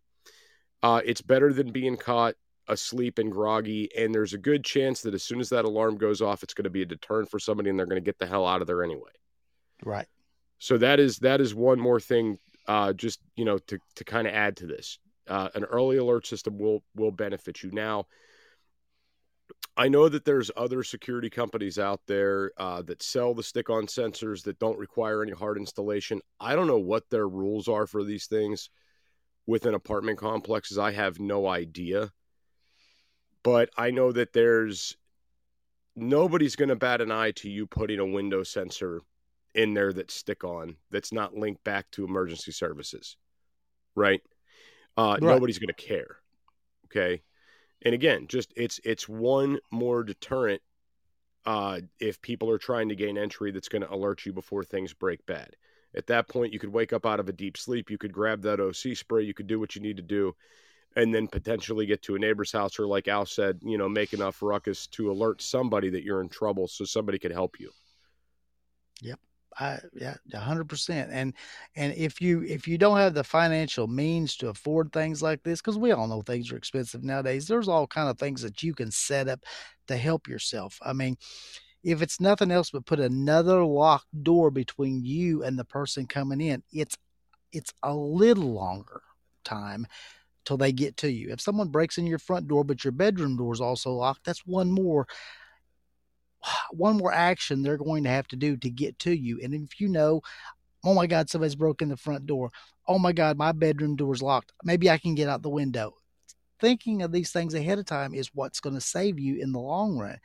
Uh, 0.82 1.00
it's 1.04 1.20
better 1.20 1.52
than 1.52 1.72
being 1.72 1.96
caught 1.96 2.34
asleep 2.68 3.18
and 3.18 3.32
groggy, 3.32 3.88
and 3.96 4.14
there's 4.14 4.34
a 4.34 4.38
good 4.38 4.64
chance 4.64 5.00
that 5.00 5.14
as 5.14 5.22
soon 5.22 5.40
as 5.40 5.48
that 5.48 5.64
alarm 5.64 5.96
goes 5.96 6.20
off, 6.20 6.42
it's 6.42 6.54
going 6.54 6.64
to 6.64 6.70
be 6.70 6.82
a 6.82 6.86
deterrent 6.86 7.30
for 7.30 7.38
somebody 7.38 7.70
and 7.70 7.78
they're 7.78 7.86
going 7.86 8.00
to 8.00 8.04
get 8.04 8.18
the 8.18 8.26
hell 8.26 8.46
out 8.46 8.60
of 8.60 8.66
there 8.66 8.84
anyway. 8.84 9.10
Right. 9.84 10.06
So 10.58 10.76
that 10.78 11.00
is 11.00 11.18
that 11.18 11.40
is 11.40 11.54
one 11.54 11.78
more 11.78 12.00
thing, 12.00 12.38
uh, 12.66 12.92
just 12.92 13.20
you 13.36 13.44
know, 13.44 13.58
to 13.58 13.78
to 13.96 14.04
kind 14.04 14.26
of 14.26 14.34
add 14.34 14.56
to 14.58 14.66
this. 14.66 14.98
Uh, 15.28 15.48
an 15.54 15.64
early 15.64 15.98
alert 15.98 16.26
system 16.26 16.58
will 16.58 16.82
will 16.96 17.12
benefit 17.12 17.62
you. 17.62 17.70
Now, 17.70 18.06
I 19.78 19.88
know 19.88 20.08
that 20.08 20.24
there's 20.24 20.50
other 20.56 20.82
security 20.82 21.30
companies 21.30 21.78
out 21.78 22.00
there 22.08 22.50
uh, 22.56 22.82
that 22.82 23.00
sell 23.00 23.32
the 23.32 23.44
stick-on 23.44 23.86
sensors 23.86 24.42
that 24.42 24.58
don't 24.58 24.76
require 24.76 25.22
any 25.22 25.30
hard 25.30 25.56
installation. 25.56 26.20
I 26.40 26.56
don't 26.56 26.66
know 26.66 26.80
what 26.80 27.08
their 27.10 27.28
rules 27.28 27.68
are 27.68 27.86
for 27.86 28.02
these 28.02 28.26
things 28.26 28.70
within 29.46 29.74
apartment 29.74 30.18
complexes. 30.18 30.78
I 30.78 30.90
have 30.90 31.20
no 31.20 31.46
idea, 31.46 32.10
but 33.44 33.70
I 33.78 33.92
know 33.92 34.10
that 34.10 34.32
there's 34.32 34.96
nobody's 35.94 36.56
going 36.56 36.70
to 36.70 36.76
bat 36.76 37.00
an 37.00 37.12
eye 37.12 37.30
to 37.36 37.48
you 37.48 37.68
putting 37.68 38.00
a 38.00 38.06
window 38.06 38.42
sensor 38.42 39.00
in 39.54 39.74
there 39.74 39.92
that 39.92 40.10
stick 40.10 40.42
on 40.42 40.76
that's 40.90 41.12
not 41.12 41.36
linked 41.36 41.62
back 41.62 41.88
to 41.92 42.04
emergency 42.04 42.50
services, 42.50 43.16
right? 43.94 44.22
Uh, 44.96 45.18
right. 45.20 45.22
Nobody's 45.22 45.60
going 45.60 45.68
to 45.68 45.72
care. 45.72 46.16
Okay, 46.86 47.22
and 47.84 47.94
again, 47.94 48.26
just 48.28 48.52
it's 48.56 48.80
it's 48.84 49.08
one 49.08 49.58
more 49.70 50.02
deterrent 50.02 50.62
uh, 51.46 51.80
if 52.00 52.20
people 52.20 52.50
are 52.50 52.58
trying 52.58 52.88
to 52.88 52.96
gain 52.96 53.16
entry 53.16 53.50
that's 53.50 53.68
going 53.68 53.82
to 53.82 53.92
alert 53.92 54.26
you 54.26 54.32
before 54.32 54.64
things 54.64 54.92
break 54.92 55.24
bad. 55.26 55.56
At 55.94 56.06
that 56.08 56.28
point, 56.28 56.52
you 56.52 56.58
could 56.58 56.72
wake 56.72 56.92
up 56.92 57.06
out 57.06 57.20
of 57.20 57.28
a 57.28 57.32
deep 57.32 57.56
sleep. 57.56 57.90
You 57.90 57.98
could 57.98 58.12
grab 58.12 58.42
that 58.42 58.60
OC 58.60 58.96
spray. 58.96 59.22
You 59.22 59.34
could 59.34 59.46
do 59.46 59.58
what 59.58 59.74
you 59.74 59.80
need 59.80 59.96
to 59.96 60.02
do, 60.02 60.34
and 60.96 61.14
then 61.14 61.26
potentially 61.26 61.86
get 61.86 62.02
to 62.02 62.16
a 62.16 62.18
neighbor's 62.18 62.52
house, 62.52 62.78
or 62.78 62.86
like 62.86 63.08
Al 63.08 63.24
said, 63.24 63.60
you 63.62 63.78
know, 63.78 63.88
make 63.88 64.12
enough 64.12 64.42
ruckus 64.42 64.86
to 64.88 65.10
alert 65.10 65.40
somebody 65.40 65.88
that 65.90 66.04
you're 66.04 66.20
in 66.20 66.28
trouble, 66.28 66.68
so 66.68 66.84
somebody 66.84 67.18
could 67.18 67.32
help 67.32 67.58
you. 67.58 67.70
Yep. 69.00 69.20
I 69.58 69.78
yeah, 69.94 70.14
hundred 70.34 70.68
percent. 70.68 71.10
And 71.12 71.34
and 71.74 71.92
if 71.94 72.20
you 72.20 72.42
if 72.42 72.68
you 72.68 72.78
don't 72.78 72.98
have 72.98 73.14
the 73.14 73.24
financial 73.24 73.86
means 73.88 74.36
to 74.36 74.48
afford 74.48 74.92
things 74.92 75.22
like 75.22 75.42
this, 75.42 75.60
because 75.60 75.78
we 75.78 75.92
all 75.92 76.06
know 76.06 76.22
things 76.22 76.52
are 76.52 76.56
expensive 76.56 77.02
nowadays, 77.02 77.48
there's 77.48 77.68
all 77.68 77.86
kind 77.86 78.08
of 78.08 78.18
things 78.18 78.42
that 78.42 78.62
you 78.62 78.74
can 78.74 78.90
set 78.90 79.28
up 79.28 79.40
to 79.88 79.96
help 79.96 80.28
yourself. 80.28 80.78
I 80.82 80.92
mean, 80.92 81.16
if 81.82 82.02
it's 82.02 82.20
nothing 82.20 82.50
else 82.50 82.70
but 82.70 82.86
put 82.86 83.00
another 83.00 83.64
locked 83.64 84.22
door 84.22 84.50
between 84.50 85.04
you 85.04 85.42
and 85.42 85.58
the 85.58 85.64
person 85.64 86.06
coming 86.06 86.40
in, 86.40 86.62
it's 86.72 86.96
it's 87.52 87.72
a 87.82 87.94
little 87.94 88.52
longer 88.52 89.02
time 89.44 89.86
till 90.44 90.56
they 90.56 90.72
get 90.72 90.96
to 90.98 91.10
you. 91.10 91.30
If 91.30 91.40
someone 91.40 91.68
breaks 91.68 91.98
in 91.98 92.06
your 92.06 92.18
front 92.18 92.48
door 92.48 92.64
but 92.64 92.84
your 92.84 92.92
bedroom 92.92 93.36
door 93.36 93.52
is 93.52 93.60
also 93.60 93.92
locked, 93.92 94.24
that's 94.24 94.46
one 94.46 94.70
more 94.70 95.06
one 96.72 96.96
more 96.96 97.12
action 97.12 97.62
they're 97.62 97.76
going 97.76 98.04
to 98.04 98.10
have 98.10 98.28
to 98.28 98.36
do 98.36 98.56
to 98.56 98.70
get 98.70 98.98
to 99.00 99.12
you. 99.12 99.40
And 99.42 99.54
if 99.54 99.80
you 99.80 99.88
know, 99.88 100.22
oh 100.84 100.94
my 100.94 101.06
God, 101.06 101.28
somebody's 101.28 101.56
broken 101.56 101.88
the 101.88 101.96
front 101.96 102.26
door. 102.26 102.50
Oh 102.86 102.98
my 102.98 103.12
God, 103.12 103.36
my 103.36 103.52
bedroom 103.52 103.96
door's 103.96 104.22
locked. 104.22 104.52
Maybe 104.64 104.88
I 104.90 104.98
can 104.98 105.14
get 105.14 105.28
out 105.28 105.42
the 105.42 105.50
window. 105.50 105.94
Thinking 106.60 107.02
of 107.02 107.12
these 107.12 107.30
things 107.30 107.54
ahead 107.54 107.78
of 107.78 107.86
time 107.86 108.14
is 108.14 108.30
what's 108.34 108.60
going 108.60 108.74
to 108.74 108.80
save 108.80 109.18
you 109.18 109.40
in 109.40 109.52
the 109.52 109.60
long 109.60 109.96
run. 109.98 110.18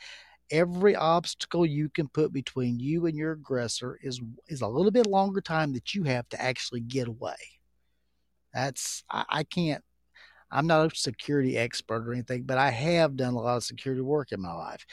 Every 0.51 0.95
obstacle 0.95 1.65
you 1.65 1.89
can 1.89 2.07
put 2.07 2.33
between 2.33 2.79
you 2.79 3.05
and 3.05 3.17
your 3.17 3.31
aggressor 3.31 3.97
is 4.03 4.21
is 4.47 4.61
a 4.61 4.67
little 4.67 4.91
bit 4.91 5.07
longer 5.07 5.41
time 5.41 5.73
that 5.73 5.95
you 5.95 6.03
have 6.03 6.27
to 6.29 6.41
actually 6.41 6.81
get 6.81 7.07
away. 7.07 7.35
That's 8.53 9.03
I, 9.09 9.25
I 9.29 9.43
can't 9.43 9.83
I'm 10.51 10.67
not 10.67 10.93
a 10.93 10.95
security 10.95 11.57
expert 11.57 12.07
or 12.07 12.13
anything, 12.13 12.43
but 12.43 12.59
I 12.59 12.69
have 12.69 13.15
done 13.15 13.33
a 13.33 13.39
lot 13.39 13.57
of 13.57 13.63
security 13.63 14.01
work 14.01 14.31
in 14.31 14.41
my 14.41 14.53
life 14.53 14.85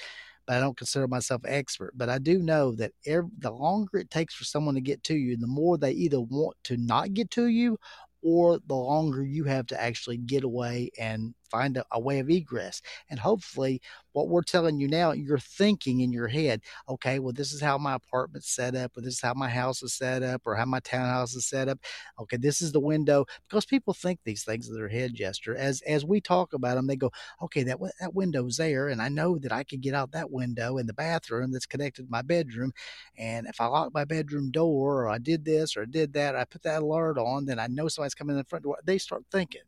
I 0.50 0.60
don't 0.60 0.76
consider 0.76 1.08
myself 1.08 1.42
expert. 1.46 1.92
But 1.96 2.08
I 2.08 2.18
do 2.18 2.38
know 2.40 2.72
that 2.76 2.92
every, 3.06 3.30
the 3.38 3.50
longer 3.50 3.98
it 3.98 4.10
takes 4.10 4.34
for 4.34 4.44
someone 4.44 4.74
to 4.74 4.80
get 4.80 5.02
to 5.04 5.14
you, 5.14 5.36
the 5.36 5.46
more 5.46 5.78
they 5.78 5.92
either 5.92 6.20
want 6.20 6.56
to 6.64 6.76
not 6.76 7.14
get 7.14 7.30
to 7.32 7.46
you 7.46 7.78
or 8.22 8.58
the 8.66 8.74
longer 8.74 9.22
you 9.22 9.44
have 9.44 9.66
to 9.68 9.80
actually 9.80 10.18
get 10.18 10.44
away 10.44 10.90
and 10.98 11.34
find 11.50 11.76
a, 11.76 11.84
a, 11.92 12.00
way 12.00 12.18
of 12.18 12.30
egress. 12.30 12.80
And 13.08 13.18
hopefully, 13.18 13.80
what 14.12 14.28
we're 14.28 14.42
telling 14.42 14.80
you 14.80 14.88
now, 14.88 15.12
you're 15.12 15.38
thinking 15.38 16.00
in 16.00 16.12
your 16.12 16.28
head, 16.28 16.62
okay, 16.88 17.18
well, 17.18 17.32
this 17.32 17.52
is 17.52 17.60
how 17.60 17.78
my 17.78 17.94
apartment's 17.94 18.50
set 18.54 18.74
up, 18.74 18.96
or 18.96 19.02
this 19.02 19.14
is 19.14 19.20
how 19.20 19.34
my 19.34 19.48
house 19.48 19.82
is 19.82 19.94
set 19.94 20.22
up, 20.22 20.42
or 20.46 20.56
how 20.56 20.64
my 20.64 20.80
townhouse 20.80 21.34
is 21.34 21.46
set 21.46 21.68
up. 21.68 21.78
Okay, 22.18 22.36
this 22.36 22.60
is 22.62 22.72
the 22.72 22.80
window. 22.80 23.24
Because 23.48 23.64
people 23.66 23.94
think 23.94 24.20
these 24.24 24.44
things 24.44 24.68
in 24.68 24.74
their 24.74 24.88
head, 24.88 25.14
Jester. 25.14 25.54
As 25.56 25.82
as 25.82 26.04
we 26.04 26.20
talk 26.20 26.52
about 26.52 26.76
them, 26.76 26.86
they 26.86 26.96
go, 26.96 27.10
okay, 27.42 27.62
that 27.64 27.78
that 28.00 28.14
window's 28.14 28.56
there, 28.56 28.88
and 28.88 29.00
I 29.02 29.08
know 29.08 29.38
that 29.38 29.52
I 29.52 29.64
can 29.64 29.80
get 29.80 29.94
out 29.94 30.12
that 30.12 30.30
window 30.30 30.78
in 30.78 30.86
the 30.86 30.94
bathroom 30.94 31.52
that's 31.52 31.66
connected 31.66 32.04
to 32.04 32.10
my 32.10 32.22
bedroom. 32.22 32.72
And 33.16 33.46
if 33.46 33.60
I 33.60 33.66
lock 33.66 33.92
my 33.94 34.04
bedroom 34.04 34.50
door, 34.50 35.04
or 35.04 35.08
I 35.08 35.18
did 35.18 35.44
this, 35.44 35.76
or 35.76 35.82
I 35.82 35.86
did 35.86 36.12
that, 36.14 36.36
I 36.36 36.44
put 36.44 36.62
that 36.62 36.82
alert 36.82 37.18
on, 37.18 37.46
then 37.46 37.58
I 37.58 37.66
know 37.68 37.88
somebody's 37.88 38.14
coming 38.14 38.34
in 38.34 38.38
the 38.38 38.44
front 38.44 38.64
door. 38.64 38.78
They 38.84 38.98
start 38.98 39.24
thinking. 39.30 39.62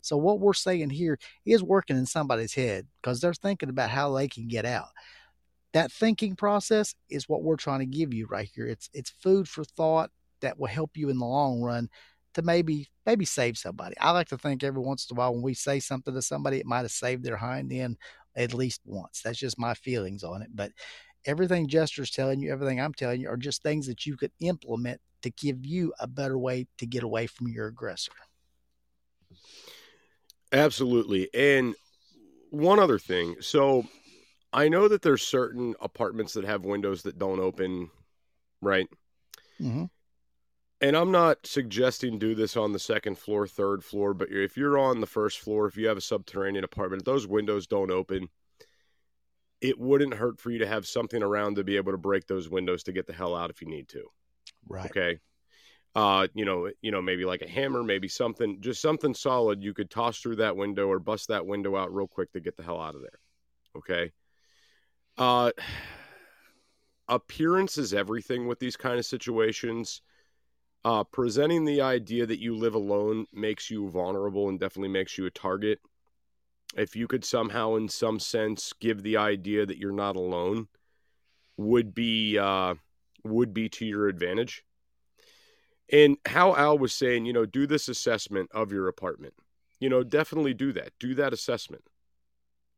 So 0.00 0.16
what 0.16 0.40
we're 0.40 0.54
saying 0.54 0.90
here 0.90 1.18
is 1.44 1.62
working 1.62 1.96
in 1.96 2.06
somebody's 2.06 2.54
head 2.54 2.86
because 3.00 3.20
they're 3.20 3.34
thinking 3.34 3.68
about 3.68 3.90
how 3.90 4.12
they 4.14 4.28
can 4.28 4.48
get 4.48 4.64
out. 4.64 4.88
That 5.72 5.92
thinking 5.92 6.34
process 6.34 6.94
is 7.10 7.28
what 7.28 7.42
we're 7.42 7.56
trying 7.56 7.80
to 7.80 7.86
give 7.86 8.14
you 8.14 8.26
right 8.26 8.48
here. 8.54 8.66
It's 8.66 8.88
it's 8.94 9.10
food 9.10 9.48
for 9.48 9.64
thought 9.64 10.10
that 10.40 10.58
will 10.58 10.68
help 10.68 10.96
you 10.96 11.10
in 11.10 11.18
the 11.18 11.26
long 11.26 11.60
run 11.60 11.88
to 12.34 12.42
maybe 12.42 12.88
maybe 13.04 13.24
save 13.24 13.58
somebody. 13.58 13.96
I 14.00 14.12
like 14.12 14.28
to 14.28 14.38
think 14.38 14.62
every 14.62 14.82
once 14.82 15.06
in 15.10 15.16
a 15.16 15.18
while 15.18 15.34
when 15.34 15.42
we 15.42 15.54
say 15.54 15.80
something 15.80 16.14
to 16.14 16.22
somebody, 16.22 16.58
it 16.58 16.66
might 16.66 16.82
have 16.82 16.90
saved 16.90 17.24
their 17.24 17.36
hind 17.36 17.72
end 17.72 17.96
at 18.36 18.54
least 18.54 18.80
once. 18.84 19.22
That's 19.22 19.38
just 19.38 19.58
my 19.58 19.74
feelings 19.74 20.22
on 20.22 20.42
it. 20.42 20.48
But 20.54 20.72
everything 21.26 21.66
Jester's 21.68 22.10
telling 22.10 22.40
you, 22.40 22.52
everything 22.52 22.80
I'm 22.80 22.94
telling 22.94 23.20
you 23.20 23.28
are 23.28 23.36
just 23.36 23.62
things 23.62 23.86
that 23.86 24.06
you 24.06 24.16
could 24.16 24.32
implement 24.40 25.00
to 25.22 25.30
give 25.30 25.66
you 25.66 25.92
a 25.98 26.06
better 26.06 26.38
way 26.38 26.66
to 26.78 26.86
get 26.86 27.02
away 27.02 27.26
from 27.26 27.48
your 27.48 27.66
aggressor. 27.66 28.12
Absolutely. 30.52 31.28
And 31.34 31.74
one 32.50 32.78
other 32.78 32.98
thing. 32.98 33.36
So 33.40 33.84
I 34.52 34.68
know 34.68 34.88
that 34.88 35.02
there's 35.02 35.22
certain 35.22 35.74
apartments 35.80 36.32
that 36.34 36.44
have 36.44 36.64
windows 36.64 37.02
that 37.02 37.18
don't 37.18 37.40
open, 37.40 37.90
right? 38.62 38.88
Mm-hmm. 39.60 39.84
And 40.80 40.96
I'm 40.96 41.10
not 41.10 41.44
suggesting 41.44 42.18
do 42.18 42.34
this 42.34 42.56
on 42.56 42.72
the 42.72 42.78
second 42.78 43.18
floor, 43.18 43.48
third 43.48 43.82
floor, 43.82 44.14
but 44.14 44.30
if 44.30 44.56
you're 44.56 44.78
on 44.78 45.00
the 45.00 45.06
first 45.06 45.40
floor, 45.40 45.66
if 45.66 45.76
you 45.76 45.88
have 45.88 45.96
a 45.96 46.02
subterranean 46.02 46.62
apartment, 46.62 47.04
those 47.04 47.26
windows 47.26 47.66
don't 47.66 47.90
open. 47.90 48.28
It 49.60 49.78
wouldn't 49.78 50.14
hurt 50.14 50.38
for 50.38 50.52
you 50.52 50.60
to 50.60 50.68
have 50.68 50.86
something 50.86 51.20
around 51.20 51.56
to 51.56 51.64
be 51.64 51.76
able 51.76 51.90
to 51.90 51.98
break 51.98 52.28
those 52.28 52.48
windows 52.48 52.84
to 52.84 52.92
get 52.92 53.08
the 53.08 53.12
hell 53.12 53.34
out 53.34 53.50
if 53.50 53.60
you 53.60 53.68
need 53.68 53.88
to. 53.88 54.04
Right. 54.68 54.86
Okay 54.86 55.18
uh, 55.98 56.28
you 56.32 56.44
know, 56.44 56.70
you 56.80 56.92
know, 56.92 57.02
maybe 57.02 57.24
like 57.24 57.42
a 57.42 57.48
hammer, 57.48 57.82
maybe 57.82 58.06
something, 58.06 58.60
just 58.60 58.80
something 58.80 59.12
solid 59.12 59.60
you 59.60 59.74
could 59.74 59.90
toss 59.90 60.20
through 60.20 60.36
that 60.36 60.56
window 60.56 60.86
or 60.86 61.00
bust 61.00 61.26
that 61.26 61.44
window 61.44 61.74
out 61.74 61.92
real 61.92 62.06
quick 62.06 62.32
to 62.32 62.38
get 62.38 62.56
the 62.56 62.62
hell 62.62 62.80
out 62.80 62.94
of 62.94 63.00
there. 63.00 63.18
Okay. 63.76 64.12
Uh, 65.16 65.50
appearance 67.08 67.78
is 67.78 67.92
everything 67.92 68.46
with 68.46 68.60
these 68.60 68.76
kind 68.76 68.96
of 68.96 69.06
situations. 69.06 70.02
Uh, 70.84 71.02
presenting 71.02 71.64
the 71.64 71.80
idea 71.80 72.24
that 72.24 72.38
you 72.38 72.54
live 72.54 72.76
alone 72.76 73.26
makes 73.32 73.68
you 73.68 73.90
vulnerable 73.90 74.48
and 74.48 74.60
definitely 74.60 74.90
makes 74.90 75.18
you 75.18 75.26
a 75.26 75.30
target. 75.30 75.80
If 76.76 76.94
you 76.94 77.08
could 77.08 77.24
somehow, 77.24 77.74
in 77.74 77.88
some 77.88 78.20
sense, 78.20 78.72
give 78.78 79.02
the 79.02 79.16
idea 79.16 79.66
that 79.66 79.78
you're 79.78 79.90
not 79.90 80.14
alone, 80.14 80.68
would 81.56 81.92
be 81.92 82.38
uh, 82.38 82.76
would 83.24 83.52
be 83.52 83.68
to 83.70 83.84
your 83.84 84.06
advantage 84.06 84.62
And 85.90 86.16
how 86.26 86.54
Al 86.54 86.78
was 86.78 86.92
saying, 86.92 87.24
you 87.24 87.32
know, 87.32 87.46
do 87.46 87.66
this 87.66 87.88
assessment 87.88 88.50
of 88.52 88.72
your 88.72 88.88
apartment. 88.88 89.34
You 89.80 89.88
know, 89.88 90.02
definitely 90.02 90.54
do 90.54 90.72
that. 90.72 90.90
Do 91.00 91.14
that 91.14 91.32
assessment. 91.32 91.82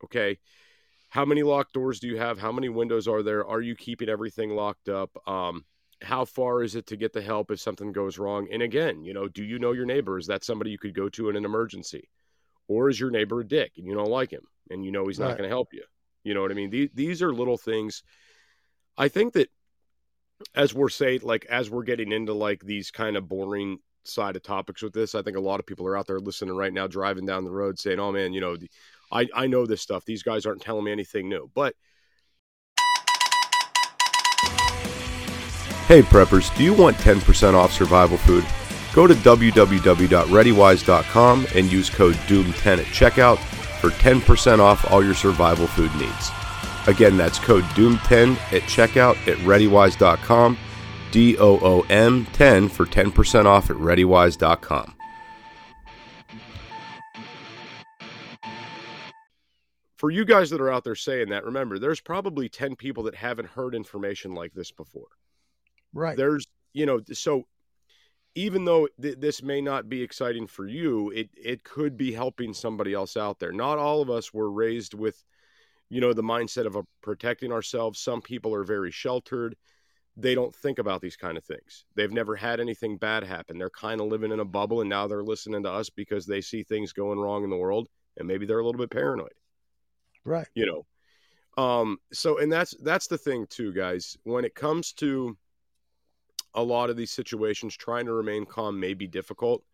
Okay. 0.05 0.39
How 1.09 1.25
many 1.25 1.43
locked 1.43 1.73
doors 1.73 1.99
do 1.99 2.07
you 2.07 2.19
have? 2.19 2.39
How 2.39 2.53
many 2.53 2.69
windows 2.69 3.09
are 3.09 3.23
there? 3.23 3.45
Are 3.45 3.61
you 3.61 3.75
keeping 3.75 4.09
everything 4.09 4.51
locked 4.51 4.89
up? 4.89 5.11
Um, 5.27 5.65
how 6.03 6.25
far 6.25 6.63
is 6.63 6.77
it 6.77 6.87
to 6.87 6.97
get 6.97 7.13
the 7.13 7.21
help 7.21 7.51
if 7.51 7.61
something 7.61 7.91
goes 7.93 8.17
wrong? 8.19 8.47
And 8.53 8.63
again, 8.63 9.03
you 9.03 9.13
know, 9.13 9.27
do 9.27 9.43
you 9.43 9.59
know 9.59 9.73
your 9.73 9.87
neighbor? 9.87 10.19
Is 10.19 10.27
that 10.29 10.45
somebody 10.45 10.71
you 10.71 10.79
could 10.79 10.95
go 10.95 11.09
to 11.11 11.29
in 11.29 11.37
an 11.37 11.45
emergency? 11.45 12.09
Or 12.69 12.89
is 12.89 13.01
your 13.01 13.11
neighbor 13.11 13.41
a 13.41 13.47
dick 13.47 13.73
and 13.77 13.87
you 13.87 13.95
don't 13.95 14.09
like 14.09 14.31
him 14.31 14.45
and 14.71 14.85
you 14.85 14.93
know 14.93 15.07
he's 15.07 15.19
not 15.19 15.29
Right. 15.29 15.39
going 15.39 15.49
to 15.51 15.55
help 15.55 15.75
you? 15.75 15.83
You 16.23 16.35
know 16.35 16.43
what 16.43 16.53
I 16.53 16.55
mean? 16.55 16.71
These, 16.71 16.91
these 16.95 17.23
are 17.23 17.35
little 17.35 17.59
things. 17.59 18.05
I 18.97 19.09
think 19.09 19.33
that 19.33 19.51
as 20.55 20.75
we're 20.75 20.89
saying, 20.89 21.21
like, 21.23 21.45
as 21.47 21.71
we're 21.71 21.85
getting 21.85 22.13
into 22.13 22.33
like 22.33 22.63
these 22.63 22.91
kind 22.91 23.17
of 23.17 23.29
boring 23.29 23.79
side 24.05 24.37
of 24.37 24.43
topics 24.43 24.83
with 24.83 24.93
this, 24.93 25.15
I 25.15 25.23
think 25.23 25.37
a 25.37 25.41
lot 25.41 25.61
of 25.61 25.67
people 25.67 25.87
are 25.87 25.97
out 25.97 26.07
there 26.07 26.21
listening 26.21 26.57
right 26.57 26.73
now, 26.73 26.87
driving 26.87 27.27
down 27.27 27.45
the 27.45 27.51
road 27.51 27.79
saying, 27.79 28.01
oh 28.01 28.13
man, 28.13 28.33
you 28.33 28.41
know, 28.41 28.57
I, 29.13 29.29
I 29.35 29.47
know 29.47 29.67
this 29.67 29.83
stuff. 29.83 30.05
These 30.05 30.23
guys 30.23 30.47
aren't 30.47 30.63
telling 30.63 30.85
me 30.85 30.93
anything 30.93 31.29
new. 31.29 31.51
But 31.55 31.75
Hey 35.87 36.03
preppers, 36.03 36.57
do 36.57 36.63
you 36.63 36.73
want 36.73 36.97
10% 36.99 37.55
off 37.55 37.73
survival 37.73 38.17
food? 38.17 38.47
Go 38.95 39.09
to 39.09 39.15
www.readywise.com 39.15 41.47
and 41.55 41.73
use 41.73 41.91
code 41.91 42.15
DOOM10 42.15 42.79
at 42.79 42.87
checkout 42.87 43.39
for 43.81 43.91
10% 43.91 44.61
off 44.61 44.91
all 44.91 45.05
your 45.05 45.15
survival 45.15 45.67
food 45.67 45.95
needs. 45.97 46.31
Again, 46.87 47.17
that's 47.17 47.39
code 47.39 47.65
DOOM10 47.75 48.33
at 48.53 48.63
checkout 48.63 49.17
at 49.29 49.37
readywise.com, 49.39 50.59
D 51.11 51.37
O 51.39 51.59
O 51.61 51.81
M 51.91 52.27
10 52.33 52.69
for 52.69 52.87
10% 52.87 53.45
off 53.47 53.71
at 53.71 53.77
readywise.com. 53.77 54.95
For 59.97 60.11
you 60.11 60.25
guys 60.25 60.49
that 60.51 60.61
are 60.63 60.71
out 60.73 60.85
there 60.85 60.95
saying 60.95 61.29
that, 61.29 61.45
remember, 61.45 61.79
there's 61.79 62.01
probably 62.01 62.49
10 62.49 62.77
people 62.77 63.03
that 63.05 63.15
haven't 63.15 63.51
heard 63.51 63.75
information 63.75 64.35
like 64.35 64.55
this 64.55 64.71
before 64.71 65.09
Right. 65.93 66.17
there's 66.17 66.47
you 66.73 66.87
know 66.87 67.01
so 67.13 67.47
even 68.37 68.65
though 68.65 68.87
th- 69.03 69.19
this 69.19 69.43
may 69.43 69.61
not 69.61 69.89
be 69.89 70.03
exciting 70.03 70.47
for 70.47 70.69
you 70.69 71.11
it 71.11 71.31
it 71.37 71.65
could 71.65 71.97
be 71.97 72.13
helping 72.13 72.55
somebody 72.55 72.95
else 72.95 73.17
out 73.17 73.41
there 73.41 73.51
not 73.51 73.77
all 73.77 74.01
of 74.01 74.09
us 74.09 74.33
were 74.33 74.53
raised 74.53 74.95
with 74.95 75.25
you 75.91 76.01
know 76.01 76.13
the 76.13 76.23
mindset 76.23 76.67
of 76.67 76.77
uh, 76.77 76.83
protecting 77.03 77.53
ourselves. 77.53 78.01
Some 78.01 78.23
people 78.23 78.55
are 78.55 78.65
very 78.65 78.91
sheltered. 78.91 79.57
They 80.17 80.35
don't 80.35 80.55
think 80.55 80.79
about 80.79 81.01
these 81.01 81.17
kind 81.17 81.37
of 81.37 81.45
things. 81.45 81.85
They've 81.95 82.11
never 82.11 82.37
had 82.37 82.61
anything 82.61 82.97
bad 82.97 83.25
happen. 83.25 83.59
They're 83.59 83.71
kind 83.71 84.01
of 84.01 84.09
living 84.09 84.33
in 84.33 84.41
a 84.41 84.45
bubble 84.45 84.81
and 84.81 84.91
now 84.91 85.07
they're 85.07 85.23
listening 85.23 85.63
to 85.65 85.71
us 85.71 85.91
because 85.91 86.27
they 86.27 86.41
see 86.41 86.63
things 86.63 86.93
going 86.93 87.19
wrong 87.19 87.45
in 87.45 87.51
the 87.51 87.57
world 87.57 87.89
and 88.17 88.27
maybe 88.27 88.47
they're 88.47 88.59
a 88.59 88.65
little 88.65 88.81
bit 88.81 88.91
paranoid. 88.91 89.33
Right. 90.25 90.49
you 90.55 90.67
know? 90.67 91.63
Um 91.63 91.99
so 92.13 92.39
and 92.39 92.53
that's 92.53 92.75
that's 92.83 93.07
the 93.07 93.19
thing 93.19 93.47
too 93.49 93.73
guys. 93.73 94.17
When 94.25 94.45
it 94.45 94.55
comes 94.55 94.93
to 94.95 95.37
a 96.55 96.63
lot 96.63 96.91
of 96.91 96.97
these 96.97 97.13
situations 97.13 97.77
trying 97.77 98.07
to 98.07 98.13
remain 98.13 98.45
calm 98.45 98.79
may 98.79 98.95
be 98.95 99.07
difficult 99.07 99.65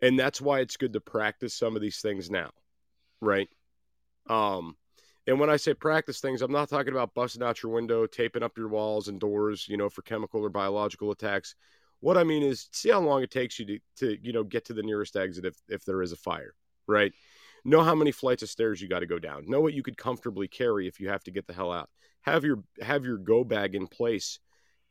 and 0.00 0.18
that's 0.18 0.40
why 0.40 0.60
it's 0.60 0.76
good 0.76 0.92
to 0.92 1.00
practice 1.00 1.54
some 1.54 1.74
of 1.76 1.82
these 1.82 2.00
things 2.00 2.30
now 2.30 2.50
right? 3.20 3.48
Um 4.28 4.76
and 5.26 5.38
when 5.38 5.50
i 5.50 5.56
say 5.56 5.74
practice 5.74 6.20
things 6.20 6.42
i'm 6.42 6.52
not 6.52 6.68
talking 6.68 6.92
about 6.92 7.14
busting 7.14 7.42
out 7.42 7.62
your 7.62 7.72
window 7.72 8.06
taping 8.06 8.42
up 8.42 8.56
your 8.56 8.68
walls 8.68 9.08
and 9.08 9.20
doors 9.20 9.66
you 9.68 9.76
know 9.76 9.88
for 9.88 10.02
chemical 10.02 10.40
or 10.42 10.50
biological 10.50 11.10
attacks. 11.10 11.54
What 12.00 12.18
i 12.18 12.24
mean 12.24 12.42
is 12.42 12.68
see 12.72 12.90
how 12.90 13.00
long 13.00 13.22
it 13.22 13.30
takes 13.30 13.58
you 13.58 13.66
to, 13.66 13.78
to 13.96 14.18
you 14.22 14.32
know 14.32 14.44
get 14.44 14.64
to 14.66 14.74
the 14.74 14.82
nearest 14.82 15.16
exit 15.16 15.44
if 15.44 15.56
if 15.68 15.84
there 15.84 16.02
is 16.02 16.12
a 16.12 16.16
fire 16.16 16.54
right? 16.86 17.12
Know 17.64 17.82
how 17.82 17.94
many 17.94 18.12
flights 18.12 18.42
of 18.42 18.50
stairs 18.50 18.80
you 18.80 18.88
got 18.88 19.00
to 19.00 19.06
go 19.06 19.18
down. 19.18 19.44
Know 19.48 19.60
what 19.60 19.74
you 19.74 19.82
could 19.82 19.96
comfortably 19.96 20.46
carry 20.46 20.86
if 20.86 21.00
you 21.00 21.08
have 21.08 21.24
to 21.24 21.32
get 21.32 21.46
the 21.48 21.52
hell 21.52 21.72
out. 21.72 21.90
Have 22.22 22.44
your 22.44 22.62
have 22.80 23.04
your 23.04 23.18
go 23.18 23.44
bag 23.44 23.74
in 23.74 23.86
place 23.86 24.38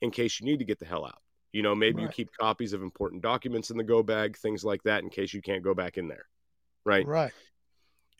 in 0.02 0.12
case 0.12 0.40
you 0.40 0.46
need 0.46 0.60
to 0.60 0.66
get 0.66 0.80
the 0.80 0.86
hell 0.86 1.06
out. 1.06 1.22
You 1.54 1.62
know 1.62 1.74
maybe 1.74 2.02
you 2.02 2.10
keep 2.10 2.30
copies 2.38 2.74
of 2.74 2.82
important 2.82 3.22
documents 3.22 3.70
in 3.70 3.78
the 3.78 3.84
go 3.84 4.04
bag 4.04 4.38
things 4.38 4.66
like 4.66 4.84
that 4.84 5.04
in 5.04 5.10
case 5.10 5.34
you 5.34 5.42
can't 5.42 5.64
go 5.64 5.74
back 5.74 5.98
in 5.98 6.08
there 6.08 6.26
right? 6.86 7.06
Right. 7.06 7.32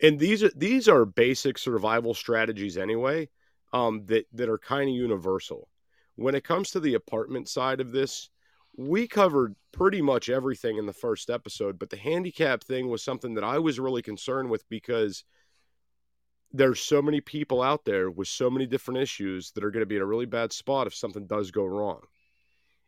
And 0.02 0.20
these 0.20 0.44
are 0.44 0.52
these 0.56 0.88
are 0.88 1.06
basic 1.06 1.58
survival 1.58 2.14
strategies 2.14 2.78
anyway 2.78 3.30
um, 3.74 4.06
that 4.06 4.26
that 4.34 4.50
are 4.50 4.58
kind 4.58 4.90
of 4.90 4.96
universal. 4.96 5.70
When 6.16 6.36
it 6.36 6.44
comes 6.44 6.72
to 6.72 6.80
the 6.80 6.94
apartment 6.94 7.50
side 7.50 7.82
of 7.82 7.92
this 7.92 8.30
we 8.78 9.08
covered 9.08 9.56
pretty 9.72 10.02
much 10.02 10.28
everything 10.28 10.78
in 10.78 10.86
the 10.86 10.94
first 10.94 11.30
episode 11.30 11.80
but 11.80 11.90
the 11.90 11.96
handicap 11.98 12.62
thing 12.62 12.90
was 12.90 13.02
something 13.02 13.34
that 13.34 13.44
i 13.44 13.58
was 13.58 13.80
really 13.80 14.02
concerned 14.02 14.50
with 14.50 14.68
because 14.68 15.24
there's 16.56 16.80
so 16.80 17.02
many 17.02 17.22
people 17.22 17.62
out 17.62 17.86
there 17.86 18.10
with 18.10 18.28
so 18.28 18.50
many 18.50 18.66
different 18.66 19.00
issues 19.00 19.52
that 19.52 19.64
are 19.64 19.72
going 19.72 19.82
to 19.82 19.88
be 19.88 19.98
in 19.98 20.02
a 20.02 20.06
really 20.06 20.26
bad 20.26 20.54
spot 20.54 20.88
if 20.88 20.96
something 20.96 21.28
does 21.28 21.52
go 21.52 21.66
wrong. 21.66 22.02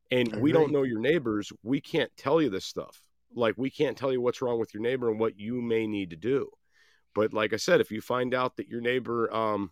And 0.10 0.38
we 0.38 0.53
don't 0.53 0.72
know 0.72 0.84
your 0.84 1.01
neighbors 1.01 1.51
we 1.64 1.82
can't 1.82 2.12
tell 2.16 2.41
you 2.41 2.49
this 2.49 2.66
stuff. 2.66 2.97
Like 3.36 3.55
we 3.58 3.70
can't 3.70 3.97
tell 3.97 4.12
you 4.12 4.22
what's 4.22 4.41
wrong 4.41 4.58
with 4.58 4.74
your 4.74 4.82
neighbor 4.82 5.10
and 5.10 5.20
what 5.20 5.38
you 5.38 5.62
may 5.62 5.86
need 5.86 6.12
to 6.12 6.16
do 6.16 6.49
but 7.18 7.34
like 7.34 7.51
I 7.51 7.57
said, 7.57 7.82
if 7.82 7.89
you 7.89 7.99
find 7.99 8.36
out 8.36 8.57
that 8.57 8.68
your 8.68 8.80
neighbor 8.80 9.34
um, 9.34 9.72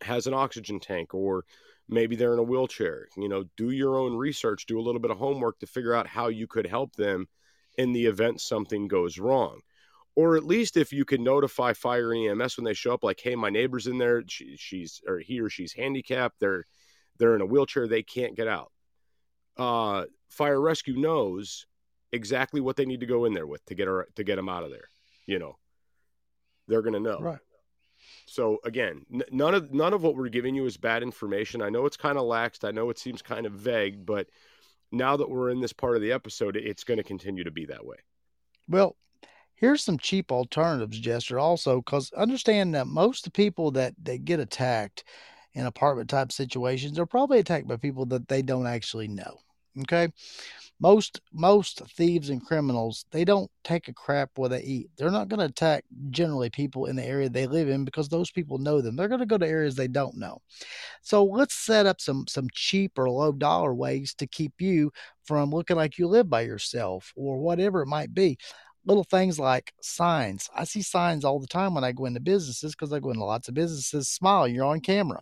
has 0.00 0.26
an 0.26 0.32
oxygen 0.32 0.80
tank 0.80 1.12
or 1.12 1.44
maybe 1.86 2.16
they're 2.16 2.32
in 2.32 2.38
a 2.38 2.42
wheelchair, 2.42 3.08
you 3.14 3.28
know, 3.28 3.44
do 3.58 3.72
your 3.72 3.98
own 3.98 4.16
research, 4.16 4.64
do 4.64 4.80
a 4.80 4.80
little 4.80 5.02
bit 5.02 5.10
of 5.10 5.18
homework 5.18 5.58
to 5.58 5.66
figure 5.66 5.92
out 5.92 6.06
how 6.06 6.28
you 6.28 6.46
could 6.46 6.66
help 6.66 6.96
them 6.96 7.28
in 7.76 7.92
the 7.92 8.06
event 8.06 8.40
something 8.40 8.88
goes 8.88 9.18
wrong. 9.18 9.60
Or 10.16 10.34
at 10.34 10.46
least 10.46 10.78
if 10.78 10.94
you 10.94 11.04
can 11.04 11.22
notify 11.22 11.74
fire 11.74 12.14
and 12.14 12.40
EMS 12.40 12.56
when 12.56 12.64
they 12.64 12.72
show 12.72 12.94
up, 12.94 13.04
like, 13.04 13.20
hey, 13.20 13.36
my 13.36 13.50
neighbor's 13.50 13.86
in 13.86 13.98
there, 13.98 14.22
she, 14.26 14.56
she's 14.56 15.02
or 15.06 15.18
he 15.18 15.42
or 15.42 15.50
she's 15.50 15.74
handicapped, 15.74 16.40
they're 16.40 16.64
they're 17.18 17.34
in 17.34 17.42
a 17.42 17.46
wheelchair, 17.46 17.86
they 17.86 18.02
can't 18.02 18.34
get 18.34 18.48
out. 18.48 18.72
Uh, 19.58 20.06
fire 20.30 20.58
rescue 20.58 20.96
knows 20.96 21.66
exactly 22.12 22.62
what 22.62 22.76
they 22.76 22.86
need 22.86 23.00
to 23.00 23.06
go 23.06 23.26
in 23.26 23.34
there 23.34 23.46
with 23.46 23.62
to 23.66 23.74
get 23.74 23.88
her 23.88 24.08
to 24.16 24.24
get 24.24 24.36
them 24.36 24.48
out 24.48 24.64
of 24.64 24.70
there. 24.70 24.88
You 25.26 25.38
know, 25.38 25.56
they're 26.70 26.82
going 26.82 26.94
to 26.94 27.00
know. 27.00 27.18
Right. 27.18 27.38
So 28.26 28.58
again, 28.64 29.04
n- 29.12 29.22
none 29.30 29.54
of 29.54 29.72
none 29.72 29.92
of 29.92 30.02
what 30.02 30.16
we're 30.16 30.28
giving 30.28 30.54
you 30.54 30.64
is 30.64 30.76
bad 30.76 31.02
information. 31.02 31.60
I 31.60 31.68
know 31.68 31.84
it's 31.84 31.96
kind 31.96 32.16
of 32.16 32.24
laxed. 32.24 32.66
I 32.66 32.70
know 32.70 32.88
it 32.88 32.98
seems 32.98 33.20
kind 33.20 33.44
of 33.44 33.52
vague, 33.52 34.06
but 34.06 34.28
now 34.92 35.16
that 35.16 35.28
we're 35.28 35.50
in 35.50 35.60
this 35.60 35.72
part 35.72 35.96
of 35.96 36.02
the 36.02 36.12
episode, 36.12 36.56
it's 36.56 36.84
going 36.84 36.98
to 36.98 37.04
continue 37.04 37.44
to 37.44 37.50
be 37.50 37.66
that 37.66 37.84
way. 37.84 37.96
Well, 38.68 38.96
here's 39.54 39.82
some 39.82 39.98
cheap 39.98 40.32
alternatives, 40.32 40.98
Jester. 40.98 41.38
Also, 41.38 41.80
because 41.80 42.12
understand 42.12 42.74
that 42.74 42.86
most 42.86 43.26
of 43.26 43.32
the 43.32 43.36
people 43.36 43.72
that 43.72 43.94
that 44.02 44.24
get 44.24 44.40
attacked 44.40 45.04
in 45.52 45.66
apartment 45.66 46.08
type 46.08 46.30
situations 46.30 46.98
are 46.98 47.06
probably 47.06 47.40
attacked 47.40 47.66
by 47.66 47.76
people 47.76 48.06
that 48.06 48.28
they 48.28 48.42
don't 48.42 48.66
actually 48.66 49.08
know. 49.08 49.40
Okay. 49.80 50.08
Most 50.82 51.20
most 51.32 51.82
thieves 51.94 52.30
and 52.30 52.44
criminals, 52.44 53.04
they 53.10 53.24
don't 53.24 53.50
take 53.64 53.88
a 53.88 53.92
crap 53.92 54.30
where 54.36 54.48
they 54.48 54.62
eat. 54.62 54.90
They're 54.96 55.10
not 55.10 55.28
going 55.28 55.40
to 55.40 55.46
attack 55.46 55.84
generally 56.08 56.48
people 56.48 56.86
in 56.86 56.96
the 56.96 57.04
area 57.04 57.28
they 57.28 57.46
live 57.46 57.68
in 57.68 57.84
because 57.84 58.08
those 58.08 58.30
people 58.30 58.56
know 58.56 58.80
them. 58.80 58.96
They're 58.96 59.08
going 59.08 59.20
to 59.20 59.26
go 59.26 59.36
to 59.36 59.46
areas 59.46 59.74
they 59.74 59.88
don't 59.88 60.16
know. 60.16 60.40
So 61.02 61.22
let's 61.22 61.54
set 61.54 61.84
up 61.84 62.00
some 62.00 62.24
some 62.28 62.48
cheap 62.52 62.98
or 62.98 63.10
low 63.10 63.32
dollar 63.32 63.74
ways 63.74 64.14
to 64.14 64.26
keep 64.26 64.60
you 64.60 64.90
from 65.24 65.50
looking 65.50 65.76
like 65.76 65.98
you 65.98 66.08
live 66.08 66.30
by 66.30 66.42
yourself 66.42 67.12
or 67.14 67.38
whatever 67.38 67.82
it 67.82 67.86
might 67.86 68.14
be. 68.14 68.38
Little 68.86 69.04
things 69.04 69.38
like 69.38 69.74
signs. 69.82 70.48
I 70.56 70.64
see 70.64 70.80
signs 70.80 71.26
all 71.26 71.38
the 71.40 71.46
time 71.46 71.74
when 71.74 71.84
I 71.84 71.92
go 71.92 72.06
into 72.06 72.20
businesses 72.20 72.74
because 72.74 72.92
I 72.94 73.00
go 73.00 73.10
into 73.10 73.24
lots 73.24 73.48
of 73.48 73.54
businesses. 73.54 74.08
Smile, 74.08 74.48
you're 74.48 74.64
on 74.64 74.80
camera. 74.80 75.20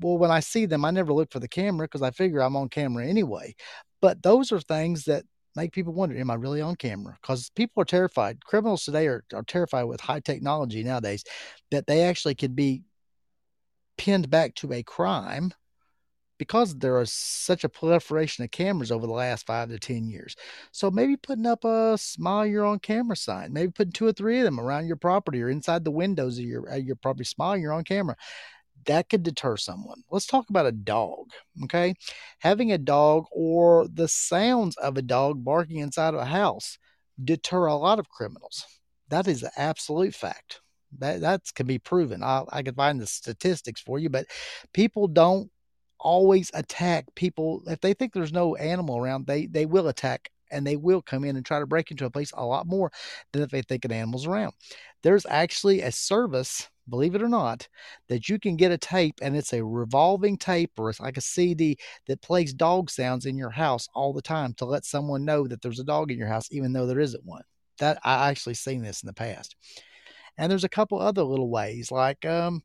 Well, 0.00 0.18
when 0.18 0.30
I 0.30 0.40
see 0.40 0.66
them, 0.66 0.84
I 0.84 0.92
never 0.92 1.12
look 1.12 1.32
for 1.32 1.40
the 1.40 1.48
camera 1.48 1.86
because 1.86 2.02
I 2.02 2.12
figure 2.12 2.40
I'm 2.40 2.56
on 2.56 2.68
camera 2.68 3.04
anyway. 3.06 3.54
But 4.02 4.22
those 4.22 4.52
are 4.52 4.60
things 4.60 5.04
that 5.04 5.24
make 5.56 5.72
people 5.72 5.94
wonder, 5.94 6.18
am 6.18 6.30
I 6.30 6.34
really 6.34 6.60
on 6.60 6.76
camera? 6.76 7.16
Because 7.22 7.50
people 7.50 7.80
are 7.82 7.86
terrified. 7.86 8.44
Criminals 8.44 8.84
today 8.84 9.06
are, 9.06 9.24
are 9.32 9.44
terrified 9.44 9.84
with 9.84 10.00
high 10.00 10.20
technology 10.20 10.82
nowadays 10.82 11.24
that 11.70 11.86
they 11.86 12.02
actually 12.02 12.34
could 12.34 12.54
be 12.54 12.82
pinned 13.96 14.28
back 14.28 14.54
to 14.56 14.72
a 14.72 14.82
crime 14.82 15.52
because 16.38 16.76
there 16.76 17.00
is 17.00 17.12
such 17.12 17.62
a 17.62 17.68
proliferation 17.68 18.42
of 18.42 18.50
cameras 18.50 18.90
over 18.90 19.06
the 19.06 19.12
last 19.12 19.46
five 19.46 19.68
to 19.68 19.78
ten 19.78 20.08
years. 20.08 20.34
So 20.72 20.90
maybe 20.90 21.16
putting 21.16 21.46
up 21.46 21.64
a 21.64 21.96
smile 21.96 22.46
you're 22.46 22.64
on 22.64 22.80
camera 22.80 23.16
sign, 23.16 23.52
maybe 23.52 23.70
putting 23.70 23.92
two 23.92 24.06
or 24.06 24.12
three 24.12 24.40
of 24.40 24.44
them 24.44 24.58
around 24.58 24.88
your 24.88 24.96
property 24.96 25.40
or 25.40 25.50
inside 25.50 25.84
the 25.84 25.92
windows 25.92 26.38
of 26.38 26.44
your 26.44 26.76
your 26.76 26.96
property, 26.96 27.24
smile 27.24 27.56
you're 27.56 27.72
on 27.72 27.84
camera. 27.84 28.16
That 28.86 29.08
could 29.08 29.22
deter 29.22 29.56
someone. 29.56 30.02
Let's 30.10 30.26
talk 30.26 30.50
about 30.50 30.66
a 30.66 30.72
dog. 30.72 31.30
Okay. 31.64 31.94
Having 32.40 32.72
a 32.72 32.78
dog 32.78 33.26
or 33.30 33.86
the 33.88 34.08
sounds 34.08 34.76
of 34.76 34.96
a 34.96 35.02
dog 35.02 35.44
barking 35.44 35.78
inside 35.78 36.14
of 36.14 36.20
a 36.20 36.24
house 36.24 36.78
deter 37.22 37.66
a 37.66 37.76
lot 37.76 37.98
of 37.98 38.08
criminals. 38.08 38.64
That 39.08 39.28
is 39.28 39.42
an 39.42 39.50
absolute 39.56 40.14
fact. 40.14 40.60
That 40.98 41.20
that 41.20 41.42
can 41.54 41.66
be 41.66 41.78
proven. 41.78 42.22
I, 42.22 42.44
I 42.50 42.62
can 42.62 42.74
find 42.74 43.00
the 43.00 43.06
statistics 43.06 43.80
for 43.80 43.98
you, 43.98 44.08
but 44.08 44.26
people 44.74 45.08
don't 45.08 45.50
always 45.98 46.50
attack 46.54 47.06
people 47.14 47.62
if 47.66 47.80
they 47.80 47.94
think 47.94 48.12
there's 48.12 48.32
no 48.32 48.56
animal 48.56 48.98
around. 48.98 49.26
They 49.26 49.46
they 49.46 49.66
will 49.66 49.88
attack 49.88 50.30
and 50.52 50.66
they 50.66 50.76
will 50.76 51.02
come 51.02 51.24
in 51.24 51.36
and 51.36 51.44
try 51.44 51.58
to 51.58 51.66
break 51.66 51.90
into 51.90 52.04
a 52.04 52.10
place 52.10 52.32
a 52.34 52.44
lot 52.44 52.66
more 52.66 52.92
than 53.32 53.42
if 53.42 53.50
they 53.50 53.62
think 53.62 53.84
an 53.84 53.92
animal's 53.92 54.26
around. 54.26 54.52
There's 55.02 55.26
actually 55.28 55.80
a 55.80 55.90
service, 55.90 56.68
believe 56.88 57.14
it 57.14 57.22
or 57.22 57.28
not, 57.28 57.66
that 58.08 58.28
you 58.28 58.38
can 58.38 58.56
get 58.56 58.70
a 58.70 58.78
tape 58.78 59.16
and 59.20 59.36
it's 59.36 59.52
a 59.52 59.64
revolving 59.64 60.36
tape 60.36 60.70
or 60.78 60.90
it's 60.90 61.00
like 61.00 61.16
a 61.16 61.22
CD 61.22 61.76
that 62.06 62.22
plays 62.22 62.54
dog 62.54 62.90
sounds 62.90 63.26
in 63.26 63.36
your 63.36 63.50
house 63.50 63.88
all 63.94 64.12
the 64.12 64.22
time 64.22 64.54
to 64.54 64.64
let 64.64 64.84
someone 64.84 65.24
know 65.24 65.48
that 65.48 65.62
there's 65.62 65.80
a 65.80 65.84
dog 65.84 66.12
in 66.12 66.18
your 66.18 66.28
house, 66.28 66.48
even 66.52 66.72
though 66.72 66.86
there 66.86 67.00
isn't 67.00 67.24
one. 67.24 67.42
That 67.78 67.98
I 68.04 68.28
actually 68.30 68.54
seen 68.54 68.82
this 68.82 69.02
in 69.02 69.08
the 69.08 69.12
past. 69.12 69.56
And 70.38 70.50
there's 70.50 70.64
a 70.64 70.68
couple 70.68 70.98
other 71.00 71.22
little 71.22 71.50
ways, 71.50 71.90
like 71.90 72.24
um, 72.24 72.62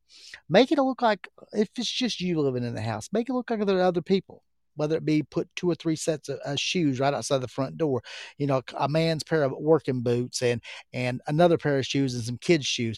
make 0.47 0.71
it 0.71 0.77
look 0.77 1.01
like 1.01 1.27
if 1.51 1.69
it's 1.77 1.91
just 1.91 2.21
you 2.21 2.39
living 2.39 2.63
in 2.63 2.75
the 2.75 2.81
house, 2.81 3.09
make 3.11 3.29
it 3.29 3.33
look 3.33 3.49
like 3.49 3.65
there 3.65 3.77
are 3.77 3.81
other 3.81 4.01
people. 4.01 4.43
Whether 4.78 4.95
it 4.97 5.05
be 5.05 5.23
put 5.23 5.49
two 5.55 5.69
or 5.69 5.75
three 5.75 5.97
sets 5.97 6.30
of, 6.30 6.39
of 6.45 6.59
shoes 6.59 6.99
right 6.99 7.13
outside 7.13 7.39
the 7.39 7.47
front 7.47 7.78
door, 7.78 8.01
you 8.38 8.47
know, 8.47 8.61
a 8.78 8.88
man's 8.88 9.23
pair 9.23 9.43
of 9.43 9.51
working 9.51 10.01
boots 10.01 10.41
and 10.41 10.61
and 10.93 11.21
another 11.28 11.57
pair 11.57 11.78
of 11.78 11.86
shoes 11.86 12.15
and 12.15 12.23
some 12.23 12.38
kids' 12.38 12.65
shoes. 12.65 12.97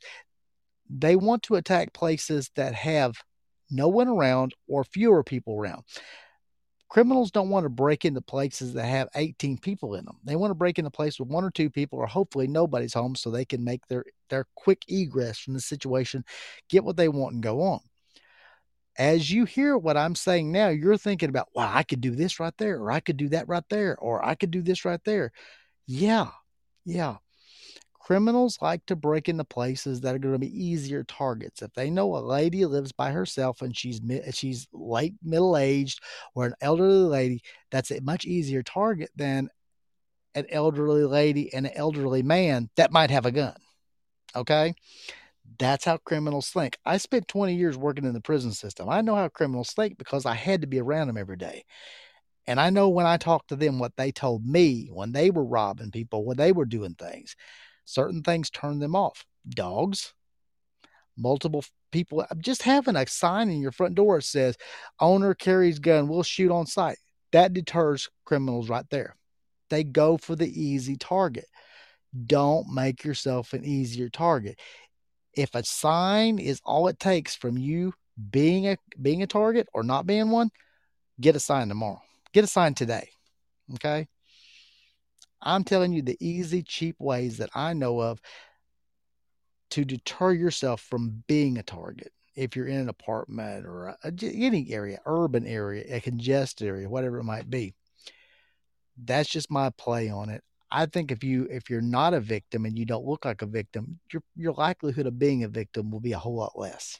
They 0.89 1.15
want 1.15 1.43
to 1.43 1.55
attack 1.55 1.93
places 1.93 2.51
that 2.55 2.73
have 2.75 3.15
no 3.71 3.87
one 3.87 4.07
around 4.07 4.53
or 4.67 4.83
fewer 4.83 5.23
people 5.23 5.55
around 5.55 5.83
criminals 6.89 7.29
don't 7.31 7.49
want 7.49 7.63
to 7.63 7.69
break 7.69 8.03
into 8.03 8.19
places 8.19 8.73
that 8.73 8.85
have 8.85 9.07
18 9.15 9.59
people 9.59 9.95
in 9.95 10.05
them. 10.05 10.17
They 10.23 10.35
want 10.35 10.51
to 10.51 10.55
break 10.55 10.79
into 10.79 10.87
a 10.87 10.91
place 10.91 11.19
with 11.19 11.29
one 11.29 11.43
or 11.43 11.51
two 11.51 11.69
people, 11.69 11.99
or 11.99 12.07
hopefully 12.07 12.47
nobody's 12.47 12.93
home, 12.93 13.15
so 13.15 13.29
they 13.29 13.45
can 13.45 13.63
make 13.63 13.85
their 13.87 14.03
their 14.29 14.45
quick 14.55 14.83
egress 14.87 15.39
from 15.39 15.53
the 15.53 15.61
situation, 15.61 16.25
get 16.67 16.83
what 16.83 16.97
they 16.97 17.07
want, 17.07 17.35
and 17.35 17.43
go 17.43 17.61
on. 17.61 17.79
As 18.99 19.31
you 19.31 19.45
hear 19.45 19.77
what 19.77 19.95
I'm 19.95 20.13
saying 20.13 20.51
now, 20.51 20.67
you're 20.67 20.97
thinking 20.97 21.29
about, 21.29 21.47
wow, 21.55 21.71
I 21.73 21.83
could 21.83 22.01
do 22.01 22.11
this 22.11 22.37
right 22.37 22.53
there, 22.57 22.75
or 22.79 22.91
I 22.91 22.99
could 22.99 23.15
do 23.15 23.29
that 23.29 23.47
right 23.47 23.63
there, 23.69 23.97
or 23.97 24.23
I 24.23 24.35
could 24.35 24.51
do 24.51 24.61
this 24.61 24.83
right 24.83 24.99
there. 25.05 25.31
Yeah, 25.87 26.27
yeah. 26.85 27.15
Criminals 28.01 28.57
like 28.61 28.85
to 28.87 28.97
break 28.97 29.29
into 29.29 29.45
places 29.45 30.01
that 30.01 30.15
are 30.15 30.19
going 30.19 30.33
to 30.33 30.39
be 30.39 30.65
easier 30.65 31.03
targets. 31.03 31.61
If 31.61 31.73
they 31.75 31.89
know 31.89 32.17
a 32.17 32.19
lady 32.19 32.65
lives 32.65 32.91
by 32.91 33.11
herself 33.11 33.61
and 33.61 33.75
she's 33.75 34.01
she's 34.33 34.67
late 34.73 35.13
middle 35.23 35.55
aged 35.55 36.01
or 36.35 36.47
an 36.47 36.55
elderly 36.59 37.07
lady, 37.07 37.41
that's 37.71 37.91
a 37.91 38.01
much 38.01 38.25
easier 38.25 38.63
target 38.63 39.11
than 39.15 39.49
an 40.35 40.45
elderly 40.49 41.05
lady 41.05 41.53
and 41.53 41.67
an 41.67 41.73
elderly 41.75 42.23
man 42.23 42.69
that 42.75 42.91
might 42.91 43.11
have 43.11 43.25
a 43.25 43.31
gun. 43.31 43.55
Okay? 44.35 44.73
That's 45.57 45.85
how 45.85 45.97
criminals 45.97 46.49
think. 46.49 46.77
I 46.85 46.97
spent 46.97 47.27
20 47.27 47.55
years 47.55 47.77
working 47.77 48.05
in 48.05 48.13
the 48.13 48.21
prison 48.21 48.51
system. 48.51 48.87
I 48.89 49.01
know 49.01 49.15
how 49.15 49.27
criminals 49.29 49.71
think 49.71 49.97
because 49.97 50.25
I 50.25 50.35
had 50.35 50.61
to 50.61 50.67
be 50.67 50.79
around 50.79 51.07
them 51.07 51.17
every 51.17 51.37
day. 51.37 51.63
And 52.47 52.59
I 52.59 52.69
know 52.69 52.89
when 52.89 53.05
I 53.05 53.17
talked 53.17 53.49
to 53.49 53.55
them 53.55 53.79
what 53.79 53.95
they 53.95 54.11
told 54.11 54.45
me 54.45 54.89
when 54.91 55.11
they 55.11 55.29
were 55.31 55.45
robbing 55.45 55.91
people, 55.91 56.25
when 56.25 56.37
they 56.37 56.51
were 56.51 56.65
doing 56.65 56.95
things 56.95 57.35
certain 57.89 58.21
things 58.21 58.49
turn 58.49 58.79
them 58.79 58.95
off. 58.95 59.25
Dogs, 59.49 60.13
multiple 61.17 61.63
people, 61.91 62.21
uh, 62.21 62.35
just 62.37 62.61
having 62.61 62.95
a 62.95 63.07
sign 63.07 63.49
in 63.49 63.61
your 63.61 63.71
front 63.71 63.95
door 63.95 64.17
that 64.17 64.23
says, 64.23 64.57
owner 64.99 65.33
carries 65.33 65.79
gun, 65.79 66.07
we'll 66.07 66.23
shoot 66.23 66.51
on 66.51 66.67
sight. 66.67 66.97
That 67.31 67.53
deters 67.53 68.09
criminals 68.25 68.69
right 68.69 68.85
there. 68.91 69.15
They 69.69 69.83
go 69.83 70.17
for 70.17 70.35
the 70.35 70.47
easy 70.47 70.97
target. 70.97 71.45
Don't 72.25 72.67
make 72.73 73.03
yourself 73.03 73.53
an 73.53 73.65
easier 73.65 74.09
target. 74.09 74.59
If 75.39 75.55
a 75.55 75.63
sign 75.63 76.37
is 76.37 76.59
all 76.65 76.89
it 76.89 76.99
takes 76.99 77.33
from 77.33 77.57
you 77.57 77.93
being 78.29 78.67
a 78.67 78.77
being 79.01 79.23
a 79.23 79.27
target 79.27 79.69
or 79.73 79.83
not 79.83 80.05
being 80.05 80.31
one, 80.31 80.51
get 81.21 81.37
a 81.37 81.39
sign 81.39 81.69
tomorrow. 81.69 82.01
Get 82.33 82.43
a 82.43 82.47
sign 82.47 82.73
today. 82.73 83.07
Okay? 83.75 84.09
I'm 85.41 85.63
telling 85.63 85.93
you 85.93 86.01
the 86.01 86.17
easy, 86.19 86.61
cheap 86.61 86.97
ways 86.99 87.37
that 87.37 87.51
I 87.55 87.71
know 87.71 88.01
of 88.01 88.19
to 89.69 89.85
deter 89.85 90.33
yourself 90.33 90.81
from 90.81 91.23
being 91.25 91.57
a 91.57 91.63
target. 91.63 92.11
If 92.35 92.57
you're 92.57 92.67
in 92.67 92.81
an 92.81 92.89
apartment 92.89 93.65
or 93.65 93.95
a, 94.03 94.11
any 94.21 94.73
area, 94.73 94.99
urban 95.05 95.47
area, 95.47 95.85
a 95.87 96.01
congested 96.01 96.67
area, 96.67 96.89
whatever 96.89 97.17
it 97.19 97.23
might 97.23 97.49
be, 97.49 97.75
that's 99.01 99.29
just 99.29 99.49
my 99.49 99.69
play 99.69 100.09
on 100.09 100.29
it. 100.29 100.43
I 100.71 100.85
think 100.85 101.11
if 101.11 101.23
you 101.23 101.47
if 101.49 101.69
you're 101.69 101.81
not 101.81 102.13
a 102.13 102.19
victim 102.19 102.65
and 102.65 102.77
you 102.77 102.85
don't 102.85 103.05
look 103.05 103.25
like 103.25 103.41
a 103.41 103.47
victim, 103.47 103.99
your 104.11 104.23
your 104.35 104.53
likelihood 104.53 105.07
of 105.07 105.17
being 105.17 105.43
a 105.43 105.47
victim 105.47 105.91
will 105.91 105.99
be 105.99 106.13
a 106.13 106.19
whole 106.19 106.35
lot 106.35 106.57
less. 106.57 106.99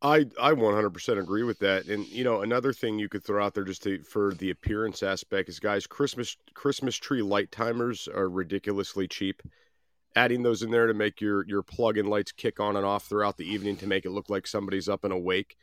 I 0.00 0.26
I 0.40 0.52
100% 0.52 1.18
agree 1.18 1.42
with 1.42 1.58
that. 1.58 1.86
And 1.86 2.06
you 2.06 2.22
know, 2.22 2.42
another 2.42 2.72
thing 2.72 2.98
you 2.98 3.08
could 3.08 3.24
throw 3.24 3.44
out 3.44 3.54
there 3.54 3.64
just 3.64 3.82
to, 3.82 4.02
for 4.02 4.32
the 4.34 4.50
appearance 4.50 5.02
aspect 5.02 5.48
is 5.48 5.58
guys, 5.58 5.86
Christmas 5.86 6.36
Christmas 6.54 6.96
tree 6.96 7.22
light 7.22 7.50
timers 7.50 8.06
are 8.08 8.28
ridiculously 8.28 9.08
cheap. 9.08 9.42
Adding 10.14 10.42
those 10.42 10.62
in 10.62 10.70
there 10.70 10.86
to 10.86 10.94
make 10.94 11.20
your 11.20 11.44
your 11.46 11.62
plug-in 11.62 12.06
lights 12.06 12.32
kick 12.32 12.60
on 12.60 12.76
and 12.76 12.86
off 12.86 13.06
throughout 13.06 13.36
the 13.36 13.52
evening 13.52 13.76
to 13.78 13.88
make 13.88 14.04
it 14.04 14.10
look 14.10 14.30
like 14.30 14.46
somebody's 14.46 14.88
up 14.88 15.04
and 15.04 15.12
awake. 15.12 15.56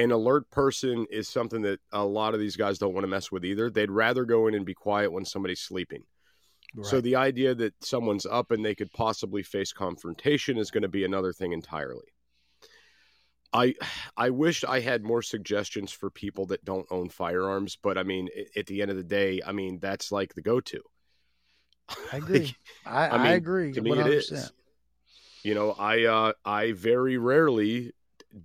An 0.00 0.12
alert 0.12 0.50
person 0.50 1.06
is 1.10 1.28
something 1.28 1.60
that 1.62 1.78
a 1.92 2.04
lot 2.04 2.32
of 2.32 2.40
these 2.40 2.56
guys 2.56 2.78
don't 2.78 2.94
want 2.94 3.04
to 3.04 3.08
mess 3.08 3.30
with 3.30 3.44
either. 3.44 3.68
They'd 3.68 3.90
rather 3.90 4.24
go 4.24 4.46
in 4.46 4.54
and 4.54 4.64
be 4.64 4.72
quiet 4.72 5.12
when 5.12 5.26
somebody's 5.26 5.60
sleeping. 5.60 6.04
Right. 6.74 6.86
So 6.86 7.00
the 7.00 7.16
idea 7.16 7.54
that 7.56 7.74
someone's 7.84 8.24
up 8.24 8.50
and 8.50 8.64
they 8.64 8.74
could 8.74 8.92
possibly 8.92 9.42
face 9.42 9.72
confrontation 9.72 10.56
is 10.56 10.70
going 10.70 10.84
to 10.84 10.88
be 10.88 11.04
another 11.04 11.32
thing 11.32 11.52
entirely. 11.52 12.06
I 13.52 13.74
I 14.16 14.30
wish 14.30 14.64
I 14.64 14.80
had 14.80 15.02
more 15.02 15.22
suggestions 15.22 15.92
for 15.92 16.08
people 16.08 16.46
that 16.46 16.64
don't 16.64 16.86
own 16.90 17.08
firearms, 17.08 17.76
but 17.76 17.98
I 17.98 18.04
mean, 18.04 18.28
at 18.56 18.66
the 18.66 18.80
end 18.80 18.90
of 18.90 18.96
the 18.96 19.04
day, 19.04 19.40
I 19.44 19.52
mean 19.52 19.80
that's 19.80 20.12
like 20.12 20.34
the 20.34 20.42
go-to. 20.42 20.80
I 22.12 22.16
agree. 22.18 22.54
I, 22.86 23.08
I, 23.08 23.18
mean, 23.18 23.26
I, 23.26 23.32
agree. 23.32 23.72
To 23.72 23.80
me, 23.80 23.90
100%. 23.90 24.06
it 24.06 24.12
is. 24.12 24.52
You 25.42 25.54
know, 25.54 25.72
I 25.72 26.04
uh, 26.04 26.32
I 26.44 26.72
very 26.72 27.18
rarely 27.18 27.92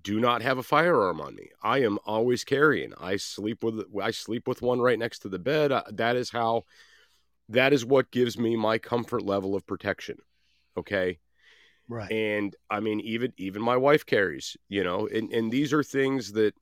do 0.01 0.19
not 0.19 0.41
have 0.41 0.57
a 0.57 0.63
firearm 0.63 1.21
on 1.21 1.35
me. 1.35 1.49
I 1.61 1.79
am 1.79 1.99
always 2.05 2.43
carrying. 2.43 2.93
I 2.99 3.17
sleep 3.17 3.63
with 3.63 3.85
I 4.01 4.11
sleep 4.11 4.47
with 4.47 4.61
one 4.61 4.79
right 4.79 4.97
next 4.97 5.19
to 5.19 5.29
the 5.29 5.39
bed. 5.39 5.71
Uh, 5.71 5.83
that 5.91 6.15
is 6.15 6.29
how. 6.29 6.63
That 7.49 7.73
is 7.73 7.85
what 7.85 8.09
gives 8.09 8.39
me 8.39 8.55
my 8.55 8.79
comfort 8.79 9.21
level 9.21 9.53
of 9.53 9.67
protection. 9.67 10.17
Okay. 10.75 11.19
Right. 11.87 12.11
And 12.11 12.55
I 12.69 12.79
mean, 12.79 12.99
even 13.01 13.33
even 13.37 13.61
my 13.61 13.77
wife 13.77 14.05
carries, 14.05 14.57
you 14.69 14.83
know, 14.83 15.07
and, 15.07 15.31
and 15.31 15.51
these 15.51 15.71
are 15.71 15.83
things 15.83 16.31
that 16.31 16.55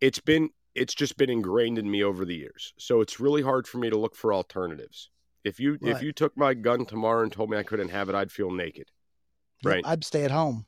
it's 0.00 0.20
been 0.20 0.50
it's 0.74 0.94
just 0.94 1.16
been 1.16 1.30
ingrained 1.30 1.78
in 1.78 1.90
me 1.90 2.04
over 2.04 2.24
the 2.24 2.34
years. 2.34 2.74
So 2.78 3.00
it's 3.00 3.20
really 3.20 3.42
hard 3.42 3.66
for 3.66 3.78
me 3.78 3.88
to 3.88 3.96
look 3.96 4.14
for 4.14 4.34
alternatives. 4.34 5.10
If 5.44 5.58
you 5.60 5.78
right. 5.80 5.96
if 5.96 6.02
you 6.02 6.12
took 6.12 6.36
my 6.36 6.52
gun 6.52 6.84
tomorrow 6.84 7.22
and 7.22 7.32
told 7.32 7.48
me 7.48 7.56
I 7.56 7.62
couldn't 7.62 7.88
have 7.88 8.08
it, 8.08 8.14
I'd 8.14 8.32
feel 8.32 8.50
naked. 8.50 8.90
Right. 9.62 9.82
I'd 9.86 10.04
stay 10.04 10.24
at 10.24 10.30
home. 10.30 10.66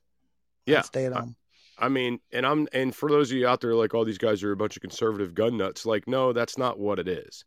Yeah. 0.67 0.83
Stay 0.83 1.07
at 1.07 1.13
home. 1.13 1.37
I, 1.79 1.87
I 1.87 1.89
mean, 1.89 2.21
and 2.33 2.47
I'm 2.47 2.69
and 2.73 2.95
for 2.95 3.11
those 3.11 3.31
of 3.31 3.37
you 3.37 3.47
out 3.47 3.61
there 3.61 3.75
like 3.75 3.95
all 3.95 4.01
oh, 4.01 4.05
these 4.05 4.19
guys 4.19 4.43
are 4.43 4.53
a 4.53 4.57
bunch 4.57 4.77
of 4.77 4.83
conservative 4.83 5.35
gun 5.35 5.57
nuts, 5.57 5.87
like 5.87 6.07
no, 6.07 6.33
that's 6.33 6.59
not 6.59 6.79
what 6.79 6.99
it 6.99 7.09
is. 7.09 7.45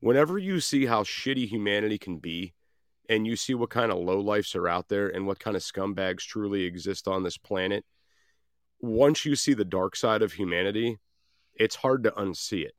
Whenever 0.00 0.38
you 0.38 0.60
see 0.60 0.86
how 0.86 1.02
shitty 1.02 1.46
humanity 1.46 1.98
can 1.98 2.18
be, 2.18 2.54
and 3.10 3.26
you 3.26 3.34
see 3.34 3.54
what 3.54 3.70
kind 3.70 3.90
of 3.90 3.98
lowlifes 3.98 4.54
are 4.54 4.68
out 4.68 4.88
there 4.88 5.08
and 5.08 5.26
what 5.26 5.40
kind 5.40 5.56
of 5.56 5.62
scumbags 5.62 6.20
truly 6.20 6.62
exist 6.62 7.08
on 7.08 7.24
this 7.24 7.36
planet, 7.36 7.84
once 8.80 9.24
you 9.24 9.34
see 9.34 9.52
the 9.52 9.64
dark 9.64 9.96
side 9.96 10.22
of 10.22 10.32
humanity, 10.32 10.96
it's 11.56 11.74
hard 11.74 12.04
to 12.04 12.12
unsee 12.12 12.64
it. 12.64 12.74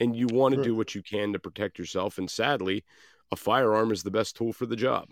And 0.00 0.14
you 0.14 0.26
want 0.26 0.54
to 0.56 0.62
do 0.62 0.74
what 0.74 0.94
you 0.94 1.02
can 1.02 1.32
to 1.32 1.38
protect 1.38 1.78
yourself. 1.78 2.18
And 2.18 2.30
sadly, 2.30 2.84
a 3.32 3.36
firearm 3.36 3.92
is 3.92 4.02
the 4.02 4.10
best 4.10 4.36
tool 4.36 4.52
for 4.52 4.66
the 4.66 4.76
job. 4.76 5.08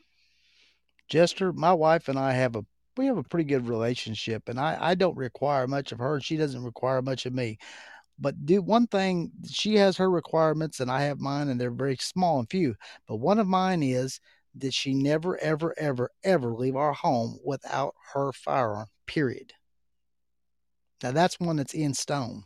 Jester, 1.08 1.52
my 1.52 1.72
wife 1.72 2.08
and 2.08 2.18
I 2.18 2.32
have 2.32 2.56
a 2.56 2.66
we 2.96 3.06
have 3.06 3.18
a 3.18 3.22
pretty 3.22 3.44
good 3.44 3.68
relationship 3.68 4.48
and 4.48 4.58
I, 4.58 4.76
I 4.80 4.94
don't 4.94 5.16
require 5.16 5.66
much 5.66 5.92
of 5.92 5.98
her 5.98 6.20
she 6.20 6.36
doesn't 6.36 6.62
require 6.62 7.02
much 7.02 7.26
of 7.26 7.34
me. 7.34 7.58
But 8.18 8.46
do 8.46 8.62
one 8.62 8.86
thing 8.86 9.32
she 9.48 9.74
has 9.76 9.96
her 9.96 10.10
requirements 10.10 10.80
and 10.80 10.90
I 10.90 11.02
have 11.02 11.18
mine 11.18 11.48
and 11.48 11.60
they're 11.60 11.70
very 11.70 11.96
small 11.96 12.38
and 12.38 12.48
few. 12.48 12.76
But 13.08 13.16
one 13.16 13.38
of 13.38 13.48
mine 13.48 13.82
is 13.82 14.20
that 14.56 14.72
she 14.72 14.94
never, 14.94 15.36
ever, 15.38 15.74
ever, 15.76 16.10
ever 16.22 16.54
leave 16.54 16.76
our 16.76 16.92
home 16.92 17.38
without 17.44 17.94
her 18.12 18.32
firearm, 18.32 18.86
period. 19.06 19.52
Now, 21.02 21.10
that's 21.10 21.40
one 21.40 21.56
that's 21.56 21.74
in 21.74 21.92
stone. 21.92 22.44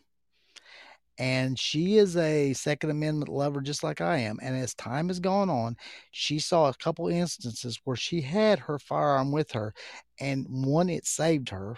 And 1.19 1.59
she 1.59 1.99
is 1.99 2.17
a 2.17 2.53
Second 2.55 2.91
Amendment 2.91 3.29
lover 3.29 3.61
just 3.61 3.83
like 3.83 4.01
I 4.01 4.19
am. 4.19 4.39
And 4.41 4.57
as 4.57 4.75
time 4.75 5.09
has 5.09 5.21
gone 5.21 5.51
on, 5.51 5.77
she 6.13 6.39
saw 6.39 6.69
a 6.69 6.75
couple 6.75 7.09
instances 7.09 7.81
where 7.85 7.97
she 7.97 8.21
had 8.21 8.61
her 8.61 8.79
firearm 8.79 9.33
with 9.33 9.53
her, 9.53 9.75
and 10.21 10.47
one, 10.49 10.89
it 10.89 11.07
saved 11.07 11.51
her. 11.51 11.77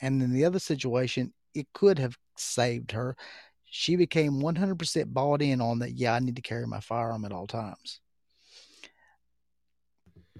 And 0.00 0.22
in 0.22 0.32
the 0.32 0.44
other 0.44 0.58
situation, 0.58 1.32
it 1.54 1.68
could 1.74 1.98
have 1.98 2.18
saved 2.36 2.92
her. 2.92 3.16
She 3.66 3.96
became 3.96 4.42
100% 4.42 5.14
bought 5.14 5.42
in 5.42 5.62
on 5.62 5.78
that, 5.80 5.92
yeah, 5.92 6.14
I 6.14 6.20
need 6.20 6.36
to 6.36 6.42
carry 6.42 6.66
my 6.66 6.80
firearm 6.80 7.24
at 7.24 7.32
all 7.32 7.46
times. 7.46 8.01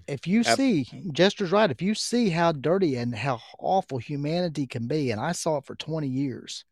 If 0.07 0.26
you 0.26 0.44
Ab- 0.44 0.59
see 0.59 0.86
Jester's 1.12 1.53
right, 1.53 1.70
if 1.70 1.82
you 1.82 1.94
see 1.94 2.28
how 2.30 2.53
dirty 2.53 2.96
and 2.96 3.14
how 3.14 3.40
awful 3.59 3.98
humanity 3.98 4.66
can 4.66 4.86
be, 4.88 5.11
and 5.11 5.20
I 5.20 5.32
saw 5.32 5.59
it 5.59 5.66
for 5.66 5.74
20 5.76 6.09
years, 6.09 6.64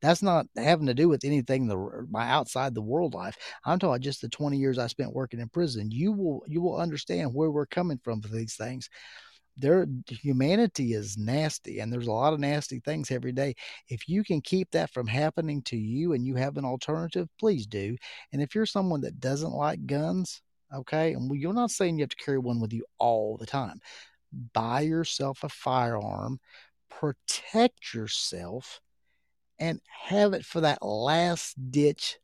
that's 0.00 0.22
not 0.22 0.46
having 0.56 0.86
to 0.86 0.94
do 0.94 1.08
with 1.08 1.24
anything 1.24 1.66
the 1.66 2.06
my 2.10 2.28
outside 2.28 2.74
the 2.74 2.82
world 2.82 3.14
life. 3.14 3.36
I'm 3.64 3.78
talking 3.78 4.02
just 4.02 4.22
the 4.22 4.28
20 4.28 4.56
years 4.58 4.78
I 4.78 4.86
spent 4.86 5.12
working 5.14 5.40
in 5.40 5.48
prison. 5.48 5.90
You 5.90 6.12
will 6.12 6.44
you 6.46 6.60
will 6.62 6.76
understand 6.78 7.34
where 7.34 7.50
we're 7.50 7.66
coming 7.66 8.00
from 8.04 8.22
for 8.22 8.28
these 8.28 8.56
things. 8.56 8.88
Their 9.56 9.86
humanity 10.08 10.92
is 10.94 11.18
nasty, 11.18 11.80
and 11.80 11.92
there's 11.92 12.06
a 12.06 12.12
lot 12.12 12.32
of 12.32 12.38
nasty 12.40 12.80
things 12.80 13.10
every 13.10 13.32
day. 13.32 13.54
If 13.88 14.08
you 14.08 14.22
can 14.22 14.40
keep 14.40 14.70
that 14.70 14.90
from 14.92 15.06
happening 15.08 15.62
to 15.64 15.76
you, 15.76 16.12
and 16.12 16.24
you 16.24 16.36
have 16.36 16.56
an 16.56 16.64
alternative, 16.64 17.28
please 17.40 17.66
do. 17.66 17.96
And 18.32 18.40
if 18.40 18.54
you're 18.54 18.66
someone 18.66 19.00
that 19.02 19.20
doesn't 19.20 19.52
like 19.52 19.84
guns, 19.86 20.42
okay, 20.74 21.12
and 21.12 21.30
you're 21.38 21.52
not 21.52 21.70
saying 21.70 21.98
you 21.98 22.02
have 22.02 22.10
to 22.10 22.16
carry 22.16 22.38
one 22.38 22.60
with 22.60 22.72
you 22.72 22.84
all 22.98 23.36
the 23.36 23.46
time. 23.46 23.80
Buy 24.52 24.82
yourself 24.82 25.44
a 25.44 25.48
firearm, 25.48 26.38
protect 26.90 27.94
yourself, 27.94 28.80
and 29.58 29.80
have 29.88 30.34
it 30.34 30.44
for 30.44 30.60
that 30.60 30.82
last 30.82 31.54
ditch 31.70 32.18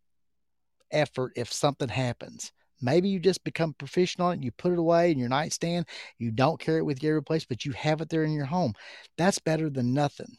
effort 0.90 1.32
if 1.36 1.52
something 1.52 1.88
happens. 1.88 2.52
Maybe 2.80 3.08
you 3.08 3.18
just 3.18 3.44
become 3.44 3.74
proficient 3.74 4.20
on 4.20 4.32
it, 4.32 4.34
and 4.34 4.44
you 4.44 4.52
put 4.52 4.72
it 4.72 4.78
away 4.78 5.10
in 5.10 5.18
your 5.18 5.28
nightstand, 5.28 5.86
you 6.18 6.30
don't 6.30 6.60
carry 6.60 6.78
it 6.78 6.84
with 6.84 7.02
you 7.02 7.10
every 7.10 7.22
place, 7.22 7.44
but 7.44 7.64
you 7.64 7.72
have 7.72 8.00
it 8.00 8.08
there 8.08 8.24
in 8.24 8.32
your 8.32 8.44
home. 8.44 8.74
That's 9.16 9.38
better 9.38 9.70
than 9.70 9.94
nothing. 9.94 10.36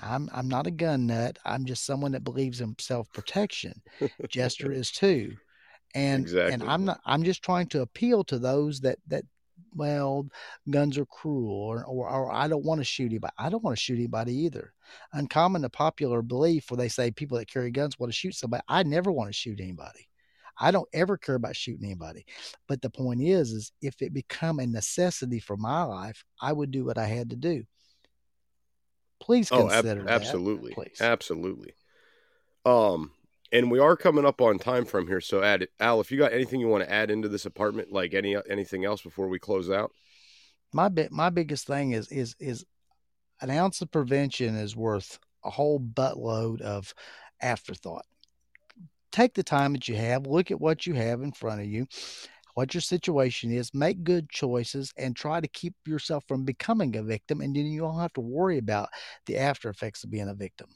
I'm 0.00 0.30
I'm 0.32 0.48
not 0.48 0.66
a 0.66 0.70
gun 0.70 1.06
nut. 1.06 1.38
I'm 1.44 1.64
just 1.64 1.84
someone 1.84 2.12
that 2.12 2.24
believes 2.24 2.60
in 2.60 2.76
self 2.78 3.12
protection. 3.12 3.82
Jester 4.28 4.72
is 4.72 4.90
too. 4.90 5.36
And 5.94 6.22
Exactly. 6.22 6.52
and 6.54 6.62
I'm 6.70 6.84
not 6.84 7.00
I'm 7.04 7.22
just 7.24 7.42
trying 7.42 7.66
to 7.68 7.82
appeal 7.82 8.24
to 8.24 8.38
those 8.38 8.80
that 8.80 8.98
that 9.08 9.24
well, 9.74 10.26
guns 10.68 10.98
are 10.98 11.06
cruel 11.06 11.52
or 11.52 11.84
or, 11.84 12.08
or 12.08 12.32
I 12.32 12.48
don't 12.48 12.64
want 12.64 12.80
to 12.80 12.84
shoot 12.84 13.06
anybody. 13.06 13.32
I 13.38 13.48
don't 13.50 13.62
want 13.62 13.76
to 13.76 13.82
shoot 13.82 13.98
anybody 13.98 14.34
either. 14.34 14.72
Uncommon 15.12 15.62
to 15.62 15.68
popular 15.68 16.22
belief 16.22 16.70
where 16.70 16.78
they 16.78 16.88
say 16.88 17.10
people 17.10 17.38
that 17.38 17.50
carry 17.50 17.70
guns 17.70 17.98
want 17.98 18.12
to 18.12 18.16
shoot 18.16 18.34
somebody. 18.34 18.62
I 18.68 18.82
never 18.82 19.10
want 19.12 19.28
to 19.30 19.32
shoot 19.32 19.60
anybody. 19.60 20.08
I 20.58 20.70
don't 20.70 20.88
ever 20.92 21.16
care 21.16 21.36
about 21.36 21.56
shooting 21.56 21.86
anybody. 21.86 22.26
But 22.68 22.82
the 22.82 22.90
point 22.90 23.22
is, 23.22 23.52
is 23.52 23.72
if 23.80 24.02
it 24.02 24.12
become 24.12 24.58
a 24.58 24.66
necessity 24.66 25.40
for 25.40 25.56
my 25.56 25.82
life, 25.84 26.22
I 26.40 26.52
would 26.52 26.70
do 26.70 26.84
what 26.84 26.98
I 26.98 27.06
had 27.06 27.30
to 27.30 27.36
do. 27.36 27.64
Please 29.20 29.50
Oh, 29.50 29.70
ab- 29.70 29.82
consider 29.84 30.02
that. 30.04 30.10
absolutely, 30.12 30.72
please. 30.72 30.98
absolutely. 31.00 31.74
Um, 32.66 33.12
and 33.52 33.70
we 33.70 33.78
are 33.78 33.96
coming 33.96 34.24
up 34.24 34.40
on 34.40 34.58
time 34.58 34.84
from 34.84 35.06
here. 35.06 35.20
So, 35.20 35.42
add 35.42 35.66
Al, 35.80 36.00
if 36.00 36.10
you 36.10 36.18
got 36.18 36.32
anything 36.32 36.60
you 36.60 36.68
want 36.68 36.84
to 36.84 36.92
add 36.92 37.10
into 37.10 37.28
this 37.28 37.46
apartment, 37.46 37.92
like 37.92 38.14
any 38.14 38.36
anything 38.48 38.84
else 38.84 39.02
before 39.02 39.28
we 39.28 39.38
close 39.38 39.70
out. 39.70 39.92
my 40.72 40.88
bit 40.88 41.12
my 41.12 41.30
biggest 41.30 41.66
thing 41.66 41.92
is 41.92 42.08
is 42.08 42.36
is 42.38 42.64
an 43.40 43.50
ounce 43.50 43.80
of 43.80 43.90
prevention 43.90 44.54
is 44.56 44.76
worth 44.76 45.18
a 45.44 45.50
whole 45.50 45.80
buttload 45.80 46.60
of 46.60 46.94
afterthought. 47.40 48.04
Take 49.12 49.34
the 49.34 49.42
time 49.42 49.72
that 49.72 49.88
you 49.88 49.96
have, 49.96 50.26
look 50.26 50.50
at 50.50 50.60
what 50.60 50.86
you 50.86 50.94
have 50.94 51.22
in 51.22 51.32
front 51.32 51.60
of 51.60 51.66
you, 51.66 51.86
what 52.54 52.74
your 52.74 52.80
situation 52.80 53.50
is, 53.50 53.74
make 53.74 54.04
good 54.04 54.28
choices, 54.28 54.92
and 54.96 55.16
try 55.16 55.40
to 55.40 55.48
keep 55.48 55.74
yourself 55.86 56.24
from 56.28 56.44
becoming 56.44 56.94
a 56.96 57.02
victim. 57.02 57.40
And 57.40 57.56
then 57.56 57.66
you 57.66 57.80
don't 57.80 57.98
have 57.98 58.12
to 58.14 58.20
worry 58.20 58.58
about 58.58 58.88
the 59.26 59.38
after 59.38 59.68
effects 59.68 60.04
of 60.04 60.10
being 60.10 60.28
a 60.28 60.34
victim. 60.34 60.68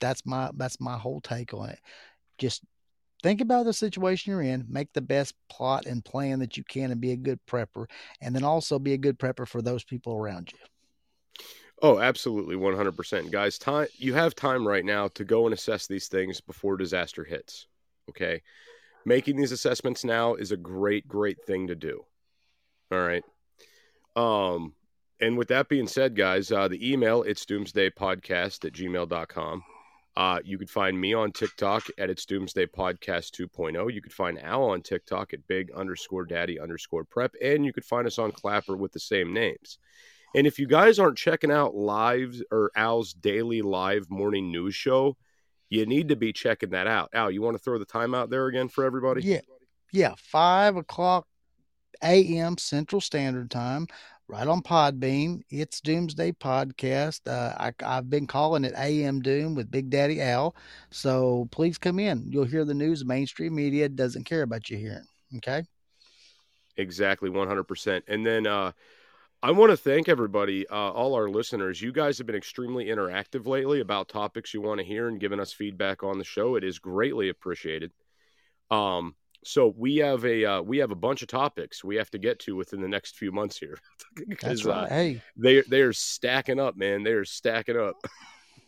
That's 0.00 0.24
my 0.24 0.50
that's 0.56 0.80
my 0.80 0.96
whole 0.96 1.20
take 1.20 1.52
on 1.52 1.70
it. 1.70 1.78
Just 2.38 2.62
think 3.22 3.40
about 3.40 3.64
the 3.64 3.72
situation 3.72 4.32
you're 4.32 4.42
in, 4.42 4.64
make 4.68 4.92
the 4.92 5.00
best 5.00 5.34
plot 5.48 5.86
and 5.86 6.04
plan 6.04 6.38
that 6.40 6.56
you 6.56 6.64
can, 6.64 6.90
and 6.90 7.00
be 7.00 7.12
a 7.12 7.16
good 7.16 7.40
prepper, 7.46 7.86
and 8.20 8.34
then 8.34 8.44
also 8.44 8.78
be 8.78 8.92
a 8.92 8.98
good 8.98 9.18
prepper 9.18 9.46
for 9.46 9.62
those 9.62 9.84
people 9.84 10.14
around 10.14 10.52
you. 10.52 10.58
Oh, 11.82 11.98
absolutely, 11.98 12.56
one 12.56 12.76
hundred 12.76 12.96
percent, 12.96 13.30
guys. 13.30 13.58
Time 13.58 13.88
you 13.96 14.14
have 14.14 14.34
time 14.34 14.66
right 14.66 14.84
now 14.84 15.08
to 15.08 15.24
go 15.24 15.46
and 15.46 15.54
assess 15.54 15.86
these 15.86 16.08
things 16.08 16.40
before 16.40 16.76
disaster 16.76 17.24
hits. 17.24 17.66
Okay, 18.08 18.42
making 19.04 19.36
these 19.36 19.52
assessments 19.52 20.04
now 20.04 20.34
is 20.34 20.52
a 20.52 20.56
great, 20.56 21.08
great 21.08 21.42
thing 21.44 21.66
to 21.66 21.74
do. 21.74 22.04
All 22.92 23.00
right. 23.00 23.24
Um, 24.16 24.74
and 25.20 25.36
with 25.36 25.48
that 25.48 25.68
being 25.68 25.86
said, 25.86 26.14
guys, 26.14 26.52
uh, 26.52 26.68
the 26.68 26.92
email 26.92 27.22
it's 27.22 27.44
doomsdaypodcast 27.44 28.64
at 28.64 28.72
gmail.com. 28.72 29.64
Uh, 30.16 30.38
you 30.44 30.58
could 30.58 30.70
find 30.70 31.00
me 31.00 31.12
on 31.12 31.32
TikTok 31.32 31.86
at 31.98 32.08
it's 32.08 32.24
Doomsday 32.24 32.66
Podcast 32.66 33.32
2.0. 33.32 33.92
You 33.92 34.00
could 34.00 34.12
find 34.12 34.40
Al 34.40 34.62
on 34.62 34.80
TikTok 34.80 35.34
at 35.34 35.46
big 35.48 35.72
underscore 35.72 36.24
daddy 36.24 36.60
underscore 36.60 37.04
prep. 37.04 37.34
And 37.42 37.64
you 37.64 37.72
could 37.72 37.84
find 37.84 38.06
us 38.06 38.18
on 38.18 38.30
Clapper 38.30 38.76
with 38.76 38.92
the 38.92 39.00
same 39.00 39.32
names. 39.32 39.78
And 40.36 40.46
if 40.46 40.58
you 40.58 40.66
guys 40.66 40.98
aren't 40.98 41.18
checking 41.18 41.50
out 41.50 41.74
live 41.74 42.40
or 42.52 42.70
Al's 42.76 43.12
daily 43.12 43.62
live 43.62 44.08
morning 44.08 44.52
news 44.52 44.74
show, 44.74 45.16
you 45.68 45.86
need 45.86 46.08
to 46.08 46.16
be 46.16 46.32
checking 46.32 46.70
that 46.70 46.86
out. 46.86 47.10
Al, 47.12 47.30
you 47.30 47.42
want 47.42 47.56
to 47.56 47.62
throw 47.62 47.78
the 47.78 47.84
time 47.84 48.14
out 48.14 48.30
there 48.30 48.46
again 48.46 48.68
for 48.68 48.84
everybody? 48.84 49.22
Yeah, 49.22 49.40
yeah, 49.92 50.14
five 50.16 50.76
o'clock 50.76 51.26
a.m. 52.02 52.58
Central 52.58 53.00
Standard 53.00 53.50
Time, 53.50 53.86
right 54.28 54.46
on 54.46 54.62
Podbean. 54.62 55.42
It's 55.50 55.80
Doomsday 55.80 56.32
Podcast. 56.32 57.20
Uh, 57.26 57.54
I, 57.58 57.72
I've 57.84 58.08
been 58.08 58.26
calling 58.26 58.64
it 58.64 58.74
AM 58.76 59.20
Doom 59.20 59.54
with 59.54 59.70
Big 59.70 59.90
Daddy 59.90 60.20
Al. 60.20 60.54
So 60.90 61.48
please 61.50 61.78
come 61.78 61.98
in. 61.98 62.24
You'll 62.28 62.44
hear 62.44 62.64
the 62.64 62.74
news. 62.74 63.04
Mainstream 63.04 63.54
media 63.54 63.88
doesn't 63.88 64.24
care 64.24 64.42
about 64.42 64.70
you 64.70 64.78
hearing. 64.78 65.06
Okay. 65.36 65.64
Exactly, 66.76 67.30
100%. 67.30 68.02
And 68.08 68.26
then 68.26 68.46
uh, 68.46 68.72
I 69.42 69.50
want 69.50 69.70
to 69.70 69.76
thank 69.76 70.08
everybody, 70.08 70.66
uh, 70.68 70.74
all 70.90 71.14
our 71.14 71.28
listeners. 71.28 71.80
You 71.80 71.92
guys 71.92 72.18
have 72.18 72.26
been 72.26 72.36
extremely 72.36 72.86
interactive 72.86 73.46
lately 73.46 73.80
about 73.80 74.08
topics 74.08 74.54
you 74.54 74.60
want 74.60 74.80
to 74.80 74.86
hear 74.86 75.08
and 75.08 75.20
giving 75.20 75.38
us 75.38 75.52
feedback 75.52 76.02
on 76.02 76.18
the 76.18 76.24
show. 76.24 76.56
It 76.56 76.64
is 76.64 76.78
greatly 76.78 77.28
appreciated. 77.28 77.92
Um, 78.70 79.14
so 79.44 79.74
we 79.76 79.96
have 79.96 80.24
a 80.24 80.44
uh, 80.44 80.62
we 80.62 80.78
have 80.78 80.90
a 80.90 80.96
bunch 80.96 81.22
of 81.22 81.28
topics 81.28 81.84
we 81.84 81.96
have 81.96 82.10
to 82.10 82.18
get 82.18 82.38
to 82.40 82.56
within 82.56 82.80
the 82.80 82.88
next 82.88 83.16
few 83.16 83.32
months 83.32 83.58
here. 83.58 83.78
That's 84.28 84.40
'Cause, 84.40 84.64
right. 84.64 84.84
uh, 84.84 84.88
hey, 84.88 85.22
they 85.36 85.62
they 85.62 85.82
are 85.82 85.92
stacking 85.92 86.60
up, 86.60 86.76
man. 86.76 87.02
They 87.02 87.12
are 87.12 87.24
stacking 87.24 87.78
up. 87.78 87.96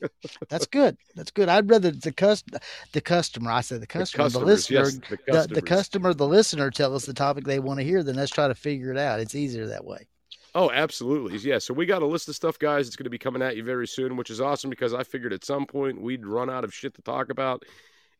that's 0.50 0.66
good. 0.66 0.96
That's 1.14 1.30
good. 1.30 1.48
I'd 1.48 1.70
rather 1.70 1.90
the 1.90 2.12
cust 2.12 2.50
the 2.92 3.00
customer. 3.00 3.50
I 3.50 3.62
said 3.62 3.80
the 3.80 3.86
customer, 3.86 4.24
the, 4.24 4.28
customers, 4.28 4.46
listener, 4.46 4.78
yes, 4.78 4.98
the 5.08 5.48
the, 5.48 5.54
the 5.54 5.62
customer, 5.62 6.12
the 6.12 6.26
listener 6.26 6.70
tell 6.70 6.94
us 6.94 7.06
the 7.06 7.14
topic 7.14 7.44
they 7.44 7.58
want 7.58 7.80
to 7.80 7.84
hear. 7.84 8.02
Then 8.02 8.16
let's 8.16 8.30
try 8.30 8.48
to 8.48 8.54
figure 8.54 8.90
it 8.90 8.98
out. 8.98 9.20
It's 9.20 9.34
easier 9.34 9.66
that 9.68 9.84
way. 9.84 10.06
Oh, 10.54 10.70
absolutely. 10.70 11.38
Yeah. 11.38 11.58
So 11.58 11.74
we 11.74 11.84
got 11.84 12.00
a 12.02 12.06
list 12.06 12.28
of 12.28 12.34
stuff, 12.34 12.58
guys. 12.58 12.86
It's 12.86 12.96
going 12.96 13.04
to 13.04 13.10
be 13.10 13.18
coming 13.18 13.42
at 13.42 13.56
you 13.56 13.62
very 13.62 13.86
soon, 13.86 14.16
which 14.16 14.30
is 14.30 14.40
awesome 14.40 14.70
because 14.70 14.94
I 14.94 15.02
figured 15.02 15.34
at 15.34 15.44
some 15.44 15.66
point 15.66 16.00
we'd 16.00 16.26
run 16.26 16.48
out 16.48 16.64
of 16.64 16.72
shit 16.72 16.94
to 16.94 17.02
talk 17.02 17.28
about. 17.28 17.62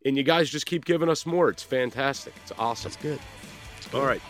And 0.07 0.17
you 0.17 0.23
guys 0.23 0.49
just 0.49 0.67
keep 0.67 0.85
giving 0.85 1.09
us 1.09 1.27
more. 1.27 1.49
It's 1.49 1.65
fantastic. 1.65 2.33
It's 2.45 2.53
awesome. 2.61 2.93
It's 2.93 2.97
good. 2.97 3.19
All 3.93 4.07
right. 4.07 4.23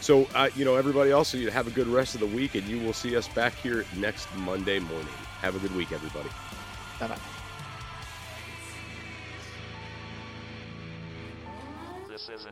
So, 0.00 0.26
uh, 0.34 0.50
you 0.56 0.64
know, 0.64 0.74
everybody 0.74 1.12
else, 1.12 1.32
you 1.32 1.48
have 1.48 1.68
a 1.68 1.70
good 1.70 1.86
rest 1.86 2.14
of 2.14 2.20
the 2.20 2.26
week, 2.26 2.56
and 2.56 2.66
you 2.66 2.84
will 2.84 2.92
see 2.92 3.16
us 3.16 3.28
back 3.28 3.54
here 3.54 3.84
next 3.96 4.26
Monday 4.38 4.80
morning. 4.80 5.06
Have 5.40 5.54
a 5.54 5.60
good 5.60 5.74
week, 5.76 5.92
everybody. 5.92 6.28
Bye 6.98 7.06
bye. 7.06 7.18
This 12.08 12.28
is 12.28 12.46
an 12.46 12.51